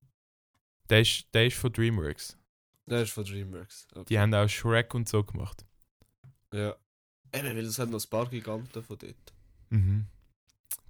Der 0.89 1.01
ist, 1.01 1.25
der 1.33 1.47
ist 1.47 1.57
von 1.57 1.73
DreamWorks. 1.73 2.37
Der 2.85 3.01
ist 3.01 3.11
von 3.11 3.25
Dreamworks. 3.25 3.87
Okay. 3.93 4.05
Die 4.09 4.19
haben 4.19 4.33
auch 4.33 4.47
Shrek 4.47 4.93
und 4.93 5.09
so 5.09 5.23
gemacht. 5.23 5.65
Ja. 6.53 6.75
Eben, 7.33 7.47
weil 7.57 7.65
es 7.65 7.79
hat 7.79 7.89
noch 7.89 8.01
ein 8.03 8.09
paar 8.09 8.29
Giganten 8.29 8.81
von 8.83 8.97
dort. 8.97 9.33
Mhm. 9.69 10.07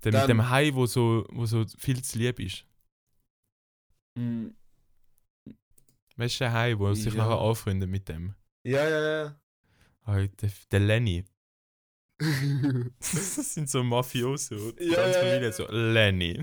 Der 0.04 0.12
Dann- 0.12 0.22
mit 0.22 0.30
dem 0.30 0.50
Hai, 0.50 0.74
wo 0.74 0.86
so, 0.86 1.26
wo 1.30 1.46
so 1.46 1.66
viel 1.78 2.02
zu 2.04 2.18
lieb 2.20 2.40
ist. 2.40 2.66
Mm. 4.16 4.48
Weißt 6.18 6.36
du, 6.36 6.44
der 6.46 6.54
Hai, 6.54 6.78
wo 6.78 6.94
sich 6.94 7.14
Ja. 7.14 7.26
nachher 7.26 7.42
anfreundet 7.42 7.90
mit 7.90 8.08
dem? 8.08 8.36
Ja, 8.64 8.88
ja, 8.88 9.24
ja. 9.24 9.40
Ah, 10.04 10.18
der, 10.28 10.52
der 10.72 10.80
Lenny. 10.80 11.26
das 13.00 13.54
sind 13.54 13.70
so 13.70 13.84
Mafioso. 13.84 14.72
Die 14.72 14.86
Ja, 14.86 14.96
ganze 14.96 15.18
ja, 15.20 15.26
Familie 15.26 15.48
ja. 15.48 15.52
so, 15.52 15.68
Lenny. 15.70 16.42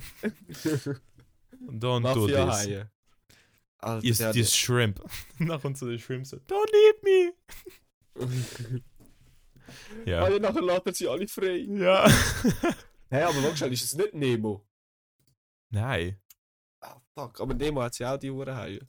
Don't 1.69 2.13
do 2.15 2.27
this. 2.27 2.87
Alter, 3.79 4.07
Ist 4.07 4.35
dieses 4.35 4.55
Shrimp. 4.57 5.01
Nachher 5.39 5.61
kommt 5.61 5.79
so 5.79 5.89
der 5.89 5.99
Shrimp 5.99 6.27
so, 6.27 6.37
don't 6.37 6.71
eat 6.89 7.03
me. 7.03 7.33
ja. 10.07 10.23
Ja. 10.23 10.29
ja, 10.29 10.39
nachher 10.39 10.63
lässt 10.63 10.87
er 10.87 10.95
sie 10.95 11.09
alle 11.09 11.29
frei. 11.29 11.67
Ja. 11.69 12.09
Hä, 13.11 13.23
aber 13.23 13.43
wahrscheinlich 13.43 13.83
ist 13.83 13.93
es 13.93 13.99
nicht 13.99 14.15
Nemo. 14.15 14.67
Nein. 15.71 16.19
Ah, 16.81 17.01
fuck. 17.15 17.41
Aber 17.41 17.55
Nemo 17.55 17.83
hat 17.83 17.95
sie 17.95 18.05
auch 18.05 18.19
die 18.19 18.31
Uhrenhaie. 18.31 18.81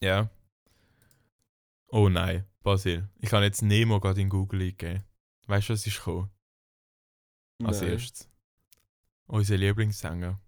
Ja. 0.00 0.30
Oh 1.88 2.08
nein, 2.08 2.44
Basil. 2.62 3.08
Ich 3.20 3.30
kann 3.30 3.42
jetzt 3.42 3.62
Nemo 3.62 4.00
gerade 4.00 4.20
in 4.20 4.28
Google 4.28 4.62
eingeben. 4.62 5.04
Weißt 5.46 5.68
du, 5.68 5.72
was 5.74 5.86
ist 5.86 5.98
gekommen? 5.98 6.30
Als 7.62 7.80
Nein. 7.80 7.92
erstes. 7.92 8.28
Unser 9.26 9.56
Lieblingssänger. 9.56 10.40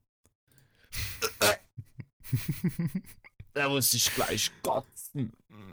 Der 3.55 3.69
muss 3.69 3.91
sich 3.91 4.15
gleich 4.15 4.51
kotzen. 4.63 5.33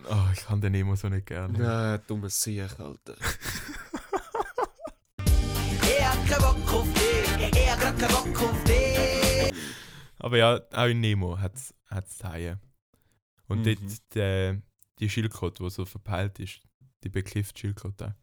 Oh, 0.09 0.27
ich 0.33 0.39
kann 0.45 0.61
den 0.61 0.71
Nemo 0.73 0.95
so 0.95 1.09
nicht 1.09 1.25
gerne. 1.25 1.57
Nein, 1.57 2.01
dummer 2.07 2.29
Sieg, 2.29 2.79
Alter. 2.79 3.15
Er 5.97 6.11
hat 6.11 6.27
keinen 6.27 6.41
Bock 6.41 6.73
auf 6.73 6.87
dich, 6.93 7.55
er 7.65 7.77
hat 7.77 7.99
keinen 7.99 8.11
Bock 8.11 8.41
auf 8.43 8.63
dich. 8.63 9.53
Aber 10.19 10.37
ja, 10.37 10.59
auch 10.71 10.85
in 10.87 10.99
Nemo 11.01 11.37
hat 11.37 11.55
es 11.55 12.23
Haie. 12.23 12.59
Und 13.47 13.59
Mhm. 13.59 13.63
dort 13.65 14.15
der, 14.15 14.61
die 14.99 15.09
Schildkröte, 15.09 15.63
die 15.63 15.69
so 15.69 15.85
verpeilt 15.85 16.39
ist. 16.39 16.61
Die 17.03 17.09
bekliffte 17.09 17.59
Schildkröte. 17.59 18.15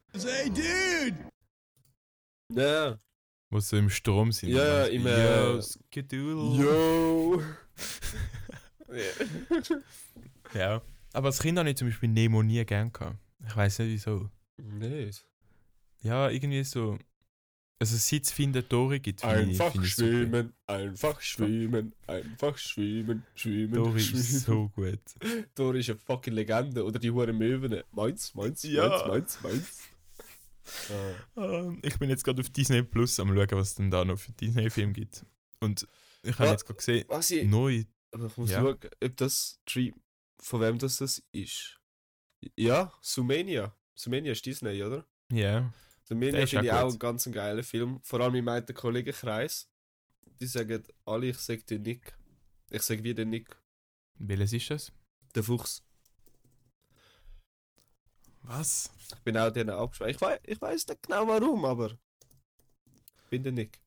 Ja. 2.53 2.99
Wo 3.51 3.61
so 3.61 3.77
im 3.77 3.90
Strom 3.90 4.33
sind. 4.33 4.51
Ja, 4.51 4.85
im, 4.87 5.07
äh, 5.07 5.53
Yo, 5.55 5.61
Skedoodle. 5.61 6.64
Yo. 6.64 7.42
Ja. 10.55 10.83
Aber 11.12 11.27
als 11.29 11.40
Kind 11.40 11.59
habe 11.59 11.68
ich 11.70 11.77
zum 11.77 11.88
Beispiel 11.88 12.09
Nemo 12.09 12.42
nie 12.42 12.64
gern 12.64 12.92
gehabt. 12.92 13.16
Ich 13.46 13.57
weiß 13.57 13.79
nicht 13.81 13.88
wieso. 13.90 14.31
Nicht. 14.62 15.25
Ja, 16.03 16.29
irgendwie 16.31 16.62
so. 16.64 16.99
Also 17.83 17.96
seit 17.96 18.25
es 18.25 18.31
Finden 18.31 18.68
Tore 18.68 19.01
gibt, 19.01 19.23
finde 19.23 19.40
ich, 19.42 19.49
Einfach 19.61 19.73
find 19.73 19.85
ich 19.87 19.92
schwimmen, 19.94 20.53
einfach 20.66 21.18
schwimmen, 21.23 21.94
einfach 22.07 22.59
schwimmen, 22.59 23.23
schwimmen, 23.35 23.73
Dori 23.73 24.01
schwimmen. 24.01 24.20
ist 24.20 24.40
so 24.44 24.68
gut. 24.68 25.01
Dori 25.55 25.81
ist 25.81 25.88
eine 25.88 25.99
fucking 25.99 26.35
Legende. 26.35 26.85
Oder 26.85 26.99
die 26.99 27.11
Huren 27.11 27.38
Möwen. 27.38 27.83
Meins, 27.92 28.35
meins, 28.35 28.62
Ja. 28.64 28.87
meins, 29.09 29.09
meins, 29.09 29.38
meins. 29.42 29.79
Ah. 31.37 31.73
Ich 31.83 31.99
bin 31.99 32.11
jetzt 32.11 32.23
gerade 32.25 32.40
auf 32.42 32.51
Disney 32.51 32.83
Plus 32.83 33.18
am 33.18 33.33
schauen, 33.33 33.57
was 33.57 33.68
es 33.68 33.75
denn 33.77 33.90
da 33.90 34.05
noch 34.05 34.18
für 34.18 34.33
Disney-Filme 34.33 34.92
gibt. 34.92 35.25
Und 35.61 35.87
ich 36.23 36.35
habe 36.35 36.44
Ja. 36.46 36.51
jetzt 36.53 36.66
gerade 36.66 36.77
gesehen, 36.77 37.05
Was 37.09 37.31
ich. 37.31 37.49
neu. 37.49 37.85
Aber 38.12 38.27
ich 38.27 38.37
muss 38.37 38.51
Ja. 38.51 38.61
schauen, 38.61 38.79
ob 39.03 39.16
das 39.16 39.59
Tree. 39.64 39.92
Von 40.40 40.61
wem 40.61 40.79
das, 40.79 40.96
das 40.98 41.22
ist. 41.33 41.79
Ja, 42.57 42.92
Sumania. 43.00 43.74
Sumania 43.94 44.33
ist 44.33 44.44
Disney, 44.44 44.83
oder? 44.83 45.07
Ja. 45.31 45.61
Der 45.61 45.72
Sumania 46.05 46.40
ist 46.40 46.50
finde 46.50 46.66
ich 46.66 46.72
auch 46.72 46.88
einen 46.88 46.98
ganz 46.98 47.31
geilen 47.31 47.62
Film. 47.62 48.00
Vor 48.03 48.20
allem 48.20 48.35
in 48.37 48.44
meinem 48.44 48.66
Kollegenkreis. 48.74 49.68
Die 50.40 50.46
sagen 50.46 50.83
alle, 51.05 51.26
ich 51.26 51.38
sag 51.38 51.66
den 51.66 51.83
Nick. 51.83 52.16
Ich 52.70 52.83
sag 52.83 53.03
wie 53.03 53.14
den 53.14 53.31
Nick. 53.31 53.55
Welches 54.14 54.53
ist 54.55 54.70
das? 54.70 54.92
Der 55.35 55.42
Fuchs. 55.42 55.83
Was? 58.42 58.90
Ich 58.98 59.14
bin 59.20 59.37
auch 59.37 59.50
denen 59.50 59.70
abgesprochen. 59.70 60.11
Ich 60.11 60.20
weiß 60.20 60.40
ich 60.44 60.61
weiss 60.61 60.87
nicht 60.87 61.03
genau 61.03 61.26
warum, 61.29 61.64
aber. 61.64 61.90
Ich 61.90 63.29
bin 63.29 63.42
der 63.42 63.53
Nick. 63.53 63.81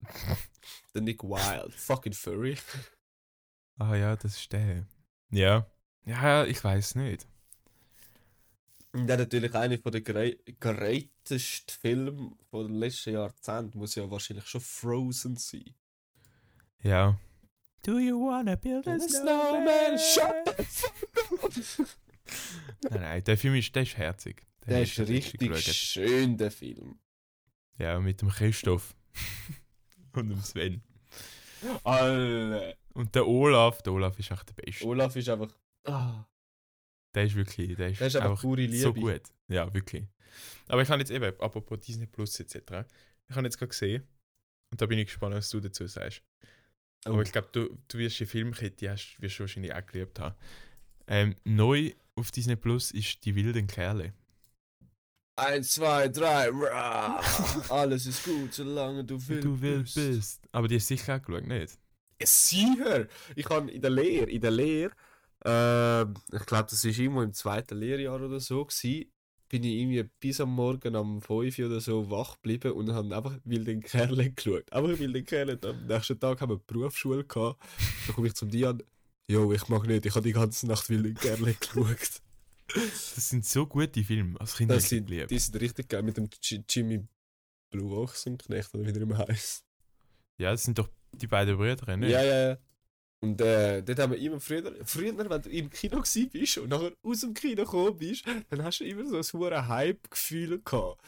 der 0.94 1.02
Nick 1.02 1.22
Wild. 1.22 1.74
Fucking 1.74 2.14
Furry. 2.14 2.56
Ah 3.80 3.96
ja, 3.96 4.14
das 4.14 4.36
ist 4.36 4.52
der. 4.52 4.86
Ja. 5.30 5.66
Ja, 6.04 6.44
ich 6.44 6.62
weiß 6.62 6.96
nicht. 6.96 7.26
Und 8.92 9.06
dann 9.06 9.20
natürlich 9.20 9.54
einer 9.54 9.78
von 9.78 9.92
der 9.92 10.02
greatesten 10.02 11.70
Filme 11.80 12.32
von 12.50 12.66
den 12.66 12.76
letzten 12.76 13.14
Jahrzehnten 13.14 13.78
muss 13.78 13.94
ja 13.94 14.10
wahrscheinlich 14.10 14.46
schon 14.46 14.60
Frozen 14.60 15.36
sein. 15.36 15.74
Ja. 16.82 17.18
Do 17.82 17.98
you 17.98 18.20
wanna 18.20 18.56
build 18.56 18.86
a 18.86 18.98
snowman? 18.98 19.98
shut 19.98 20.56
the 20.58 20.64
fuck 20.64 21.80
up! 21.80 21.88
Nein, 22.90 23.00
nein, 23.00 23.24
der 23.24 23.38
Film 23.38 23.54
ist, 23.54 23.74
der 23.74 23.82
ist 23.84 23.96
herzig. 23.96 24.46
Der 24.66 24.76
hab 24.76 24.82
ist 24.82 24.98
richtig 25.00 25.72
schön, 25.72 26.36
der 26.36 26.50
Film. 26.50 26.98
Ja, 27.78 27.98
mit 27.98 28.20
dem 28.20 28.28
Christoph. 28.28 28.94
Und 30.12 30.28
dem 30.28 30.42
Sven. 30.42 30.82
Alle. 31.82 32.76
Und 33.00 33.14
der 33.14 33.26
Olaf, 33.26 33.80
der 33.82 33.92
Olaf 33.94 34.18
ist 34.18 34.30
echt 34.30 34.48
der 34.50 34.62
Beste. 34.62 34.84
Olaf 34.86 35.16
ist 35.16 35.28
einfach. 35.28 35.50
Ah, 35.84 36.24
Der 37.14 37.24
ist 37.24 37.34
wirklich, 37.34 37.74
der 37.76 37.88
ist, 37.88 38.00
der 38.00 38.06
ist 38.08 38.16
einfach 38.16 38.40
pure 38.42 38.60
Liebe. 38.60 38.76
so 38.76 38.92
gut. 38.92 39.22
Ja, 39.48 39.72
wirklich. 39.72 40.06
Aber 40.68 40.82
ich 40.82 40.88
habe 40.90 41.00
jetzt 41.00 41.10
eben, 41.10 41.40
apropos 41.40 41.80
Disney 41.80 42.06
Plus 42.06 42.38
etc., 42.38 42.84
ich 43.28 43.36
habe 43.36 43.46
jetzt 43.46 43.56
gerade 43.58 43.70
gesehen, 43.70 44.02
und 44.70 44.80
da 44.82 44.86
bin 44.86 44.98
ich 44.98 45.06
gespannt, 45.06 45.34
was 45.34 45.48
du 45.48 45.60
dazu 45.60 45.86
sagst. 45.86 46.22
Oh. 47.06 47.12
Aber 47.12 47.22
ich 47.22 47.32
glaube, 47.32 47.48
du, 47.52 47.78
du 47.88 47.98
wirst 47.98 48.20
die 48.20 48.26
Filmkette, 48.26 48.90
hast, 48.90 49.16
wirst 49.20 49.38
du 49.38 49.44
wahrscheinlich 49.44 49.74
auch 49.74 49.86
geliebt 49.86 50.20
haben. 50.20 50.34
Ähm, 51.06 51.34
neu 51.44 51.92
auf 52.16 52.30
Disney 52.30 52.56
Plus 52.56 52.90
ist 52.90 53.24
Die 53.24 53.34
wilden 53.34 53.66
Kerle. 53.66 54.12
Eins, 55.36 55.70
zwei, 55.72 56.08
drei. 56.08 56.50
Alles 57.70 58.04
ist 58.04 58.22
gut, 58.24 58.52
solange 58.52 59.04
du 59.04 59.14
willst. 59.26 59.44
Du 59.44 59.60
wild 59.62 59.94
bist. 59.94 60.42
Aber 60.52 60.68
die 60.68 60.76
hast 60.76 60.86
sicher 60.88 61.16
auch 61.16 61.22
geschaut, 61.22 61.46
nicht? 61.46 61.78
Sicher! 62.24 63.06
Ich 63.36 63.48
habe 63.48 63.70
in 63.70 63.80
der 63.82 63.90
Lehre, 63.90 64.30
in 64.30 64.40
der 64.40 64.50
Lehre, 64.50 64.92
ähm, 65.44 66.14
ich 66.32 66.46
glaube, 66.46 66.68
das 66.70 66.84
war 66.84 66.90
irgendwo 66.90 67.22
im 67.22 67.32
zweiten 67.32 67.78
Lehrjahr 67.78 68.20
oder 68.20 68.40
so, 68.40 68.64
gewesen, 68.64 69.10
bin 69.48 69.64
ich 69.64 69.74
irgendwie 69.80 70.04
bis 70.20 70.40
am 70.40 70.54
Morgen 70.54 70.94
um 70.94 71.20
5 71.20 71.58
Uhr 71.58 71.66
oder 71.66 71.80
so 71.80 72.08
wach 72.10 72.34
geblieben 72.36 72.72
und 72.72 72.92
habe 72.92 73.16
einfach 73.16 73.36
wilden 73.44 73.80
Kerle 73.82 74.30
geschaut. 74.30 74.72
Einfach 74.72 74.98
wilden 74.98 75.24
Kerle. 75.24 75.58
Am 75.64 75.86
nächsten 75.86 76.20
Tag 76.20 76.40
haben 76.40 76.50
wir 76.50 76.58
Berufsschule 76.58 77.24
gehabt. 77.24 77.60
Dann 78.06 78.14
komme 78.14 78.28
ich 78.28 78.34
zum 78.34 78.48
Dian. 78.48 78.80
Jo, 79.28 79.52
ich 79.52 79.68
mag 79.68 79.86
nicht, 79.86 80.06
ich 80.06 80.14
habe 80.14 80.24
die 80.26 80.32
ganze 80.32 80.66
Nacht 80.68 80.88
wilden 80.88 81.14
Kerle 81.14 81.54
geschaut. 81.54 82.20
Das 82.72 83.28
sind 83.28 83.44
so 83.44 83.66
gute 83.66 84.04
Filme. 84.04 84.38
Als 84.40 84.56
Kind 84.56 84.70
Das 84.70 84.88
sind, 84.88 85.08
geliebt. 85.08 85.30
die 85.32 85.38
sind 85.40 85.60
richtig 85.60 85.88
geil 85.88 86.04
mit 86.04 86.16
dem 86.16 86.28
G 86.30 86.62
Jimmy 86.68 87.04
Blue 87.70 87.96
Ochsenknecht 87.96 88.72
oder 88.74 88.86
wie 88.86 88.92
der 88.92 89.02
immer 89.02 89.18
heißt. 89.18 89.64
Ja, 90.38 90.52
das 90.52 90.62
sind 90.62 90.78
doch 90.78 90.88
die 91.22 91.26
beiden 91.26 91.56
Brüder, 91.56 91.96
nicht? 91.96 92.10
Ja, 92.10 92.22
ja, 92.22 92.50
ja. 92.50 92.56
Und 93.22 93.40
äh, 93.42 93.82
dort 93.82 93.98
haben 93.98 94.12
wir 94.12 94.18
immer 94.18 94.40
früher, 94.40 94.72
früher, 94.84 95.16
wenn 95.18 95.42
du 95.42 95.50
im 95.50 95.68
Kino 95.68 95.98
gewesen 95.98 96.30
bist 96.30 96.56
und 96.58 96.70
nachher 96.70 96.92
aus 97.02 97.20
dem 97.20 97.34
Kino 97.34 97.64
gekommen 97.64 97.96
bist, 97.98 98.24
dann 98.48 98.64
hast 98.64 98.80
du 98.80 98.84
immer 98.84 99.04
so 99.06 99.16
ein 99.16 99.40
hohes 99.40 99.68
Hype-Gefühl 99.68 100.60
gehabt. 100.64 101.00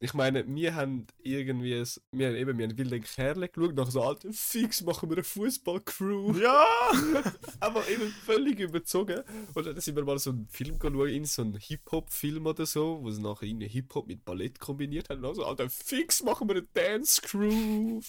Ich 0.00 0.12
meine, 0.12 0.44
wir 0.46 0.74
haben 0.74 1.06
irgendwie, 1.22 1.74
ein- 1.76 1.86
wir 2.10 2.26
haben 2.28 2.34
eben, 2.36 2.58
wir 2.58 2.66
haben 2.66 2.76
wilde 2.76 3.00
Kerle 3.00 3.48
geschaut, 3.48 3.74
nach 3.76 3.88
so 3.90 4.02
alten 4.02 4.32
Fix 4.32 4.82
machen 4.82 5.08
wir 5.08 5.16
eine 5.18 5.24
Fußball-Crew. 5.24 6.36
Ja! 6.40 6.66
Aber 7.60 7.88
eben 7.88 8.08
völlig 8.26 8.58
überzogen. 8.58 9.22
Und 9.54 9.64
dann 9.66 9.80
sind 9.80 9.94
wir 9.94 10.04
mal 10.04 10.18
so 10.18 10.30
einen 10.30 10.48
Film 10.48 10.78
geschaut, 10.80 11.08
in 11.08 11.24
so 11.24 11.42
einen 11.42 11.56
Hip-Hop-Film 11.56 12.44
oder 12.46 12.66
so, 12.66 12.98
wo 13.02 13.10
sie 13.12 13.22
nachher 13.22 13.44
irgendwie 13.46 13.68
Hip-Hop 13.68 14.08
mit 14.08 14.24
Ballett 14.24 14.58
kombiniert 14.58 15.08
haben. 15.08 15.24
Also, 15.24 15.44
Alter, 15.46 15.70
fix 15.70 16.22
machen 16.24 16.48
wir 16.48 16.56
eine 16.56 16.66
Dance-Crew. 16.74 18.00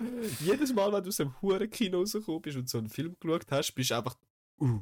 Jedes 0.40 0.72
Mal, 0.72 0.92
wenn 0.92 1.02
du 1.02 1.08
aus 1.08 1.16
dem 1.16 1.40
Huren-Kino 1.42 1.98
rausgekommen 1.98 2.42
bist 2.42 2.56
und 2.56 2.68
so 2.68 2.78
einen 2.78 2.88
Film 2.88 3.16
geschaut 3.20 3.46
hast, 3.50 3.72
bist 3.72 3.90
du 3.90 3.96
einfach. 3.96 4.16
Uh. 4.60 4.80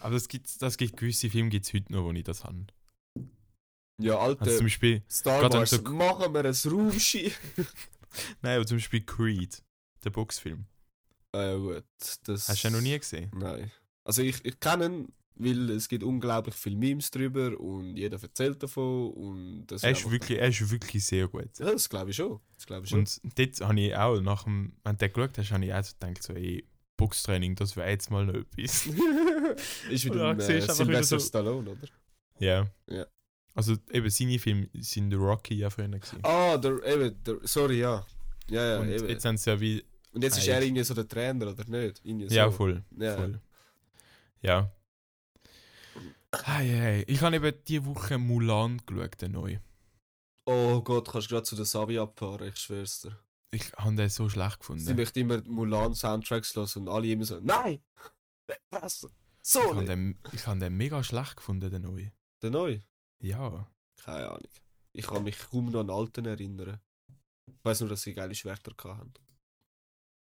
Aber 0.00 0.14
das 0.14 0.28
gibt, 0.28 0.60
das 0.60 0.76
gibt 0.76 0.96
gewisse 0.96 1.30
Filme 1.30 1.48
gibt's 1.50 1.72
heute 1.72 1.92
noch, 1.92 2.04
wo 2.04 2.12
ich 2.12 2.24
das 2.24 2.44
habe. 2.44 2.66
Ja, 4.00 4.18
Also 4.18 4.38
Alter, 4.38 4.56
zum 4.56 4.66
Beispiel, 4.66 5.02
Star 5.10 5.50
Wars, 5.52 5.70
so- 5.70 5.82
machen 5.82 6.32
wir 6.32 6.44
ein 6.44 6.54
Raumschiff. 6.72 7.38
nein, 8.42 8.56
aber 8.56 8.66
zum 8.66 8.76
Beispiel 8.76 9.00
Creed, 9.04 9.62
der 10.04 10.10
Boxfilm. 10.10 10.66
äh, 11.32 11.56
gut, 11.56 11.84
das. 12.24 12.48
Hast 12.48 12.62
du 12.62 12.68
den 12.68 12.74
noch 12.74 12.80
nie 12.82 12.98
gesehen? 12.98 13.30
Nein. 13.34 13.72
Also, 14.04 14.22
ich, 14.22 14.44
ich 14.44 14.60
kenne 14.60 14.86
ihn, 14.86 15.12
weil 15.38 15.70
es 15.70 15.88
gibt 15.88 16.02
unglaublich 16.02 16.54
viele 16.54 16.76
Memes 16.76 17.10
drüber 17.10 17.58
und 17.58 17.96
jeder 17.96 18.20
erzählt 18.22 18.62
davon. 18.62 19.10
Und 19.12 19.66
das 19.66 19.82
Er 19.82 19.92
ist, 19.92 20.10
wirklich, 20.10 20.38
er 20.38 20.48
ist 20.48 20.70
wirklich 20.70 21.04
sehr 21.04 21.28
gut. 21.28 21.48
Ja, 21.58 21.72
das 21.72 21.88
glaube 21.88 22.10
ich 22.10 22.16
schon. 22.16 22.40
Das 22.54 22.66
glaube 22.66 22.84
ich 22.84 22.90
schon. 22.90 23.00
Und 23.00 23.20
dort 23.38 23.60
habe 23.60 23.80
ich 23.80 23.96
auch, 23.96 24.20
nach 24.20 24.44
dem, 24.44 24.72
wenn 24.84 24.96
du 24.96 25.08
geschaut 25.08 25.38
hast, 25.38 25.52
habe 25.52 25.64
ich 25.64 25.72
auch 25.72 25.84
so 25.84 25.92
gedacht, 26.00 26.22
so, 26.22 26.32
ey, 26.34 26.66
Boxtraining, 26.96 27.54
das 27.54 27.76
wäre 27.76 27.90
jetzt 27.90 28.10
mal 28.10 28.26
noch 28.26 28.34
etwas. 28.34 28.86
ist 29.90 30.04
wie 30.04 30.08
Ja, 30.16 30.34
der 30.34 30.40
siehst 30.40 30.68
äh, 30.68 30.72
wieder 30.72 30.74
Sylvester 30.74 31.20
so- 31.20 31.26
Stallone, 31.26 31.70
oder? 31.70 31.88
Ja. 32.40 32.66
Ja. 32.88 33.06
Also 33.54 33.76
eben 33.92 34.08
seine 34.10 34.38
Filme 34.38 34.68
sind 34.74 35.12
Rocky 35.14 35.54
ja 35.54 35.70
früher 35.70 35.88
gewesen. 35.88 36.18
Ah, 36.22 36.56
der, 36.56 36.82
eben, 36.84 37.22
der, 37.24 37.36
sorry, 37.44 37.80
ja. 37.80 38.04
Ja, 38.50 38.64
ja, 38.74 38.80
Und 38.80 38.88
eben. 38.90 39.08
jetzt 39.08 39.24
haben 39.24 39.36
sie 39.36 39.50
ja 39.50 39.60
wie. 39.60 39.84
Und 40.12 40.22
jetzt 40.22 40.38
ist 40.38 40.48
er 40.48 40.62
irgendwie 40.62 40.82
so 40.84 40.94
der 40.94 41.06
Trainer, 41.06 41.48
oder 41.48 41.64
nicht? 41.66 42.00
Irgendwie 42.04 42.26
Ja, 42.34 42.46
so. 42.46 42.56
voll. 42.56 42.82
Ja. 42.98 43.16
voll. 43.16 43.40
Ja. 44.42 44.72
Hey, 46.34 46.68
hey. 46.68 47.04
Ich 47.06 47.22
habe 47.22 47.36
eben 47.36 47.64
diese 47.66 47.86
Woche 47.86 48.18
Mulan 48.18 48.82
geschaut, 48.86 49.20
den 49.22 49.32
neu. 49.32 49.58
Oh 50.46 50.82
Gott, 50.82 51.08
kannst 51.10 51.28
gerade 51.28 51.42
zu 51.44 51.56
der 51.56 51.64
Savi 51.64 51.98
abfahren, 51.98 52.48
ich 52.48 52.56
schwör's 52.56 53.00
dir. 53.02 53.18
Ich 53.50 53.72
habe 53.74 53.94
den 53.96 54.08
so 54.10 54.28
schlecht 54.28 54.62
Sie 54.62 54.94
gefunden. 54.94 54.96
möchte 54.96 55.20
immer 55.20 55.42
Mulan-Soundtracks 55.42 56.54
hören 56.54 56.68
und 56.82 56.88
alle 56.88 57.08
immer 57.08 57.24
so, 57.24 57.40
nein! 57.40 57.82
Was? 58.70 59.04
Ich 59.04 59.10
So 59.42 59.60
habe 59.62 59.76
nicht! 59.76 59.88
den, 59.88 60.18
ich 60.32 60.46
hab 60.46 60.58
den 60.58 60.76
mega 60.76 61.02
schlecht 61.02 61.36
gefunden, 61.36 61.70
den 61.70 61.82
neu. 61.82 62.10
Der 62.42 62.50
Neu? 62.50 62.80
Ja. 63.20 63.66
Keine 63.96 64.28
Ahnung. 64.28 64.48
Ich 64.92 65.06
kann 65.06 65.24
mich 65.24 65.38
kaum 65.38 65.70
noch 65.70 65.80
an 65.80 65.86
den 65.88 65.96
alten 65.96 66.26
erinnern. 66.26 66.80
Ich 67.46 67.64
weiß 67.64 67.80
nur, 67.80 67.88
dass 67.90 68.02
sie 68.02 68.14
geile 68.14 68.34
Schwerter 68.34 68.72
hatten. 68.96 69.14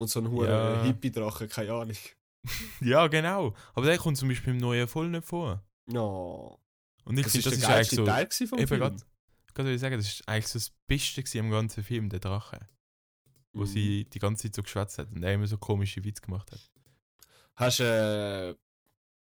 Und 0.02 0.10
so 0.10 0.20
ein 0.20 0.30
hoher 0.30 0.48
Ja. 0.50 0.84
Hippie-Drache, 0.84 1.48
keine 1.48 1.74
Ahnung. 1.74 1.98
Ja, 2.82 3.08
genau. 3.08 3.56
Aber 3.74 3.86
der 3.88 3.98
kommt 3.98 4.18
zum 4.18 4.30
Beispiel 4.30 4.54
im 4.54 4.60
neuen 4.60 4.88
voll 4.88 5.10
nicht 5.10 5.26
vor. 5.26 5.64
No. 5.88 6.60
Und 7.04 7.18
ich 7.18 7.24
Das 7.26 7.34
finde, 7.34 7.50
ist 7.50 7.54
das 7.58 7.60
der 7.60 7.60
ist 7.60 7.66
eigentlich 7.66 7.68
geilste 7.76 7.96
so. 7.96 8.06
Teil 8.06 8.48
vom 8.48 8.60
Eben 8.60 8.68
Film. 8.68 8.82
will 9.68 9.74
ich 9.76 9.82
sagen, 9.82 9.98
das 9.98 10.08
ist 10.08 10.28
eigentlich 10.28 10.48
so 10.48 10.60
das 10.60 10.70
Beste 10.88 11.40
am 11.40 11.52
ganzen 11.52 11.84
Film, 11.84 12.10
der 12.10 12.20
Drache. 12.20 12.60
Wo 13.54 13.62
Mhm. 13.62 13.68
sie 13.68 14.06
die 14.06 14.20
ganze 14.20 14.44
Zeit 14.44 14.56
so 14.56 14.64
geschwätzt 14.64 14.98
hat 14.98 15.12
und 15.12 15.24
er 15.24 15.34
immer 15.34 15.48
so 15.48 15.58
komische 15.58 16.04
Witze 16.04 16.22
gemacht 16.22 16.52
hat. 16.52 16.60
Hast 17.56 17.80
du 17.80 17.84
äh, 17.84 18.56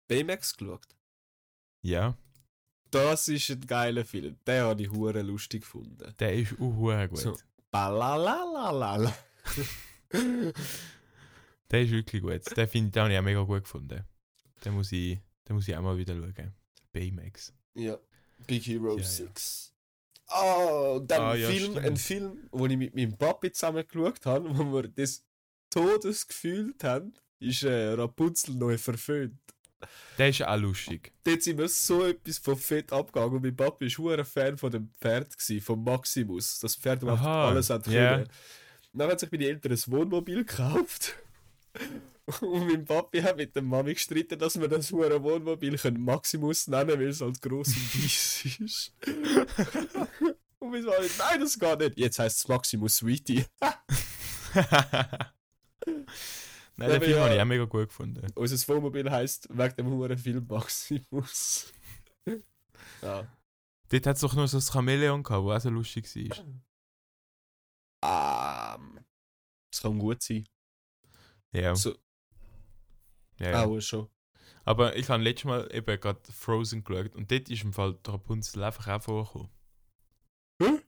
Baymax 0.07 0.57
geschaut? 0.57 0.87
Ja, 1.83 2.17
Das 2.91 3.27
ist 3.29 3.49
ein 3.51 3.61
geiler 3.67 4.05
Film. 4.05 4.37
Den 4.47 4.63
habe 4.65 4.83
ich 4.83 4.91
hure 4.91 5.23
lustig 5.23 5.63
gefunden. 5.63 6.15
der 6.19 6.35
ist 6.35 6.53
auch 6.55 6.59
hure 6.61 7.09
gut. 7.09 7.19
So. 7.19 7.37
Balalalalala. 7.71 9.15
Der 11.71 11.83
ist 11.83 11.91
wirklich 11.93 12.21
gut. 12.23 12.57
Den 12.57 12.69
finde 12.69 12.91
den 12.91 13.03
habe 13.03 13.13
ich 13.13 13.19
auch 13.19 13.23
mega 13.23 13.43
gut 13.43 13.63
gefunden. 13.63 14.05
Den 14.65 14.75
muss 14.75 14.91
ich, 14.93 15.19
den 15.51 15.57
muss 15.57 15.67
ich 15.69 15.77
auch 15.77 15.83
mal 15.83 15.99
wieder 15.99 16.15
schauen. 16.15 16.55
Baymax. 16.93 17.53
ja. 17.75 17.99
Big 18.47 18.65
Hero 18.67 18.93
Ja, 18.97 19.03
ja. 19.03 19.05
6. 19.07 19.75
Oh, 20.33 20.97
und 21.01 21.11
dann 21.11 21.21
Ah, 21.21 21.31
ein 21.33 21.41
ja, 21.41 21.49
Film, 21.49 21.71
stimmt. 21.73 21.87
ein 21.87 21.97
Film, 21.97 22.49
wo 22.53 22.67
ich 22.67 22.77
mit 22.77 22.95
meinem 22.95 23.19
Papi 23.19 23.53
zusammen 23.53 23.85
geschaut 23.87 24.25
habe, 24.25 24.57
wo 24.57 24.73
wir 24.73 24.89
des 24.89 25.27
Todes 25.69 26.27
gefühlt 26.27 26.83
haben, 26.85 27.13
ist 27.41 27.65
äh, 27.65 27.89
Rapunzel 27.95 28.55
neu 28.55 28.79
verföhnt. 28.79 29.35
Der 30.17 30.29
ist 30.31 30.43
auch 30.43 30.57
lustig. 30.59 31.13
Dort 31.25 31.43
sind 31.43 31.59
wir 31.59 31.69
so 31.69 32.07
etwas 32.07 32.39
von 32.39 32.57
Fett 32.57 32.93
abgegangen 32.93 33.35
und 33.37 33.43
mein 33.43 33.57
Papi 33.57 33.87
war 33.99 34.19
ein 34.19 34.25
Fan 34.25 34.57
von 34.57 34.71
dem 34.71 34.91
Pferd, 35.01 35.37
gewesen, 35.37 35.61
von 35.61 35.83
Maximus. 35.85 36.61
Das 36.61 36.77
Pferd, 36.77 37.03
das 37.03 37.11
Aha, 37.11 37.49
alles 37.49 37.69
hat 37.71 37.87
ja. 37.89 38.15
können. 38.19 38.29
Dann 38.93 39.11
hat 39.11 39.21
sich 39.21 39.31
meine 39.33 39.47
Eltern 39.47 39.73
ein 39.73 39.83
Wohnmobil 39.87 40.45
gekauft. 40.45 41.17
Und 42.41 42.67
mein 42.67 42.85
Papi 42.85 43.21
hat 43.21 43.37
mit 43.37 43.55
der 43.55 43.63
Mami 43.63 43.95
gestritten, 43.95 44.39
dass 44.39 44.59
wir 44.61 44.69
das 44.69 44.91
hure 44.93 45.23
Wohnmobil 45.23 45.77
können 45.77 46.03
Maximus 46.03 46.69
nennen 46.69 46.99
weil 46.99 47.09
es 47.09 47.23
als 47.23 47.41
gross 47.41 47.69
und 47.69 47.95
weiss 48.05 48.45
ist. 48.45 48.93
und 50.59 50.73
wir 50.73 50.83
sagen, 50.83 51.11
nein, 51.19 51.41
das 51.41 51.59
geht 51.59 51.79
nicht. 51.79 51.99
Jetzt 51.99 52.19
heisst 52.19 52.39
es 52.39 52.49
Maximus 52.49 52.97
Sweetie. 52.97 53.45
Nein, 56.81 56.91
Ja, 56.91 56.99
den 56.99 57.03
Film 57.03 57.13
aber 57.13 57.25
habe 57.25 57.31
ja. 57.31 57.37
ich 57.37 57.43
auch 57.43 57.47
mega 57.47 57.65
gut 57.65 57.89
gefunden. 57.89 58.27
Unser 58.35 58.69
Wohnmobil 58.69 59.11
heisst 59.11 59.49
wegen 59.51 59.77
dem 59.77 59.87
huren 59.91 60.17
Film 60.17 60.47
Maximus. 60.49 61.73
ja. 63.03 63.29
Dort 63.91 64.07
hat 64.07 64.17
es 64.17 64.21
doch 64.23 64.35
noch 64.35 64.47
so 64.47 64.57
ein 64.57 64.63
Chamäleon 64.63 65.23
gehabt, 65.23 65.47
das 65.47 65.57
auch 65.57 65.61
so 65.65 65.71
lustig 65.71 66.07
war. 66.17 66.39
Ähm, 68.03 69.01
das 69.71 69.83
kann 69.83 69.99
gut 69.99 70.23
sein. 70.23 70.49
Ja. 71.53 71.75
So, 71.75 71.95
ja. 73.41 73.65
Auch 73.65 73.81
schon. 73.81 74.09
Aber 74.65 74.97
ich 74.97 75.09
habe 75.09 75.23
letztes 75.23 75.47
Mal 75.47 75.69
eben 75.73 76.01
gerade 76.01 76.21
Frozen 76.33 76.85
geschaut 76.85 77.15
und 77.17 77.31
dort 77.31 77.49
ist 77.49 77.65
im 77.65 77.73
Fall 77.73 77.99
die 78.07 78.11
Rapunzel 78.11 78.63
einfach 78.63 78.87
auch 78.89 79.03
vorgekommen. 79.03 79.49
Hm? 80.63 80.81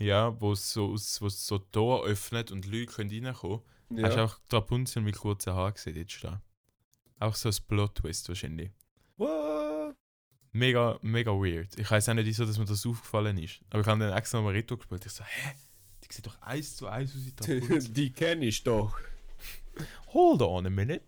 Ja, 0.00 0.40
wo 0.40 0.52
es 0.52 0.72
so, 0.72 0.90
wo 0.90 1.26
es 1.26 1.46
so 1.46 1.58
Tor 1.58 2.04
öffnet 2.04 2.50
und 2.50 2.66
Leute 2.66 2.86
können 2.86 3.24
reinkommen. 3.24 3.60
Ja. 3.90 4.04
Hast 4.04 4.16
du 4.16 4.24
auch 4.24 4.38
die 4.50 4.54
Rapunzel 4.56 5.02
mit 5.02 5.16
kurzen 5.16 5.52
Haaren 5.54 5.74
gesehen 5.74 5.96
jetzt 5.96 6.12
stehen? 6.12 6.40
Auch 7.18 7.34
so 7.34 7.48
ein 7.48 7.54
Plot-Twist 7.68 8.28
wahrscheinlich. 8.28 8.70
What? 9.16 9.96
Mega, 10.52 10.98
mega 11.02 11.30
weird. 11.32 11.78
Ich 11.78 11.90
weiß 11.90 12.08
auch 12.08 12.14
nicht, 12.14 12.26
wieso 12.26 12.44
dass 12.44 12.58
mir 12.58 12.64
das 12.64 12.84
aufgefallen 12.86 13.38
ist. 13.38 13.60
Aber 13.70 13.80
ich 13.80 13.86
habe 13.86 14.00
dann 14.00 14.16
extra 14.16 14.40
mal 14.40 14.52
Retro 14.52 14.76
gespielt. 14.76 15.06
Ich 15.06 15.12
so, 15.12 15.22
hä? 15.22 15.52
Die 16.02 16.12
sieht 16.14 16.26
doch 16.26 16.40
eins 16.40 16.76
zu 16.76 16.88
eins 16.88 17.14
aus 17.14 17.24
wie 17.24 17.30
Rapunzel. 17.62 17.92
Die 17.92 18.12
kenne 18.12 18.46
ich 18.46 18.62
doch. 18.64 18.98
Hold 20.08 20.42
on 20.42 20.66
a 20.66 20.70
minute. 20.70 21.02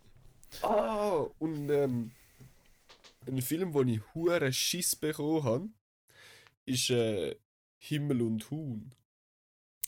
Ah, 0.60 1.24
und 1.38 1.70
ähm, 1.70 2.10
ein 3.26 3.40
Film, 3.42 3.72
wo 3.74 3.82
ich 3.82 4.00
hure 4.14 4.52
Schiss 4.52 4.94
bekommen 4.96 5.44
habe, 5.44 5.68
ist 6.66 6.90
äh, 6.90 7.36
Himmel 7.78 8.22
und 8.22 8.50
Huhn. 8.50 8.92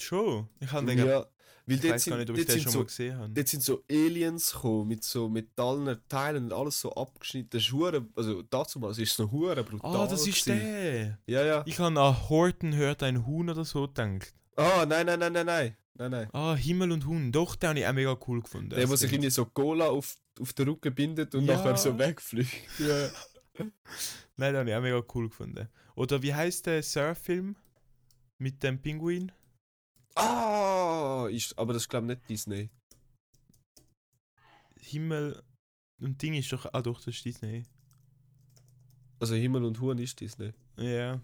Schon? 0.00 0.48
Ich 0.60 0.72
habe 0.72 0.92
Ja, 0.94 1.26
weil 1.66 1.76
Ich 1.76 1.90
weiß 1.90 2.04
gar 2.06 2.18
nicht, 2.18 2.30
ob 2.30 2.36
ich 2.36 2.46
den 2.46 2.60
schon 2.60 2.72
so, 2.72 2.78
mal 2.78 2.84
gesehen 2.84 3.18
habe. 3.18 3.32
dort 3.32 3.48
sind 3.48 3.62
so 3.62 3.82
Aliens 3.90 4.52
gekommen 4.52 4.88
mit 4.88 5.04
so 5.04 5.28
metallenen 5.28 6.00
Teilen 6.08 6.44
und 6.46 6.52
alles 6.52 6.80
so 6.80 6.92
abgeschnitten. 6.92 7.50
Das 7.52 7.62
ist 7.62 7.72
hure, 7.72 8.06
also 8.16 8.42
dazu 8.42 8.78
mal, 8.80 8.90
es 8.90 8.98
ist 8.98 9.14
so 9.16 9.30
hure 9.30 9.62
brutal. 9.62 9.96
Ah, 9.96 10.06
das 10.06 10.26
ist 10.26 10.44
gewesen. 10.44 10.60
der. 10.60 11.18
Ja, 11.26 11.44
ja. 11.44 11.62
Ich 11.66 11.78
habe 11.78 11.98
an 12.00 12.28
Horton 12.28 12.74
hört 12.74 13.02
ein 13.02 13.26
Huhn 13.26 13.48
oder 13.48 13.64
so 13.64 13.86
gedacht. 13.86 14.34
Ah, 14.56 14.84
nein, 14.86 15.06
nein, 15.06 15.18
nein, 15.18 15.32
nein, 15.32 15.46
nein. 15.46 15.76
Nein, 15.96 16.10
nein. 16.10 16.28
Ah, 16.32 16.54
Himmel 16.54 16.90
und 16.90 17.06
Huhn. 17.06 17.30
Doch, 17.30 17.54
den 17.54 17.70
habe 17.70 17.78
ich 17.78 17.86
auch 17.86 17.92
mega 17.92 18.18
cool 18.26 18.42
gefunden. 18.42 18.70
Der, 18.70 18.88
wo 18.88 18.96
sich 18.96 19.12
irgendwie 19.12 19.30
so 19.30 19.44
Cola 19.46 19.86
auf, 19.86 20.16
auf 20.40 20.52
den 20.52 20.68
Rücken 20.68 20.94
bindet 20.94 21.34
und 21.34 21.44
Ja. 21.46 21.56
nachher 21.56 21.76
so 21.76 21.98
wegfliegt. 21.98 22.52
Ja. 22.78 23.10
Nein, 24.36 24.52
den 24.52 24.56
habe 24.56 24.70
ich 24.70 24.74
auch 24.76 24.82
mega 24.82 25.02
cool 25.14 25.28
gefunden. 25.28 25.68
Oder 25.94 26.20
wie 26.22 26.34
heißt 26.34 26.66
der 26.66 26.82
Surf-Film 26.82 27.54
mit 28.38 28.62
dem 28.64 28.80
Pinguin? 28.82 29.30
Ah, 30.16 31.28
ist, 31.30 31.56
aber 31.56 31.72
das 31.72 31.88
glaube 31.88 32.06
ich 32.06 32.16
nicht 32.18 32.28
Disney. 32.28 32.70
Himmel 34.80 35.42
und 36.00 36.20
Ding 36.20 36.34
ist 36.34 36.52
doch. 36.52 36.66
Ah, 36.72 36.82
doch, 36.82 36.98
das 36.98 37.14
ist 37.14 37.24
Disney. 37.24 37.62
Also 39.20 39.34
Himmel 39.34 39.64
und 39.64 39.80
Huhn 39.80 39.96
ist 39.98 40.20
Disney. 40.20 40.52
Ja. 40.76 41.20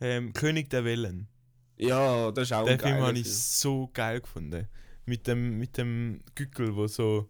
Ähm, 0.00 0.32
König 0.32 0.70
der 0.70 0.84
Wellen. 0.84 1.28
Ja, 1.76 2.30
das 2.30 2.48
ist 2.48 2.52
auch 2.52 2.64
Den 2.66 2.74
ein 2.74 2.80
Film 2.80 3.02
habe 3.02 3.18
ich 3.18 3.32
so 3.32 3.88
geil 3.92 4.20
gefunden. 4.20 4.68
Mit 5.06 5.26
dem, 5.26 5.58
mit 5.58 5.76
dem 5.78 6.20
Gückel, 6.34 6.76
wo 6.76 6.86
so. 6.86 7.28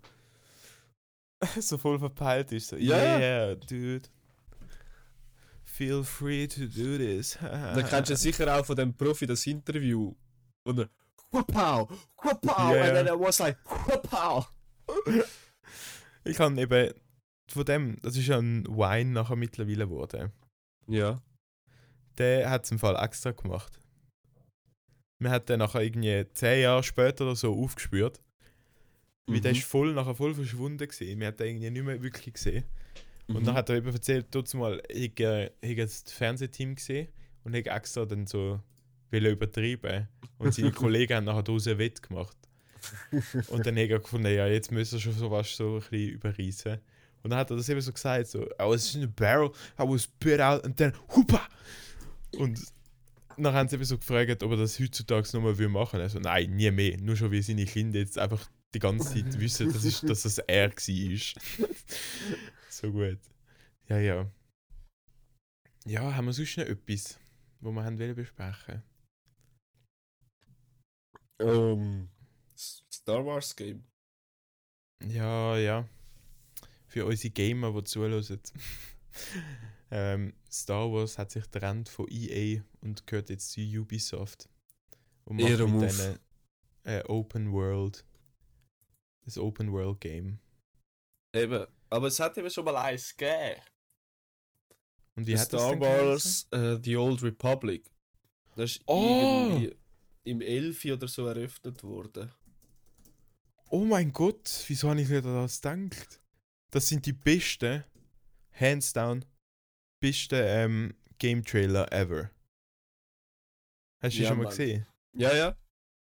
so 1.61 1.79
voll 1.79 1.99
verpeilt 1.99 2.53
ist. 2.53 2.69
So, 2.69 2.77
Ja. 2.77 2.97
yeah, 3.19 3.55
dude. 3.55 4.09
Feel 5.65 6.05
free 6.05 6.47
to 6.47 6.67
do 6.67 6.99
this. 6.99 7.39
Dann 7.41 7.87
kennst 7.87 8.11
du 8.11 8.17
sicher 8.17 8.55
auch 8.59 8.67
von 8.67 8.77
dem 8.77 8.95
Profi 8.95 9.27
das 9.27 9.47
Interview. 9.47 10.15
Und 10.65 10.79
er, 10.81 10.89
Huapau, 11.33 11.89
Huapau, 12.23 12.75
Ja. 12.75 12.83
and 12.85 12.95
then 12.95 13.07
it 13.07 13.19
was 13.19 13.39
like, 13.39 13.57
Huapau. 13.67 14.47
Ich 16.25 16.37
kann 16.37 16.59
eben. 16.59 16.93
Von 17.51 17.65
dem, 17.65 17.97
das 18.03 18.17
ist 18.17 18.27
ja 18.27 18.39
ein 18.39 18.65
Wine 18.67 19.11
nachher 19.13 19.35
mittlerweile 19.37 19.89
geworden. 19.89 20.31
Ja. 20.87 21.23
Der 22.19 22.51
hat 22.51 22.65
es 22.65 22.71
im 22.71 22.79
Fall 22.79 22.95
extra 23.03 23.33
gemacht. 23.33 23.81
Man 25.19 25.33
hat 25.33 25.49
den 25.49 25.59
nachher 25.61 25.81
irgendwie 25.81 26.27
zehn 26.33 26.63
Jahre 26.63 26.83
später 26.83 27.25
oder 27.25 27.35
so 27.37 27.55
aufgespürt. 27.59 28.21
Weil 29.33 29.41
der 29.41 29.53
Mhm. 29.53 29.59
ist 29.59 29.65
voll, 29.67 29.95
nachher 29.95 30.15
voll 30.15 30.35
verschwunden 30.35 30.87
gesehen. 30.89 31.19
Man 31.19 31.29
hat 31.29 31.41
den 31.41 31.49
irgendwie 31.49 31.71
nicht 31.71 31.85
mehr 31.85 32.03
wirklich 32.03 32.35
gesehen. 32.35 32.65
Und 33.29 33.41
Mhm. 33.43 33.45
dann 33.45 33.55
hat 33.55 33.69
er 33.69 33.77
eben 33.77 33.93
erzählt, 33.93 34.27
dort 34.31 34.53
mal, 34.55 34.83
ich 34.89 35.13
habe 35.21 35.51
das 35.77 36.03
Fernsehteam 36.13 36.75
gesehen 36.75 37.09
und 37.45 37.55
ich 37.55 37.67
extra 37.67 38.05
dann 38.05 38.27
so 38.27 38.61
will 39.11 39.27
übertrieben. 39.27 40.09
Und 40.39 40.55
seine 40.55 40.73
Kollegen 40.73 41.15
haben 41.15 41.25
nachher 41.25 41.43
draußen 41.43 41.79
Wett 41.79 42.03
gemacht. 42.03 42.37
Und 43.49 43.67
dann 43.67 43.77
hat 43.77 43.91
er 43.91 43.99
gefunden, 43.99 44.35
ja, 44.35 44.47
jetzt 44.47 44.73
müssen 44.73 44.95
wir 44.95 45.01
schon 45.01 45.13
so 45.13 45.31
was 45.31 45.55
so 45.57 45.75
ein 45.77 45.81
bisschen 45.81 46.09
überreißen. 46.15 46.79
Und 47.23 47.31
dann 47.31 47.39
hat 47.39 47.51
er 47.51 47.57
das 47.59 47.69
eben 47.69 47.81
so 47.83 47.93
gesagt, 47.93 48.29
so, 48.29 48.45
I 48.45 48.65
was 48.65 48.95
in 48.95 49.05
a 49.05 49.07
barrel, 49.07 49.51
I 49.79 49.83
was 49.83 50.05
spit 50.05 50.41
out 50.41 50.65
and 50.65 50.77
then 50.79 50.93
hupa! 51.15 51.47
Und 52.39 52.59
dann 53.37 53.53
haben 53.55 53.69
sie 53.69 53.77
eben 53.77 53.85
so 53.85 53.99
gefragt, 53.99 54.43
ob 54.43 54.51
er 54.53 54.57
das 54.57 54.81
heutzutage 54.81 55.29
nochmal 55.35 55.59
will 55.59 55.69
machen. 55.69 56.01
Also 56.01 56.19
nein, 56.19 56.57
nie 56.57 56.71
mehr. 56.71 56.97
Nur 56.99 57.17
schon 57.17 57.31
wie 57.31 57.43
seine 57.43 57.67
Kinder 57.67 57.99
jetzt 57.99 58.19
einfach 58.19 58.49
die 58.75 58.79
ganze 58.79 59.15
Zeit 59.15 59.39
wissen, 59.41 59.73
dass, 59.73 59.85
ist, 59.85 60.09
dass 60.09 60.23
das 60.23 60.39
er 60.39 60.71
war. 60.71 61.69
so 62.69 62.93
gut. 62.93 63.19
Ja, 63.89 63.99
ja. 63.99 64.31
Ja, 65.87 66.15
haben 66.15 66.27
wir 66.27 66.33
sonst 66.33 66.59
noch 66.59 66.67
etwas, 66.67 67.19
wo 67.61 67.73
wir 67.73 67.85
haben 67.85 67.99
wollen 67.99 68.15
besprechen? 68.15 68.83
Ähm, 71.41 72.11
Star 72.57 73.25
Wars 73.25 73.57
Game. 73.57 73.85
Ja, 75.07 75.57
ja. 75.57 75.89
Für 76.87 77.07
unsere 77.07 77.33
Gamer, 77.33 77.73
die 77.73 77.85
zuhören. 77.85 78.41
ähm, 79.91 80.35
Star 80.51 80.93
Wars 80.93 81.17
hat 81.17 81.31
sich 81.31 81.45
getrennt 81.51 81.89
von 81.89 82.07
EA 82.11 82.63
und 82.83 83.07
gehört 83.07 83.31
jetzt 83.31 83.53
zu 83.53 83.61
Ubisoft. 83.61 84.49
Und 85.25 85.41
macht 85.41 85.49
Ehre 85.51 85.67
mit 85.69 85.81
Move. 85.81 86.21
äh, 86.85 87.03
Open 87.05 87.53
World. 87.53 88.05
Das 89.25 89.39
Open 89.39 89.73
World 89.73 90.01
Game. 90.01 90.41
Eben. 91.35 91.67
Aber 91.91 92.07
es 92.09 92.21
hat 92.21 92.37
eben 92.39 92.51
schon 92.51 92.65
mal 92.65 92.77
eins 92.77 93.17
gegeben. 93.17 93.61
Und 95.17 95.27
wie 95.27 95.35
hat 95.39 95.53
das 95.53 95.61
Star 95.61 95.71
denn 95.71 95.81
geheißen? 95.81 96.09
Wars 96.09 96.49
äh, 96.53 96.81
The 96.83 96.97
Old 96.97 97.23
Republic. 97.23 97.91
Das 98.57 98.73
ist 98.73 98.83
Oh! 98.87 98.97
irgendwie 98.97 99.77
im 100.25 100.41
11 100.41 100.85
oder 100.87 101.09
so 101.09 101.27
eröffnet 101.27 101.83
worden. 101.83 102.33
Oh 103.69 103.85
mein 103.85 104.13
Gott, 104.13 104.65
wieso 104.67 104.91
habe 104.91 105.01
ich 105.01 105.09
nicht 105.09 105.25
an 105.25 105.35
das 105.35 105.61
gedacht? 105.61 106.21
Das 106.71 106.89
sind 106.89 107.07
die 107.07 107.13
besten, 107.13 107.85
hands 108.53 108.93
down, 108.93 109.25
besten 110.01 110.41
ähm, 110.43 110.95
Game 111.19 111.45
Trailer 111.45 111.91
ever. 111.93 112.31
Hast 114.03 114.15
du 114.15 114.19
die 114.19 114.23
Ja, 114.23 114.29
schon 114.29 114.39
mal 114.39 114.45
Mann. 114.45 114.51
gesehen? 114.51 114.87
Ja, 115.17 115.35
ja. 115.35 115.57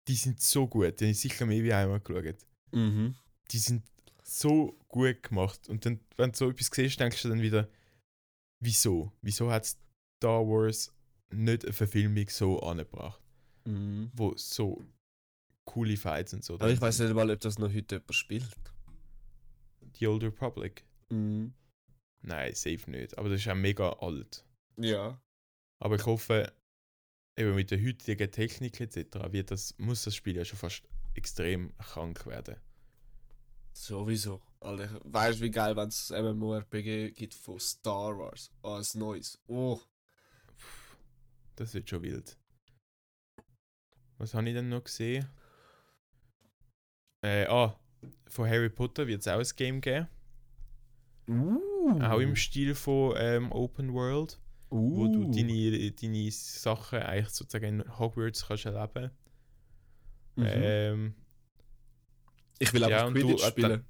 Die 0.09 0.15
sind 0.15 0.41
so 0.41 0.67
gut, 0.69 1.01
die 1.01 1.05
habe 1.05 1.11
ich 1.13 1.21
sicher 1.21 1.47
mehr 1.47 1.63
wie 1.63 1.73
einmal 1.73 2.01
geschaut. 2.01 2.37
Mhm. 2.73 3.15
Die 3.51 3.59
sind 3.59 3.85
so 4.23 4.79
gut 4.89 5.23
gemacht. 5.23 5.69
Und 5.69 5.87
dann, 5.87 6.01
wenn 6.17 6.33
du 6.33 6.37
so 6.39 6.51
etwas 6.51 6.71
siehst, 6.73 6.99
denkst 7.01 7.23
du 7.23 7.29
dann 7.29 7.43
wieder, 7.43 7.69
wieso? 8.61 9.13
Wieso 9.23 9.51
hat 9.51 9.67
Star 9.67 10.47
Wars 10.47 10.93
nicht 11.31 11.65
eine 11.65 11.73
Verfilmung 11.73 12.29
so 12.29 12.61
angebracht, 12.61 13.21
Mhm. 13.67 14.11
wo 14.15 14.35
so 14.37 14.85
coole 15.65 15.97
Fights 15.97 16.33
und 16.35 16.45
so. 16.45 16.55
Aber 16.55 16.71
ich 16.71 16.81
weiß 16.81 17.01
nicht 17.01 17.15
mal, 17.15 17.31
ob 17.31 17.41
das 17.41 17.59
noch 17.59 17.73
heute 17.73 17.97
jemand 17.97 18.15
spielt. 18.15 18.57
Die 19.81 20.07
Old 20.07 20.23
Republic. 20.23 20.85
Mhm. 21.11 21.53
Nein, 22.23 22.55
safe 22.55 22.91
nicht. 22.91 23.17
Aber 23.19 23.29
das 23.29 23.41
ist 23.41 23.49
auch 23.49 23.55
mega 23.55 23.91
alt. 23.91 24.45
Ja. 24.77 25.21
Aber 25.79 25.97
ich 25.97 26.07
hoffe, 26.07 26.53
eben 27.37 27.55
mit 27.55 27.71
der 27.71 27.83
heutigen 27.85 28.31
Technik 28.31 28.81
etc. 28.81 29.33
Wird 29.33 29.51
das, 29.51 29.75
muss 29.79 30.05
das 30.05 30.15
Spiel 30.15 30.37
ja 30.37 30.45
schon 30.45 30.59
fast 30.59 30.83
extrem 31.17 31.77
krank 31.79 32.27
werden. 32.27 32.57
Sowieso. 33.73 34.41
Alter, 34.61 35.01
weißt 35.05 35.39
du, 35.39 35.45
wie 35.45 35.51
geil, 35.51 35.77
wenn 35.77 35.89
es 35.89 36.11
MMORPG 36.11 37.11
gibt 37.13 37.35
von 37.35 37.61
Star 37.61 38.17
Wars? 38.19 38.51
Oh, 38.63 38.75
ein 38.75 38.85
neues. 38.95 39.39
Oh. 39.47 39.79
Das 41.57 41.75
wird 41.75 41.89
schon 41.89 42.03
wild. 42.03 42.37
Was 44.19 44.35
habe 44.35 44.49
ich 44.49 44.55
denn 44.55 44.71
noch 44.71 44.85
gesehen? 44.85 45.29
Äh, 47.23 47.47
ah, 47.47 47.79
von 48.29 48.49
Harry 48.49 48.71
Potter 48.71 49.07
wird 49.07 49.21
es 49.21 49.29
auch 49.29 49.39
ein 49.39 49.57
Game 49.57 49.81
geben. 49.81 50.09
Uh. 51.29 52.01
Auch 52.01 52.21
im 52.21 52.37
Stil 52.37 52.75
von 52.75 53.15
ähm, 53.19 53.53
Open 53.53 53.93
World, 53.93 54.41
wo 54.71 55.05
Uh. 55.05 55.13
du 55.13 55.31
deine, 55.31 55.93
deine 55.93 56.31
Sachen 56.31 57.01
eigentlich 57.01 57.35
sozusagen 57.35 57.81
in 57.81 57.99
Hogwarts 57.99 58.47
kannst 58.47 58.67
erleben. 58.67 59.11
Mhm. 60.37 60.45
Ähm, 60.47 61.15
ich 62.59 62.73
will 62.73 62.83
ja, 62.83 62.87
einfach 62.89 63.07
und 63.09 63.15
du- 63.15 63.21
Quidditch 63.21 63.45
äh, 63.45 63.51
spielen. 63.51 63.85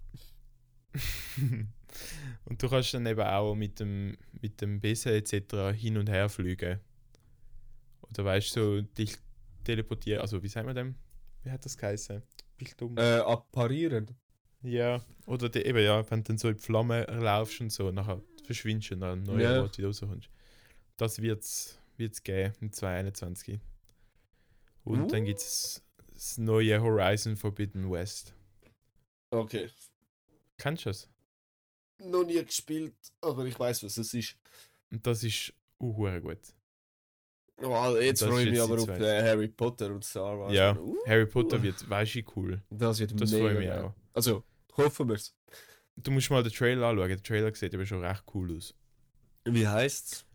und 2.44 2.62
du 2.62 2.68
kannst 2.68 2.94
dann 2.94 3.07
eben 3.07 3.20
auch 3.20 3.55
mit 3.55 3.80
dem, 3.80 4.16
mit 4.40 4.61
dem 4.61 4.80
Besen 4.80 5.12
etc. 5.12 5.76
hin 5.76 5.97
und 5.97 6.09
her 6.09 6.28
fliegen. 6.28 6.80
Oder 8.03 8.24
weißt 8.24 8.57
du, 8.57 8.78
so 8.78 8.82
dich 8.82 9.16
teleportieren. 9.64 10.20
Also, 10.20 10.42
wie 10.42 10.49
sagt 10.49 10.66
man 10.66 10.74
dem? 10.76 10.94
Wie 11.42 11.51
hat 11.51 11.64
das 11.64 11.76
geheißen? 11.76 12.22
Bin 12.57 12.66
ich 12.66 12.76
dumm? 12.76 12.97
Äh, 12.97 13.18
apparieren. 13.18 14.16
Ja, 14.62 15.01
oder 15.26 15.49
die, 15.49 15.61
eben 15.61 15.78
ja, 15.78 16.09
wenn 16.11 16.20
du 16.20 16.28
dann 16.28 16.38
so 16.38 16.49
in 16.49 16.57
die 16.57 16.62
Flamme 16.62 17.05
laufst 17.05 17.61
und 17.61 17.70
so, 17.70 17.90
nachher 17.92 18.20
verschwindest 18.44 18.90
du 18.90 18.94
und 18.94 19.01
dann 19.03 19.22
neue 19.22 19.42
Ja. 19.42 19.62
Ort 19.62 19.76
wieder 19.78 19.88
rauskommst. 19.88 20.30
Das 20.97 21.20
wird 21.20 21.42
es 21.42 21.78
wird's 21.99 22.22
geben 22.22 22.53
im 22.61 22.72
2021. 22.72 23.61
Und 24.84 25.12
dann 25.12 25.22
Uh. 25.22 25.24
gibt 25.26 25.40
es 25.40 25.82
das 26.17 26.39
neue 26.39 26.81
Horizon 26.81 27.37
Forbidden 27.37 27.91
West. 27.91 28.35
Okay. 29.31 29.69
Kennst 30.57 30.87
du 30.87 30.91
das? 30.91 31.11
Noch 31.99 32.25
nie 32.25 32.43
gespielt, 32.45 32.95
aber 33.21 33.45
ich 33.45 33.59
weiß, 33.59 33.83
was 33.85 33.97
es 33.99 34.14
ist. 34.14 34.37
Und 34.91 35.07
das 35.07 35.23
ist 35.23 35.53
uh, 35.81 35.93
gut. 36.21 36.39
Oh, 37.62 37.97
jetzt 37.99 38.23
Das 38.23 38.29
freue 38.29 38.45
ich 38.45 38.51
mich 38.51 38.59
jetzt 38.59 38.71
aber 38.71 38.83
auf 38.83 38.89
äh, 38.89 39.23
Harry 39.23 39.49
Potter 39.49 39.87
und 39.87 40.05
Star 40.05 40.39
Wars. 40.39 40.53
Ja, 40.53 40.77
Uh, 40.77 40.97
Harry 41.07 41.27
Potter 41.27 41.62
wird, 41.62 41.89
weißt 41.89 42.14
du, 42.17 42.23
cool. 42.37 42.62
Das 42.71 42.99
wird 42.99 43.19
Das 43.19 43.31
mega 43.33 43.45
freut 43.45 43.59
mich 43.59 43.69
geil. 43.69 43.83
auch. 43.85 43.95
Also, 44.12 44.45
hoffen 44.77 45.09
wir 45.09 45.14
es. 45.17 45.35
Du 45.97 46.11
musst 46.11 46.31
mal 46.31 46.43
den 46.43 46.53
Trailer 46.53 46.89
anschauen. 46.89 47.09
Der 47.09 47.23
Trailer 47.23 47.55
sieht 47.55 47.75
aber 47.75 47.87
schon 47.87 48.05
recht 48.05 48.25
cool 48.35 48.57
aus. 48.57 48.75
Wie 49.47 49.67
heißt's? 49.67 50.27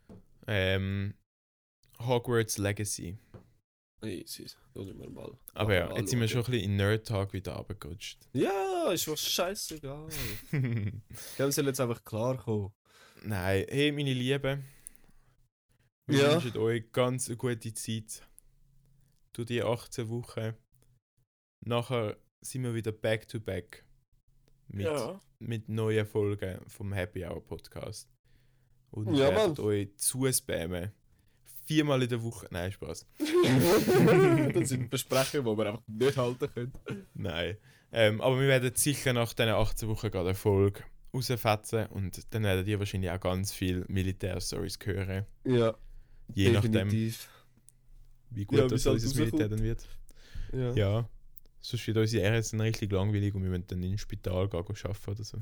Ähm, 0.48 1.14
Hogwarts 2.00 2.58
Legacy. 2.58 3.18
Easy. 4.04 4.48
Soll 4.74 4.90
ich 4.90 4.96
mir 4.96 5.10
mal. 5.10 5.32
Aber 5.54 5.74
ja, 5.76 5.96
jetzt 5.96 6.10
sind 6.10 6.20
wir 6.20 6.28
schon 6.28 6.42
ein 6.44 6.52
bisschen 6.52 6.64
in 6.72 6.76
Nerd 6.76 7.08
Talk 7.08 7.34
wieder 7.34 7.54
runtergerutscht. 7.54 8.20
Ja, 8.34 8.92
ist 8.92 9.08
was 9.08 9.22
scheißegal. 9.22 10.08
Die 10.52 10.92
sollen 11.38 11.68
jetzt 11.68 11.80
einfach 11.80 12.04
klarkommen. 12.04 12.72
Nein, 13.24 13.66
hey, 13.70 13.92
meine 13.92 14.14
Lieben. 14.14 14.66
Wir 16.08 16.20
Ja. 16.20 16.34
wünschen 16.44 16.58
euch 16.58 16.92
ganz 16.92 17.28
eine 17.28 17.38
gute 17.38 17.74
Zeit. 17.74 18.28
Du 19.34 19.44
die 19.46 19.62
18 19.62 20.10
Wochen. 20.10 20.56
Nachher 21.64 22.18
sind 22.42 22.64
wir 22.64 22.74
wieder 22.74 22.92
back 22.92 23.28
to 23.28 23.40
back. 23.40 23.86
Mit, 24.68 24.88
mit 25.40 25.70
neuen 25.70 26.06
Folgen 26.08 26.60
vom 26.68 26.92
Happy 26.94 27.24
Hour 27.26 27.46
Podcast. 27.46 28.10
Und 28.90 29.14
Ja, 29.16 29.48
euch 29.60 29.96
zuspammen. 29.98 30.92
Viermal 31.72 32.04
in 32.04 32.10
der 32.10 32.22
Woche. 32.22 32.48
Nein, 32.52 32.70
Spaß. 32.72 33.06
das 34.54 34.70
sind 34.70 34.90
Besprechungen, 34.90 35.46
die 35.46 35.58
wir 35.58 35.68
einfach 35.68 35.84
nicht 35.88 36.18
halten 36.18 36.54
können. 36.54 36.74
Nein. 37.14 37.58
Ähm, 37.94 38.20
aber 38.20 38.40
wir 38.42 38.48
werden 38.50 38.76
sicher 38.76 39.14
nach 39.14 39.32
diesen 39.32 39.52
18 39.52 39.88
Wochen 39.88 40.12
gerade 40.12 40.30
eine 40.30 40.36
Folge 40.36 40.84
rausfetzen 41.14 41.86
und 41.88 42.34
dann 42.34 42.44
werdet 42.44 42.68
ihr 42.68 42.78
wahrscheinlich 42.80 43.10
auch 43.10 43.20
ganz 43.22 43.54
viele 43.54 43.86
Militär-Stories 43.88 44.80
hören. 44.84 45.26
Ja, 45.46 45.74
Je 46.34 46.52
nachdem, 46.52 46.72
definitiv. 46.72 47.30
wie 48.32 48.46
gut 48.46 48.60
Ja, 48.60 48.68
das 48.68 48.86
unser 48.86 49.20
Militär 49.20 49.48
dann 49.48 49.64
wird. 49.64 49.88
Ja. 50.52 50.74
Ja. 50.74 51.10
Sonst 51.62 51.88
wird 51.88 51.98
unsere 51.98 52.38
RS 52.38 52.52
dann 52.52 52.62
richtig 52.62 52.92
langweilig 52.92 53.34
und 53.34 53.44
wir 53.44 53.50
müssen 53.50 53.68
dann 53.68 53.84
ins 53.84 54.02
Spital 54.02 54.50
gehen, 54.50 54.62
gehen 54.66 54.76
arbeiten 54.84 55.12
oder 55.12 55.24
so. 55.24 55.38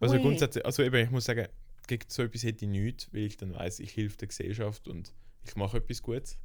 Also 0.00 0.16
Ui. 0.16 0.22
grundsätzlich, 0.22 0.66
also 0.66 0.82
eben, 0.82 0.96
ich 0.96 1.10
muss 1.10 1.24
sagen, 1.24 1.46
gegen 1.86 2.04
so 2.08 2.22
etwas 2.22 2.42
hätte 2.42 2.64
ich 2.64 2.70
nichts, 2.70 3.08
weil 3.12 3.22
ich 3.22 3.36
dann 3.36 3.54
weiß, 3.54 3.80
ich 3.80 3.96
helfe 3.96 4.16
der 4.18 4.28
Gesellschaft 4.28 4.88
und 4.88 5.12
ich 5.44 5.56
mache 5.56 5.78
etwas 5.78 6.02
Gutes. 6.02 6.38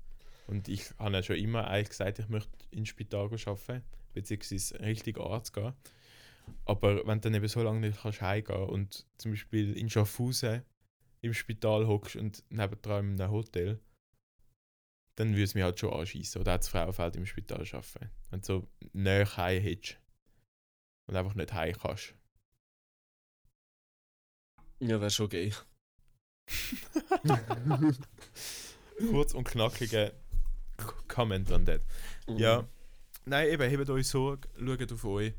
Und 0.47 0.67
ich 0.67 0.91
habe 0.99 1.15
ja 1.15 1.23
schon 1.23 1.37
immer 1.37 1.67
eigentlich 1.67 1.89
gesagt, 1.89 2.19
ich 2.19 2.29
möchte 2.29 2.51
ins 2.71 2.89
Spital 2.89 3.29
gehen 3.29 3.39
arbeiten, 3.47 3.83
beziehungsweise 4.13 4.79
richtig 4.79 5.19
Arzt 5.19 5.53
gehen. 5.53 5.73
Aber 6.65 7.05
wenn 7.07 7.19
du 7.19 7.21
dann 7.21 7.33
eben 7.33 7.47
so 7.47 7.63
lange 7.63 7.79
nicht 7.79 8.01
kannst 8.01 8.21
heimgehen 8.21 8.69
und 8.69 9.07
zum 9.17 9.31
Beispiel 9.31 9.75
in 9.75 9.89
Schaffhausen 9.89 10.63
im 11.21 11.33
Spital 11.33 11.87
hockst 11.87 12.15
und 12.15 12.43
nebendran 12.49 13.13
in 13.13 13.21
einem 13.21 13.31
Hotel, 13.31 13.79
dann 15.15 15.29
würde 15.29 15.43
es 15.43 15.55
mich 15.55 15.63
halt 15.63 15.79
schon 15.79 15.93
anschießen. 15.93 16.39
Oder 16.39 16.53
auch 16.53 16.57
das 16.57 16.67
Frauenfeld 16.67 17.15
im 17.15 17.25
Spital 17.25 17.61
arbeiten. 17.61 18.11
Wenn 18.29 18.41
du 18.41 18.45
so 18.45 18.67
näher 18.93 19.37
heim 19.37 19.61
hättest 19.61 19.99
und 21.07 21.15
einfach 21.15 21.33
nicht 21.33 21.53
heim 21.53 21.75
kannst. 21.75 22.13
Ja, 24.79 24.99
wäre 24.99 25.09
schon 25.09 25.29
gay. 25.29 25.51
Kurz 29.11 29.33
und 29.33 29.43
knackiger 29.45 30.11
Comment 31.07 31.49
on 31.51 31.65
that. 31.65 31.81
Mhm. 32.27 32.37
Ja. 32.37 32.67
Nein, 33.25 33.49
eben, 33.49 33.69
hebt 33.69 33.89
euch 33.89 34.07
Sorge, 34.07 34.47
schaut 34.59 34.91
auf 34.91 35.05
euch. 35.05 35.33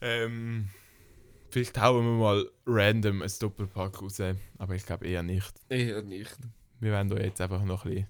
Ähm, 0.00 0.68
vielleicht 1.50 1.78
hauen 1.80 2.04
wir 2.04 2.12
mal 2.12 2.50
random 2.66 3.22
ein 3.22 3.30
Doppelpack 3.40 4.00
raus, 4.00 4.20
aber 4.58 4.74
ich 4.74 4.86
glaube 4.86 5.06
eher 5.06 5.22
nicht. 5.22 5.52
Eher 5.68 6.02
nicht. 6.02 6.36
Wir 6.80 6.90
werden 6.92 7.12
euch 7.12 7.24
jetzt 7.24 7.40
einfach 7.40 7.62
noch 7.64 7.84
ein 7.84 7.90
bisschen, 7.90 8.06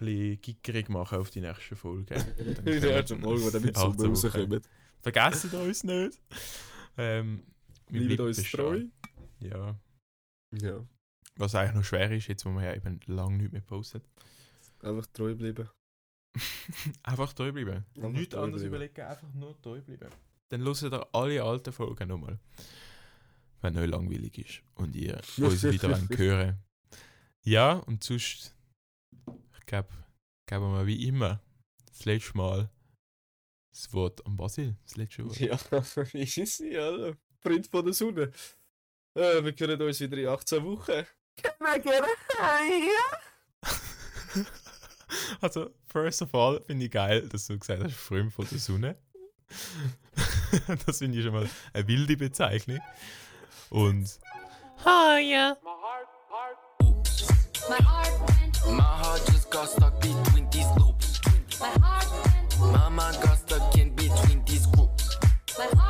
bisschen 0.00 0.40
gickerig 0.40 0.88
machen 0.88 1.18
auf 1.18 1.30
die 1.30 1.40
nächste 1.40 1.76
Folge. 1.76 2.14
Dann 2.38 2.56
In 2.58 2.64
der 2.64 2.80
kommen- 2.80 2.82
ersten 2.92 3.20
Folge, 3.22 3.42
wo 3.44 3.50
dann 3.50 3.62
mit 3.62 3.76
Alle 3.76 3.84
Sommer 3.98 4.14
zwei 4.14 4.28
Wochen. 4.28 4.36
rauskommen. 4.52 4.62
Vergesst 5.00 5.54
uns 5.54 5.84
nicht. 5.84 6.18
Ähm, 6.98 7.42
wir 7.88 8.06
Bleibt 8.06 8.20
uns 8.20 8.50
treu. 8.50 8.82
Ja. 9.40 9.78
Ja. 10.60 10.84
Was 11.36 11.54
eigentlich 11.54 11.74
noch 11.74 11.84
schwer 11.84 12.10
ist, 12.12 12.28
jetzt 12.28 12.44
wo 12.46 12.50
wir 12.50 12.64
ja 12.64 12.74
eben 12.74 13.00
lange 13.06 13.36
nicht 13.36 13.52
mehr 13.52 13.60
postet. 13.62 14.04
Einfach 14.80 15.06
treu 15.08 15.34
bleiben. 15.34 15.68
einfach 17.02 17.32
treu 17.32 17.52
bleiben. 17.52 17.84
Einfach 17.96 18.10
Nichts 18.10 18.34
treu 18.34 18.42
anderes 18.42 18.62
bleiben. 18.62 18.74
überlegen, 18.74 19.00
einfach 19.02 19.32
nur 19.34 19.60
treu 19.60 19.80
bleiben. 19.80 20.10
Dann 20.48 20.62
hört 20.62 20.82
ihr 20.82 21.14
alle 21.14 21.42
alten 21.42 21.72
Folgen 21.72 22.08
nochmal. 22.08 22.38
Wenn 23.60 23.76
euch 23.76 23.88
langweilig 23.88 24.38
ist 24.38 24.62
und 24.74 24.94
ihr 24.94 25.16
uns 25.38 25.62
wieder 25.64 26.00
hören 26.16 26.62
Ja, 27.42 27.72
und 27.72 28.04
sonst, 28.04 28.54
ich 29.58 29.66
glaube, 29.66 29.88
geben 30.46 30.72
wir 30.72 30.86
wie 30.86 31.06
immer 31.08 31.40
das 31.88 32.04
letzte 32.04 32.36
Mal 32.36 32.70
das 33.72 33.92
Wort 33.92 34.24
an 34.24 34.36
Basil. 34.36 34.76
Das 34.84 34.96
letzte 34.96 35.24
Wort. 35.24 35.38
Ja, 35.40 35.58
wie 36.12 36.22
ist 36.22 36.56
sie, 36.56 36.76
Alter? 36.78 37.16
Print 37.42 37.66
von 37.66 37.84
der 37.84 37.94
Sonne. 37.94 38.32
Äh, 39.14 39.42
wir 39.44 39.52
hören 39.52 39.82
uns 39.82 40.00
wieder 40.00 40.16
in 40.16 40.28
18 40.28 40.64
Wochen. 40.64 41.04
Can 41.42 41.52
I 41.60 41.78
get 41.78 42.04
a 42.04 42.08
higher? 42.30 42.90
Also, 45.40 45.70
first 45.86 46.20
of 46.22 46.34
all, 46.34 46.58
finde 46.66 46.86
ich 46.86 46.90
geil, 46.90 47.28
dass 47.28 47.46
du 47.46 47.56
gesagt 47.58 47.82
hast, 47.82 47.94
Frömm 47.94 48.30
von 48.30 48.46
der 48.50 48.58
Sonne. 48.58 48.96
das 50.86 50.98
finde 50.98 51.18
ich 51.18 51.24
schon 51.24 51.32
mal 51.32 51.48
eine 51.72 51.86
wilde 51.86 52.16
Bezeichnung. 52.16 52.80
Und. 53.70 54.18
Higher! 54.84 54.84
Oh, 54.84 55.16
yeah. 55.16 55.56
My 55.62 55.70
heart, 55.70 56.08
heart, 56.28 56.56
oops. 56.82 57.28
My 57.68 57.76
heart 57.76 58.28
went, 58.28 58.56
oops. 58.56 58.70
My 58.70 58.82
heart 58.82 59.26
just 59.26 59.50
got 59.50 59.68
stuck 59.68 60.00
between 60.00 60.50
these 60.50 60.66
loops. 60.76 61.20
My 61.60 61.68
heart 61.80 62.08
went, 62.24 62.54
oops. 62.54 62.72
My 62.72 62.88
mind 62.88 63.16
got 63.22 63.38
stuck 63.38 63.78
in 63.78 63.94
between 63.94 64.44
these 64.44 64.66
groups. 64.66 65.16
My 65.56 65.66
heart 65.66 65.85